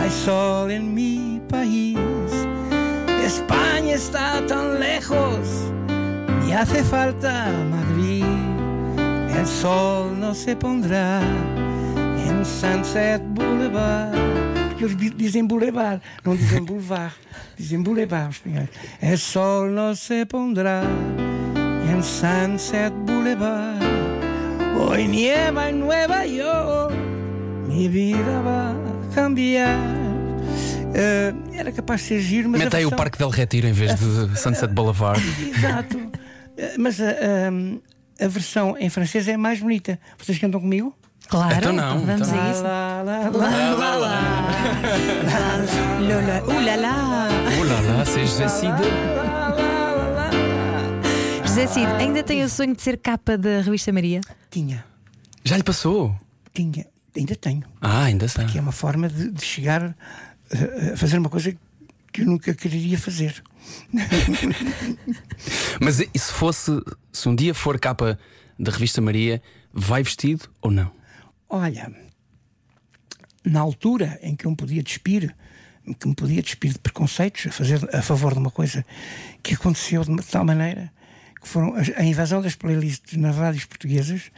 hay 0.00 0.10
sol 0.10 0.70
en 0.70 0.94
mi 0.94 1.40
país. 1.48 1.96
España 3.26 3.94
está 3.94 4.40
tan 4.46 4.78
lejos, 4.80 5.48
ni 6.48 6.54
hace 6.54 6.82
falta 6.82 7.46
Madrid. 7.70 8.24
El 9.38 9.46
sol 9.46 10.18
no 10.18 10.34
se 10.34 10.56
pondrá 10.56 11.20
en 12.26 12.44
Sunset 12.44 13.22
Boulevard. 13.34 14.14
Eles 14.80 14.96
di- 14.96 15.10
dizem 15.10 15.46
Boulevard, 15.46 16.00
não 16.24 16.34
dizem 16.36 16.64
Boulevard, 16.64 17.12
dizem 17.58 17.82
Boulevard. 17.82 18.34
El 19.02 19.18
sol 19.18 19.70
no 19.74 19.94
se 19.94 20.24
pondrá 20.24 20.82
en 21.90 22.02
Sunset 22.02 22.92
Boulevard. 23.06 23.82
Hoy 24.80 25.06
nieva 25.08 25.68
en 25.68 25.80
Nueva 25.80 26.24
York, 26.26 26.94
mi 27.68 27.88
vida 27.88 28.40
va 28.40 28.70
a 28.70 29.14
cambiar. 29.14 29.76
Eh, 30.94 31.34
era 31.52 31.70
capaz 31.72 31.96
de 31.96 32.06
ser 32.08 32.20
giro, 32.22 32.48
mas 32.48 32.60
Mete 32.60 32.76
aí 32.76 32.86
o 32.86 32.88
versão- 32.90 32.96
Parque 32.96 33.18
del 33.18 33.30
Retiro 33.30 33.66
em 33.68 33.72
vez 33.72 33.94
de 33.98 34.36
Sunset 34.38 34.72
Boulevard. 34.72 35.20
Exato. 35.54 36.07
Mas 36.78 37.00
a, 37.00 37.10
a- 37.10 38.24
a 38.24 38.28
versão 38.28 38.76
em 38.78 38.88
francês 38.90 39.28
é 39.28 39.36
mais 39.36 39.60
bonita. 39.60 39.98
Vocês 40.18 40.38
cantam 40.38 40.60
comigo? 40.60 40.94
Claro, 41.28 41.56
Então 41.56 41.72
não, 41.72 42.00
vamos 42.06 42.28
então 42.28 42.38
a 42.38 42.42
Lá, 42.44 42.50
isso. 42.50 42.62
lá, 42.62 43.02
lá, 43.02 43.18
lá, 43.28 43.74
lá, 43.74 43.96
lá. 43.96 44.48
Uh, 46.48 46.64
lá, 46.64 46.76
lá. 46.76 46.98
Olá, 47.60 47.80
lá, 47.98 48.04
seja 48.06 48.48
Cid. 48.48 48.68
Lá, 48.68 49.48
lá, 49.50 49.90
lá, 49.92 50.06
lá. 50.06 50.30
José 51.46 51.66
Cid, 51.66 51.86
ainda 51.98 52.22
tem 52.22 52.42
o 52.42 52.48
sonho 52.48 52.74
de 52.74 52.80
ser 52.82 52.96
capa 52.98 53.36
da 53.36 53.60
revista 53.60 53.92
Maria? 53.92 54.20
Tinha, 54.50 54.84
Já 55.44 55.56
lhe 55.56 55.62
passou? 55.62 56.14
tinha, 56.54 56.86
ainda 57.16 57.36
tenho. 57.36 57.62
Ah, 57.80 58.04
ainda 58.04 58.24
está. 58.26 58.44
Que 58.44 58.58
é 58.58 58.60
uma 58.60 58.72
forma 58.72 59.08
de, 59.08 59.30
de 59.30 59.44
chegar 59.44 59.94
a 60.92 60.96
fazer 60.96 61.18
uma 61.18 61.28
coisa 61.28 61.54
que 62.12 62.22
eu 62.22 62.26
nunca 62.26 62.54
quereria 62.54 62.98
fazer. 62.98 63.42
Mas 65.80 66.00
e 66.00 66.18
se 66.18 66.32
fosse, 66.32 66.70
se 67.12 67.28
um 67.28 67.34
dia 67.34 67.54
for 67.54 67.78
capa 67.78 68.18
da 68.58 68.72
revista 68.72 69.00
Maria, 69.00 69.42
vai 69.72 70.02
vestido 70.02 70.48
ou 70.60 70.70
não? 70.70 70.90
Olha, 71.48 71.92
na 73.44 73.60
altura 73.60 74.18
em 74.22 74.34
que 74.34 74.46
eu 74.46 74.50
me 74.50 74.56
podia 74.56 74.82
despir, 74.82 75.34
que 75.98 76.08
me 76.08 76.14
podia 76.14 76.42
despir 76.42 76.72
de 76.72 76.78
preconceitos, 76.78 77.46
a 77.46 77.50
fazer 77.50 77.96
a 77.96 78.02
favor 78.02 78.32
de 78.32 78.38
uma 78.38 78.50
coisa 78.50 78.84
que 79.42 79.54
aconteceu 79.54 80.04
de 80.04 80.26
tal 80.26 80.44
maneira, 80.44 80.92
que 81.40 81.48
foram 81.48 81.74
a, 81.74 82.04
invasão 82.04 82.42
das 82.42 82.54
playlists 82.54 83.16
nas 83.16 83.36
rádios 83.36 83.64
portuguesas, 83.64 84.30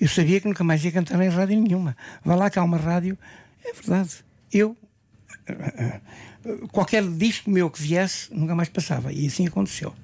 eu 0.00 0.08
sabia 0.08 0.40
que 0.40 0.48
nunca 0.48 0.64
mais 0.64 0.84
ia 0.84 0.92
cantar 0.92 1.20
em 1.20 1.28
rádio 1.28 1.60
nenhuma. 1.60 1.96
Vá 2.24 2.34
lá 2.34 2.50
há 2.54 2.64
uma 2.64 2.78
rádio, 2.78 3.18
é 3.64 3.72
verdade. 3.72 4.24
Eu 4.52 4.76
qualquer 6.72 7.02
disco 7.02 7.50
meu 7.50 7.70
que 7.70 7.80
viesse 7.80 8.32
nunca 8.32 8.54
mais 8.54 8.68
passava 8.68 9.12
e 9.12 9.26
assim 9.26 9.46
aconteceu. 9.46 9.94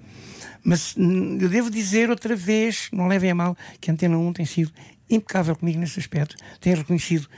Mas 0.62 0.94
hum, 0.96 1.38
eu 1.40 1.48
devo 1.48 1.70
dizer 1.70 2.10
outra 2.10 2.34
vez, 2.34 2.88
não 2.92 3.06
levem 3.06 3.30
a 3.30 3.34
mal, 3.34 3.56
que 3.80 3.90
a 3.90 3.92
Antena 3.92 4.16
1 4.16 4.32
tem 4.32 4.46
sido 4.46 4.72
impecável 5.10 5.54
comigo 5.54 5.78
nesse 5.78 6.00
aspecto, 6.00 6.34
tem 6.60 6.74
reconhecido 6.74 7.28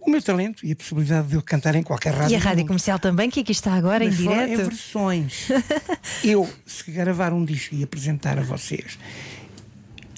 o 0.00 0.10
meu 0.10 0.20
talento 0.20 0.66
e 0.66 0.72
a 0.72 0.76
possibilidade 0.76 1.28
de 1.28 1.34
eu 1.34 1.42
cantar 1.42 1.76
em 1.76 1.82
qualquer 1.82 2.12
rádio. 2.12 2.32
E 2.32 2.36
a 2.36 2.40
rádio 2.40 2.66
comercial 2.66 2.98
também, 2.98 3.30
que 3.30 3.40
aqui 3.40 3.52
está 3.52 3.72
agora 3.74 4.04
em 4.04 4.08
Mas 4.08 4.18
em 4.18 4.28
direto. 4.28 4.64
versões. 4.64 5.48
eu, 6.24 6.48
se 6.66 6.90
gravar 6.90 7.32
um 7.32 7.44
disco 7.44 7.74
e 7.76 7.84
apresentar 7.84 8.36
a 8.36 8.42
vocês, 8.42 8.98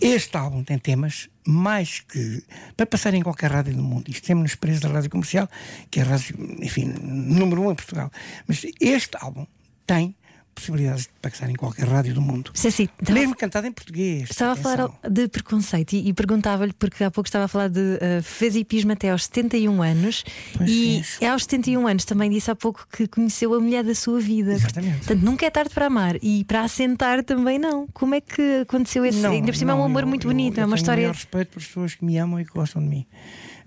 este 0.06 0.36
álbum 0.36 0.62
tem 0.62 0.78
temas 0.78 1.30
mais 1.46 2.00
que 2.00 2.44
para 2.76 2.84
passar 2.84 3.14
em 3.14 3.22
qualquer 3.22 3.50
rádio 3.50 3.74
do 3.74 3.82
mundo. 3.82 4.10
Isto 4.10 4.26
temos 4.26 4.42
nos 4.42 4.54
preços 4.54 4.82
da 4.82 4.90
rádio 4.90 5.08
comercial, 5.08 5.48
que 5.90 5.98
é 5.98 6.02
a 6.02 6.06
rádio, 6.06 6.36
enfim, 6.60 6.92
número 7.00 7.62
um 7.62 7.72
em 7.72 7.74
Portugal. 7.74 8.10
Mas 8.46 8.66
este 8.78 9.16
álbum 9.18 9.46
tem 9.86 10.14
possibilidades 10.54 11.02
de 11.04 11.10
passar 11.20 11.50
em 11.50 11.54
qualquer 11.54 11.86
rádio 11.86 12.14
do 12.14 12.20
mundo. 12.20 12.50
Cid, 12.54 12.90
estava- 13.00 13.18
Mesmo 13.18 13.34
cantado 13.36 13.66
em 13.66 13.72
português. 13.72 14.30
Estava 14.30 14.52
a 14.52 14.56
falar 14.56 14.80
atenção. 14.84 15.10
de 15.12 15.28
preconceito 15.28 15.92
e, 15.94 16.08
e 16.08 16.12
perguntava-lhe, 16.14 16.72
porque 16.72 17.02
há 17.04 17.10
pouco 17.10 17.26
estava 17.28 17.44
a 17.46 17.48
falar 17.48 17.68
de 17.68 17.80
uh, 17.80 18.22
fez 18.22 18.54
hipismo 18.56 18.92
até 18.92 19.10
aos 19.10 19.24
71 19.24 19.82
anos 19.82 20.24
Pois 20.56 20.70
e 20.70 21.02
fiz. 21.02 21.22
é 21.22 21.28
aos 21.28 21.42
71 21.44 21.86
anos 21.86 22.04
também 22.04 22.30
disse 22.30 22.50
há 22.50 22.54
pouco 22.54 22.86
que 22.90 23.06
conheceu 23.06 23.52
a 23.54 23.60
mulher 23.60 23.84
da 23.84 23.94
sua 23.94 24.20
vida. 24.20 24.52
Exatamente. 24.52 24.98
Portanto, 24.98 25.22
nunca 25.22 25.44
é 25.46 25.50
tarde 25.50 25.70
para 25.74 25.86
amar 25.86 26.16
e 26.22 26.44
para 26.44 26.62
assentar 26.62 27.22
também 27.24 27.58
não. 27.58 27.86
Como 27.88 28.14
é 28.14 28.20
que 28.20 28.60
aconteceu 28.62 29.04
esse? 29.04 29.18
Não, 29.18 29.30
Ainda 29.32 29.46
por 29.52 29.56
cima 29.56 29.72
é 29.72 29.74
um 29.74 29.78
não, 29.78 29.84
amor 29.86 30.02
eu- 30.02 30.08
muito 30.08 30.26
eu- 30.26 30.30
bonito, 30.32 30.58
eu 30.58 30.62
é 30.62 30.66
uma 30.66 30.76
tenho 30.76 30.82
história. 30.82 31.02
maior 31.02 31.14
respeito 31.14 31.48
por 31.50 31.62
pessoas 31.62 31.94
que 31.94 32.04
me 32.04 32.16
amam 32.18 32.40
e 32.40 32.44
que 32.44 32.52
gostam 32.52 32.80
de 32.82 32.88
mim. 32.88 33.06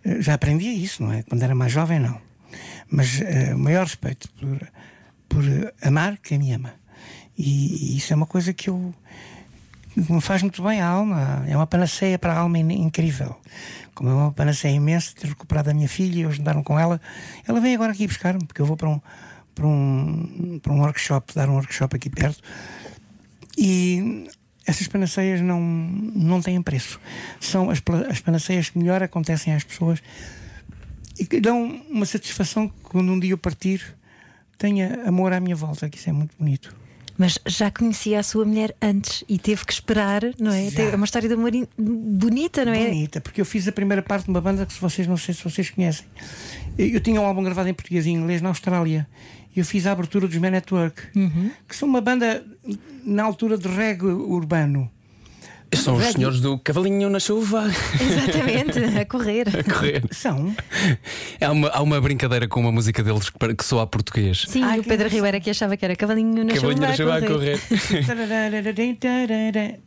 Eh, 0.05 0.21
Já 0.21 0.35
aprendi 0.35 0.67
isso, 0.69 1.03
não 1.03 1.11
é? 1.11 1.23
Quando 1.23 1.43
era 1.43 1.53
mais 1.53 1.71
jovem, 1.71 1.99
não. 1.99 2.19
Mas 2.89 3.19
eh, 3.21 3.53
o 3.53 3.59
maior 3.59 3.83
respeito 3.85 4.29
por, 4.39 4.71
por 5.27 5.43
amar 5.81 6.17
quem 6.17 6.39
me 6.39 6.51
ama. 6.51 6.73
E, 7.37 7.93
e 7.93 7.97
isso 7.97 8.13
é 8.13 8.15
uma 8.15 8.25
coisa 8.25 8.53
que 8.53 8.69
eu 8.69 8.93
me 9.95 10.21
faz 10.21 10.41
muito 10.41 10.61
bem 10.63 10.81
à 10.81 10.87
alma. 10.87 11.43
É 11.47 11.55
uma 11.55 11.67
panaceia 11.67 12.17
para 12.19 12.33
a 12.33 12.37
alma 12.39 12.57
in- 12.59 12.83
incrível. 12.83 13.35
Como 13.93 14.09
é 14.09 14.13
uma 14.13 14.31
panaceia 14.31 14.73
imensa 14.73 15.13
ter 15.15 15.27
recuperado 15.27 15.69
a 15.69 15.73
minha 15.73 15.89
filha 15.89 16.19
e 16.19 16.25
hoje 16.25 16.39
andaram 16.39 16.63
com 16.63 16.79
ela. 16.79 17.01
Ela 17.47 17.59
vem 17.59 17.73
agora 17.73 17.91
aqui 17.91 18.05
buscar-me, 18.07 18.45
porque 18.45 18.61
eu 18.61 18.65
vou 18.65 18.77
para 18.77 18.89
um, 18.89 19.01
para 19.55 19.67
um, 19.67 20.59
para 20.61 20.73
um 20.73 20.81
workshop, 20.81 21.33
dar 21.33 21.49
um 21.49 21.53
workshop 21.53 21.95
aqui 21.95 22.09
perto. 22.09 22.41
E 23.57 24.27
essas 24.67 24.87
panaceias 24.87 25.41
não, 25.41 25.59
não 25.59 26.41
têm 26.41 26.61
preço. 26.61 26.99
São 27.39 27.71
as, 27.71 27.81
as 28.09 28.19
panaceias 28.19 28.69
que 28.69 28.77
melhor 28.77 29.01
acontecem 29.01 29.53
às 29.53 29.63
pessoas 29.63 29.99
e 31.19 31.25
que 31.25 31.39
dão 31.41 31.81
uma 31.89 32.05
satisfação 32.05 32.67
que 32.67 32.75
quando 32.83 33.11
um 33.11 33.19
dia 33.19 33.31
eu 33.31 33.37
partir 33.37 33.96
tenha 34.57 35.03
amor 35.05 35.33
à 35.33 35.39
minha 35.39 35.55
volta, 35.55 35.89
que 35.89 35.97
isso 35.97 36.09
é 36.09 36.13
muito 36.13 36.35
bonito. 36.37 36.75
Mas 37.17 37.39
já 37.47 37.71
conhecia 37.71 38.19
a 38.19 38.23
sua 38.23 38.45
mulher 38.45 38.75
antes 38.79 39.23
e 39.27 39.39
teve 39.39 39.65
que 39.65 39.73
esperar, 39.73 40.21
não 40.39 40.51
é? 40.51 40.69
Já. 40.69 40.83
É 40.83 40.95
uma 40.95 41.05
história 41.05 41.27
de 41.27 41.33
amor 41.33 41.51
bonita, 41.77 42.63
não 42.63 42.73
é? 42.73 42.89
Bonita, 42.89 43.19
porque 43.19 43.41
eu 43.41 43.45
fiz 43.45 43.67
a 43.67 43.71
primeira 43.71 44.03
parte 44.03 44.25
de 44.25 44.29
uma 44.29 44.39
banda 44.39 44.65
que 44.65 44.73
se 44.73 44.79
vocês 44.79 45.07
não 45.07 45.17
sei 45.17 45.33
se 45.33 45.43
vocês 45.43 45.69
conhecem. 45.71 46.05
Eu 46.77 46.99
tinha 46.99 47.19
um 47.19 47.25
álbum 47.25 47.41
gravado 47.41 47.67
em 47.69 47.73
português 47.73 48.05
e 48.05 48.11
inglês 48.11 48.39
na 48.39 48.49
Austrália. 48.49 49.07
E 49.55 49.59
eu 49.59 49.65
fiz 49.65 49.87
a 49.87 49.93
abertura 49.93 50.27
dos 50.27 50.37
Man 50.37 50.51
Network, 50.51 51.01
que 51.67 51.75
são 51.75 51.89
uma 51.89 52.01
banda 52.01 52.45
na 53.03 53.23
altura 53.23 53.57
de 53.57 53.67
reggae 53.67 54.05
urbano. 54.05 54.91
São 55.75 55.95
os 55.95 56.05
senhores 56.05 56.39
do 56.39 56.57
Cavalinho 56.59 57.09
na 57.09 57.19
Chuva 57.19 57.65
Exatamente, 57.99 58.79
a 58.99 59.05
correr. 59.05 59.47
a 59.49 59.63
correr. 59.63 60.03
São. 60.11 60.55
Há 61.41 61.51
uma, 61.51 61.69
há 61.69 61.81
uma 61.81 61.99
brincadeira 61.99 62.47
com 62.47 62.59
uma 62.59 62.71
música 62.71 63.03
deles 63.03 63.29
que, 63.29 63.55
que 63.55 63.65
soa 63.65 63.83
a 63.83 63.87
português. 63.87 64.45
Sim, 64.47 64.63
Ai, 64.63 64.79
o 64.79 64.83
Pedro. 64.83 65.09
Ribeiro 65.09 65.41
que 65.41 65.49
achava 65.49 65.75
que 65.75 65.85
era 65.85 65.95
cavalinho 65.95 66.43
na 66.43 66.53
Cavalinho 66.53 66.81
na 66.81 66.95
Chuva 66.95 67.19
chuva 67.19 67.25
a 67.25 67.27
correr. 67.27 67.59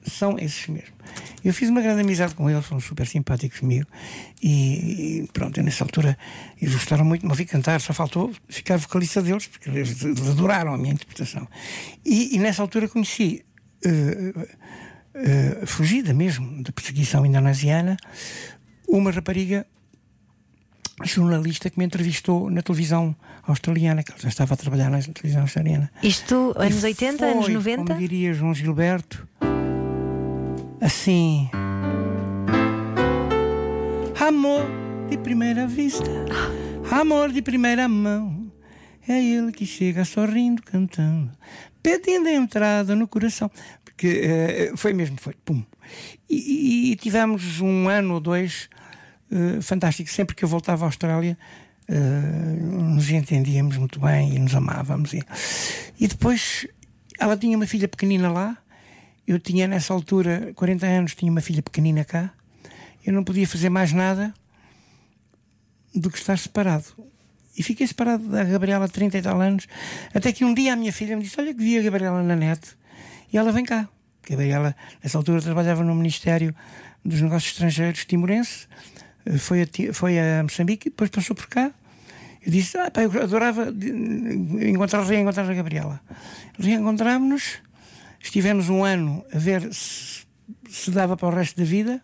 São 0.04 0.36
esses 0.38 0.66
mesmo. 0.68 1.00
Eu 1.44 1.54
fiz 1.54 1.70
uma 1.70 1.80
grande 1.80 2.02
amizade 2.02 2.34
com 2.34 2.50
eles, 2.50 2.64
foram 2.64 2.80
super 2.80 3.06
simpáticos 3.06 3.60
comigo. 3.60 3.86
E, 4.42 5.22
e 5.22 5.28
pronto, 5.32 5.58
eu 5.58 5.64
nessa 5.64 5.84
altura 5.84 6.18
eles 6.60 6.74
gostaram 6.74 7.04
muito 7.04 7.22
de 7.22 7.26
me 7.26 7.32
ouvir 7.32 7.46
cantar, 7.46 7.80
só 7.80 7.92
faltou 7.92 8.32
ficar 8.48 8.76
vocalista 8.76 9.22
deles, 9.22 9.46
porque 9.46 9.70
eles 9.70 10.04
adoraram 10.04 10.74
a 10.74 10.78
minha 10.78 10.92
interpretação. 10.92 11.48
E, 12.04 12.36
e 12.36 12.38
nessa 12.38 12.62
altura 12.62 12.88
conheci, 12.88 13.44
eh, 13.84 14.32
eh, 15.14 15.62
fugida 15.66 16.14
mesmo 16.14 16.62
da 16.62 16.72
perseguição 16.72 17.26
indonesiana, 17.26 17.96
uma 18.88 19.10
rapariga 19.10 19.66
jornalista 21.04 21.70
que 21.70 21.78
me 21.78 21.84
entrevistou 21.84 22.50
na 22.50 22.62
televisão 22.62 23.14
australiana, 23.42 24.02
que 24.02 24.12
ela 24.12 24.20
já 24.20 24.28
estava 24.28 24.54
a 24.54 24.56
trabalhar 24.56 24.90
na 24.90 25.00
televisão 25.00 25.42
australiana. 25.42 25.90
Isto, 26.02 26.54
anos 26.56 26.84
80, 26.84 27.18
Foi, 27.18 27.30
anos 27.30 27.48
90? 27.48 27.84
Como 27.84 27.98
diria 27.98 28.34
João 28.34 28.54
Gilberto, 28.54 29.26
assim. 30.80 31.50
Amor 34.20 34.62
de 35.08 35.16
primeira 35.18 35.66
vista, 35.66 36.10
amor 36.90 37.32
de 37.32 37.42
primeira 37.42 37.88
mão. 37.88 38.38
É 39.08 39.20
ele 39.20 39.50
que 39.50 39.66
chega 39.66 40.04
sorrindo, 40.04 40.62
cantando, 40.62 41.32
pedindo 41.82 42.28
a 42.28 42.32
entrada 42.32 42.94
no 42.94 43.08
coração. 43.08 43.50
Porque 44.00 44.22
eh, 44.24 44.72
foi 44.76 44.94
mesmo, 44.94 45.18
foi. 45.20 45.34
Pum. 45.44 45.62
E, 46.28 46.92
e- 46.92 46.96
tivemos 46.96 47.60
um 47.60 47.86
ano 47.86 48.14
ou 48.14 48.20
dois 48.20 48.70
fantásticos. 49.60 50.14
Sempre 50.14 50.34
que 50.34 50.42
eu 50.42 50.48
voltava 50.48 50.86
à 50.86 50.88
Austrália, 50.88 51.36
eh, 51.86 51.94
nos 51.94 53.10
entendíamos 53.10 53.76
muito 53.76 54.00
bem 54.00 54.36
e 54.36 54.38
nos 54.38 54.54
amávamos. 54.54 55.12
E, 55.12 55.22
e 56.00 56.08
depois 56.08 56.66
ela 57.18 57.36
tinha 57.36 57.54
uma 57.54 57.66
filha 57.66 57.86
pequenina 57.86 58.32
lá. 58.32 58.56
Eu 59.28 59.38
tinha 59.38 59.68
nessa 59.68 59.92
altura 59.92 60.50
40 60.54 60.86
anos, 60.86 61.14
tinha 61.14 61.30
uma 61.30 61.42
filha 61.42 61.62
pequenina 61.62 62.02
cá. 62.02 62.32
Eu 63.04 63.12
não 63.12 63.22
podia 63.22 63.46
fazer 63.46 63.68
mais 63.68 63.92
nada 63.92 64.32
do 65.94 66.10
que 66.10 66.16
estar 66.16 66.38
separado. 66.38 66.86
E 67.54 67.62
fiquei 67.62 67.86
separado 67.86 68.26
da 68.30 68.44
Gabriela 68.44 68.86
há 68.86 68.88
30 68.88 69.18
e 69.18 69.22
tal 69.22 69.38
anos. 69.42 69.68
Até 70.14 70.32
que 70.32 70.42
um 70.42 70.54
dia 70.54 70.72
a 70.72 70.76
minha 70.76 70.90
filha 70.92 71.14
me 71.18 71.22
disse: 71.22 71.38
Olha, 71.38 71.52
que 71.52 71.62
vi 71.62 71.78
a 71.78 71.82
Gabriela 71.82 72.22
na 72.22 72.34
net. 72.34 72.79
E 73.32 73.38
ela 73.38 73.52
vem 73.52 73.64
cá. 73.64 73.88
A 74.26 74.30
Gabriela, 74.30 74.76
nessa 75.02 75.18
altura, 75.18 75.40
trabalhava 75.40 75.82
no 75.82 75.94
Ministério 75.94 76.54
dos 77.04 77.20
Negócios 77.20 77.52
Estrangeiros 77.52 78.04
timorense. 78.04 78.66
Eh, 79.26 79.38
Foi 79.38 79.62
a, 79.62 79.66
foi 79.92 80.18
a 80.18 80.42
Moçambique 80.42 80.88
e 80.88 80.90
depois 80.90 81.10
passou 81.10 81.34
por 81.34 81.46
cá. 81.46 81.70
Eu 82.44 82.50
disse: 82.52 82.76
Ah, 82.78 82.90
pá, 82.90 83.02
eu 83.02 83.10
adorava 83.22 83.70
de- 83.72 83.90
encontrar, 84.70 85.02
reencontrar 85.04 85.48
a 85.48 85.54
Gabriela. 85.54 86.00
Reencontrámos-nos. 86.58 87.58
Estivemos 88.22 88.68
um 88.68 88.84
ano 88.84 89.24
a 89.32 89.38
ver 89.38 89.72
se, 89.72 90.24
se 90.68 90.90
dava 90.90 91.16
para 91.16 91.28
o 91.28 91.30
resto 91.34 91.56
da 91.56 91.64
vida. 91.64 92.02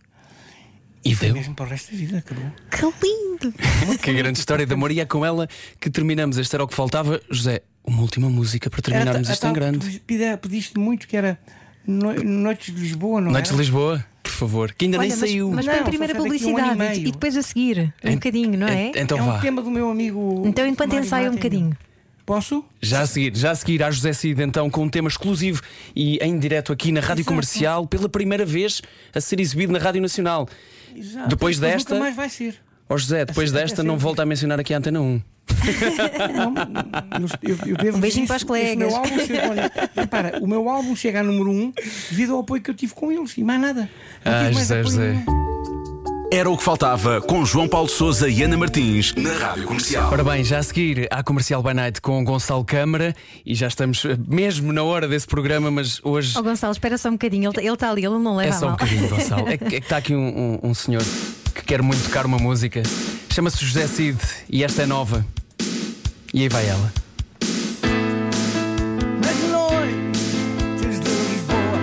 E 1.04 1.14
Foi 1.14 1.28
deu. 1.28 1.36
mesmo 1.36 1.54
para 1.54 1.66
o 1.66 1.68
resto 1.68 1.92
da 1.92 1.96
vida, 1.98 2.18
acabou. 2.18 2.50
Que 2.70 3.06
lindo! 3.06 3.54
Que 4.02 4.12
grande 4.14 4.38
história 4.38 4.66
de 4.66 4.72
amor. 4.72 4.90
E 4.90 4.98
é 5.00 5.04
com 5.04 5.24
ela 5.24 5.46
que 5.78 5.90
terminamos. 5.90 6.38
Este 6.38 6.54
era 6.56 6.64
o 6.64 6.66
que 6.68 6.74
faltava. 6.74 7.20
José, 7.30 7.62
uma 7.86 8.02
última 8.02 8.28
música 8.28 8.68
para 8.68 8.82
terminarmos 8.82 9.28
isto 9.28 9.46
em 9.46 9.52
grande. 9.52 10.02
Pediste 10.40 10.78
muito 10.78 11.06
que 11.06 11.16
era 11.16 11.38
no- 11.86 12.12
Noites 12.14 12.74
de 12.74 12.80
Lisboa, 12.80 13.20
não 13.20 13.30
Noites 13.30 13.52
de? 13.52 13.58
Lisboa, 13.58 14.04
por 14.22 14.32
favor, 14.32 14.72
que 14.72 14.84
ainda 14.86 14.98
Olha, 14.98 15.08
nem 15.08 15.16
mas, 15.18 15.30
saiu. 15.30 15.50
mas 15.50 15.64
primeiro 15.64 16.16
a 16.16 16.20
sai 16.20 16.28
daqui 16.30 16.44
a 16.44 16.48
um 16.48 16.56
ano 16.58 16.66
e 16.66 16.68
publicidade 16.68 17.00
e 17.08 17.12
depois 17.12 17.36
a 17.36 17.42
seguir, 17.42 17.94
um 18.04 18.12
bocadinho, 18.14 18.58
não 18.58 18.66
é? 18.68 18.86
En- 18.88 18.92
Então 18.96 19.18
é 19.18 19.22
um 19.22 19.40
tema 19.40 19.62
do 19.62 19.70
meu 19.70 19.88
amigo. 19.90 20.42
Então, 20.44 20.66
enquanto 20.66 20.94
ensaia 20.96 21.30
um 21.30 21.34
bocadinho. 21.34 21.76
Posso? 22.26 22.64
Já 22.82 23.02
a 23.02 23.06
seguir, 23.06 23.36
já 23.36 23.52
a 23.52 23.54
seguir, 23.54 23.80
a 23.84 23.90
José 23.90 24.12
Cid, 24.12 24.42
então, 24.42 24.68
com 24.68 24.82
um 24.82 24.88
tema 24.88 25.06
exclusivo 25.08 25.62
e 25.94 26.18
em 26.20 26.36
direto 26.40 26.72
aqui 26.72 26.90
na 26.90 26.98
Rádio 27.00 27.20
Exato. 27.20 27.28
Comercial, 27.28 27.86
pela 27.86 28.08
primeira 28.08 28.44
vez 28.44 28.82
a 29.14 29.20
ser 29.20 29.38
exibido 29.38 29.72
na 29.72 29.78
Rádio 29.78 30.02
Nacional. 30.02 30.48
Exato. 30.92 31.28
Depois 31.28 31.60
Mas 31.60 31.70
desta- 31.70 31.94
Nunca 31.94 32.02
mais 32.04 32.16
vai 32.16 32.28
ser. 32.28 32.56
Ó 32.88 32.96
José, 32.98 33.24
depois 33.24 33.50
Até 33.50 33.60
desta, 33.60 33.76
ser 33.76 33.82
não 33.84 33.94
um 33.94 33.98
volta 33.98 34.24
a 34.24 34.26
mencionar 34.26 34.58
aqui 34.58 34.74
a 34.74 34.78
Antena 34.78 35.00
1. 35.00 35.22
Não, 36.34 36.54
eu, 37.42 37.56
eu- 37.66 37.76
devo 37.76 37.96
Um 37.98 38.00
beijinho 38.00 38.26
para 38.26 38.36
os 38.36 38.44
colegas. 38.44 38.70
esse 38.70 38.76
meu 38.78 38.96
álbum 38.96 39.18
chegou, 39.26 39.50
olha, 39.50 39.72
repara, 39.94 40.38
o 40.40 40.46
meu 40.46 40.68
álbum 40.68 40.96
chega 40.96 41.20
a 41.20 41.22
número 41.22 41.50
1 41.50 41.54
um 41.54 41.72
devido 42.10 42.34
ao 42.34 42.40
apoio 42.40 42.62
que 42.62 42.70
eu 42.70 42.74
tive 42.74 42.94
com 42.94 43.10
eles 43.12 43.36
e 43.36 43.42
mais 43.44 43.60
nada. 43.60 43.88
Não 44.24 44.32
Ah, 44.32 44.52
José, 44.52 44.82
José. 44.82 45.24
Era 46.32 46.50
o 46.50 46.56
que 46.56 46.64
faltava 46.64 47.20
com 47.20 47.44
João 47.44 47.68
Paulo 47.68 47.88
Souza 47.88 48.28
e 48.28 48.42
Ana 48.42 48.56
Martins 48.56 49.14
na 49.14 49.32
Rádio 49.32 49.64
Comercial. 49.64 50.10
Ora 50.12 50.24
bem, 50.24 50.42
já 50.42 50.58
a 50.58 50.62
seguir 50.62 51.06
à 51.10 51.22
Comercial 51.22 51.62
by 51.62 51.72
Night 51.72 52.00
com 52.00 52.22
Gonçalo 52.24 52.64
Câmara 52.64 53.14
e 53.44 53.54
já 53.54 53.68
estamos 53.68 54.04
eh, 54.04 54.18
mesmo 54.26 54.72
na 54.72 54.82
hora 54.82 55.06
desse 55.06 55.26
programa, 55.26 55.70
mas 55.70 56.00
hoje 56.02 56.36
Ó 56.36 56.42
Gonçalo, 56.42 56.72
espera 56.72 56.98
só 56.98 57.08
um 57.10 57.12
bocadinho, 57.12 57.52
ele 57.56 57.68
está 57.72 57.90
ali, 57.90 58.04
ele 58.04 58.18
não 58.18 58.36
leva 58.36 58.50
é 58.52 58.56
a 58.56 58.58
só 58.58 58.68
um 58.68 58.70
bocadinho, 58.72 59.08
Gonçalo. 59.08 59.46
É, 59.48 59.56
que- 59.56 59.64
é 59.64 59.68
que 59.68 59.76
está 59.76 59.98
aqui 59.98 60.14
um, 60.16 60.58
um- 60.64 60.70
um 60.70 60.74
senhor 60.74 61.02
que 61.54 61.62
quer 61.64 61.80
muito 61.80 62.02
tocar 62.02 62.26
uma 62.26 62.38
música, 62.38 62.82
chama-se 63.36 63.62
José 63.66 63.86
Cid 63.86 64.18
e 64.48 64.64
esta 64.64 64.84
é 64.84 64.86
nova. 64.86 65.22
E 66.32 66.40
aí 66.40 66.48
vai 66.48 66.66
ela. 66.66 66.90
Nas 69.20 69.36
noites 69.50 71.00
de 71.00 71.10
Lisboa, 71.10 71.78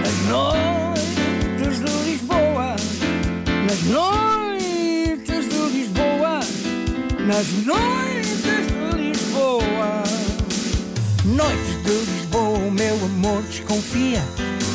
nas 0.00 0.18
noites 0.30 1.78
de 1.80 1.90
Lisboa, 2.08 2.76
nas 3.66 3.82
noites 3.82 5.48
de 5.48 5.58
Lisboa, 5.76 6.38
nas 7.26 7.48
noites 7.66 8.38
de 8.44 8.56
Lisboa. 9.02 10.04
Noites 11.24 11.74
de 11.82 12.36
o 12.36 12.70
meu 12.70 12.94
amor 13.04 13.42
desconfia. 13.42 14.22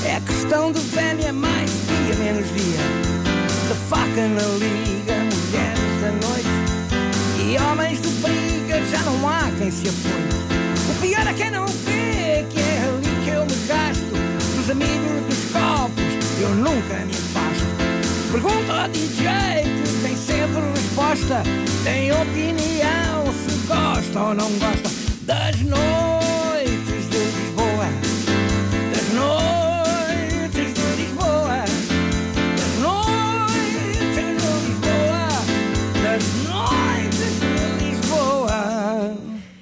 É 0.04 0.20
questão 0.20 0.74
de 0.74 0.82
velha, 0.82 1.32
mais 1.32 1.72
dia, 1.72 2.16
menos 2.16 2.48
dia. 2.48 2.80
De 3.70 3.76
faca 3.88 4.28
na 4.28 4.42
liga, 4.58 5.39
mulheres 5.50 6.02
da 6.02 6.12
noite. 6.28 6.50
E 7.40 7.58
homens 7.58 8.02
de 8.02 8.10
briga 8.22 8.86
já 8.86 9.02
não 9.02 9.28
há 9.28 9.50
quem 9.58 9.72
se 9.72 9.90
apoie. 9.90 10.30
O 10.90 11.02
pior 11.02 11.28
é 11.28 11.34
quem 11.34 11.52
não 11.52 11.66
vê 11.66 12.46
que 12.50 12.60
é 12.60 12.84
ali 12.88 13.24
que 13.24 13.30
eu 13.30 13.46
me 13.46 13.68
gasto. 13.68 14.56
Dos 14.56 14.70
amigos 14.70 15.26
dos 15.28 15.52
copos, 15.52 16.40
eu 16.40 16.50
nunca 16.50 17.06
me 17.06 17.12
afasto. 17.12 18.32
Pergunta 18.32 18.74
ao 18.74 18.90
DJ 18.90 19.64
que 19.64 20.02
tem 20.04 20.16
sempre 20.16 20.62
resposta. 20.76 21.44
Tem 21.84 22.12
opinião 22.12 23.34
se 23.34 23.68
gosta 23.68 24.20
ou 24.20 24.36
não 24.36 24.52
gosta. 24.60 24.90
Das 25.26 25.60
noites 25.62 26.19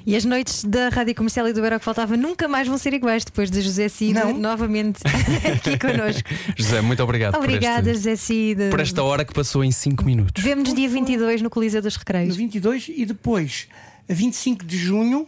E 0.09 0.15
as 0.15 0.23
noites 0.23 0.63
da 0.63 0.87
Rádio 0.87 1.13
Comercial 1.13 1.49
e 1.49 1.53
do 1.53 1.65
Era 1.65 1.75
o 1.75 1.79
que 1.79 1.83
faltava 1.83 2.15
nunca 2.15 2.47
mais 2.47 2.65
vão 2.65 2.77
ser 2.77 2.93
iguais 2.93 3.25
depois 3.25 3.51
de 3.51 3.59
José 3.61 3.89
Cid 3.89 4.13
Não. 4.13 4.37
novamente 4.37 5.01
aqui 5.53 5.77
connosco. 5.77 6.29
José, 6.55 6.79
muito 6.79 7.03
obrigado 7.03 7.35
Obrigada, 7.35 7.81
por, 7.83 7.89
este- 7.89 7.97
José 7.97 8.15
Cid. 8.15 8.69
por 8.71 8.79
esta 8.79 9.03
hora 9.03 9.25
que 9.25 9.33
passou 9.33 9.65
em 9.65 9.71
5 9.71 10.05
minutos. 10.05 10.41
Vemo-nos 10.41 10.73
dia 10.73 10.87
22 10.87 11.41
no 11.41 11.49
Coliseu 11.49 11.81
dos 11.81 11.95
No 11.95 11.99
Recreios. 11.99 12.37
22 12.37 12.89
e 12.95 13.05
depois, 13.05 13.67
a 14.09 14.13
25 14.13 14.63
de 14.63 14.77
junho, 14.77 15.27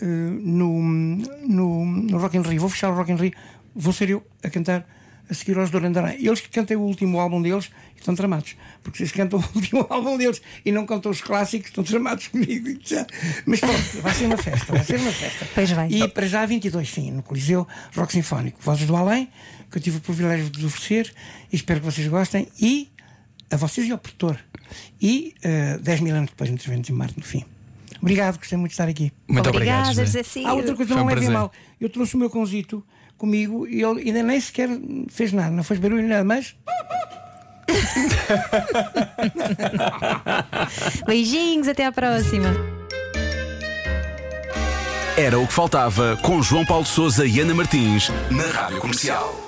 eh, 0.00 0.04
no, 0.04 0.82
no, 0.82 1.86
no 1.86 2.18
Rock 2.18 2.36
in 2.36 2.42
Rio, 2.42 2.58
vou 2.60 2.68
fechar 2.68 2.90
o 2.90 2.96
Rock 2.96 3.12
in 3.12 3.16
Rio, 3.16 3.32
vou 3.76 3.92
ser 3.92 4.10
eu 4.10 4.26
a 4.42 4.50
cantar 4.50 4.84
a 5.30 5.34
seguir 5.34 5.56
aos 5.58 5.70
Durandarã. 5.70 6.12
Eles 6.12 6.40
que 6.40 6.48
cantem 6.48 6.76
o 6.76 6.80
último 6.80 7.20
álbum 7.20 7.40
deles 7.40 7.70
estão 7.96 8.14
tramados, 8.14 8.56
porque 8.82 8.98
vocês 8.98 9.12
cantam 9.12 9.38
o 9.38 9.56
último 9.56 9.86
álbum 9.90 10.16
deles 10.16 10.42
e 10.64 10.72
não 10.72 10.84
cantam 10.84 11.10
os 11.10 11.20
clássicos, 11.20 11.68
estão 11.68 11.84
tramados 11.84 12.28
comigo. 12.28 12.68
Já. 12.82 13.06
Mas 13.46 13.60
pronto, 13.60 14.02
vai 14.02 14.14
ser 14.14 14.26
uma 14.26 14.36
festa, 14.36 14.72
vai 14.72 14.84
ser 14.84 15.00
uma 15.00 15.12
festa. 15.12 15.46
Pois 15.54 15.70
vai. 15.70 15.88
E 15.88 16.08
para 16.08 16.26
já 16.26 16.44
22, 16.44 16.88
sim, 16.88 17.10
no 17.12 17.22
Coliseu 17.22 17.66
Rock 17.94 18.12
Sinfónico, 18.12 18.58
Vozes 18.60 18.86
do 18.86 18.96
Além, 18.96 19.28
que 19.70 19.78
eu 19.78 19.82
tive 19.82 19.98
o 19.98 20.00
privilégio 20.00 20.50
de 20.50 20.66
oferecer 20.66 21.12
e 21.52 21.56
espero 21.56 21.80
que 21.80 21.86
vocês 21.86 22.06
gostem. 22.08 22.48
E 22.60 22.90
a 23.50 23.56
vocês 23.56 23.86
e 23.86 23.92
ao 23.92 23.98
produtor. 23.98 24.38
E 25.00 25.34
eh, 25.42 25.78
10 25.78 26.00
mil 26.00 26.14
anos 26.14 26.30
depois, 26.30 26.48
intervemos 26.48 26.88
em 26.88 26.92
Marte 26.92 27.18
no 27.18 27.24
fim. 27.24 27.44
Obrigado, 28.00 28.38
gostei 28.38 28.56
muito 28.56 28.70
de 28.70 28.74
estar 28.74 28.88
aqui. 28.88 29.12
Muito 29.28 29.48
Obrigada, 29.48 29.90
obrigado. 29.90 30.06
José. 30.06 30.22
Há 30.44 30.54
outra 30.54 30.74
coisa, 30.74 30.94
Foi 30.94 30.96
um 30.96 31.00
não 31.00 31.06
levem 31.06 31.24
prazer. 31.24 31.38
mal. 31.38 31.52
Eu 31.80 31.88
trouxe 31.90 32.14
o 32.14 32.18
meu 32.18 32.30
cãozito 32.30 32.84
comigo 33.20 33.68
e 33.68 33.82
ele 33.82 34.08
ainda 34.08 34.22
nem 34.22 34.40
sequer 34.40 34.70
fez 35.08 35.32
nada, 35.32 35.50
não 35.50 35.62
fez 35.62 35.78
barulho 35.78 36.08
nada, 36.08 36.24
mas 36.24 36.56
Beijinhos, 41.06 41.68
até 41.68 41.86
à 41.86 41.92
próxima. 41.92 42.48
Era 45.16 45.38
o 45.38 45.46
que 45.46 45.52
faltava 45.52 46.18
com 46.22 46.42
João 46.42 46.64
Paulo 46.64 46.86
Souza 46.86 47.26
e 47.26 47.38
Ana 47.40 47.54
Martins 47.54 48.10
na 48.30 48.46
Rádio 48.46 48.80
Comercial. 48.80 49.38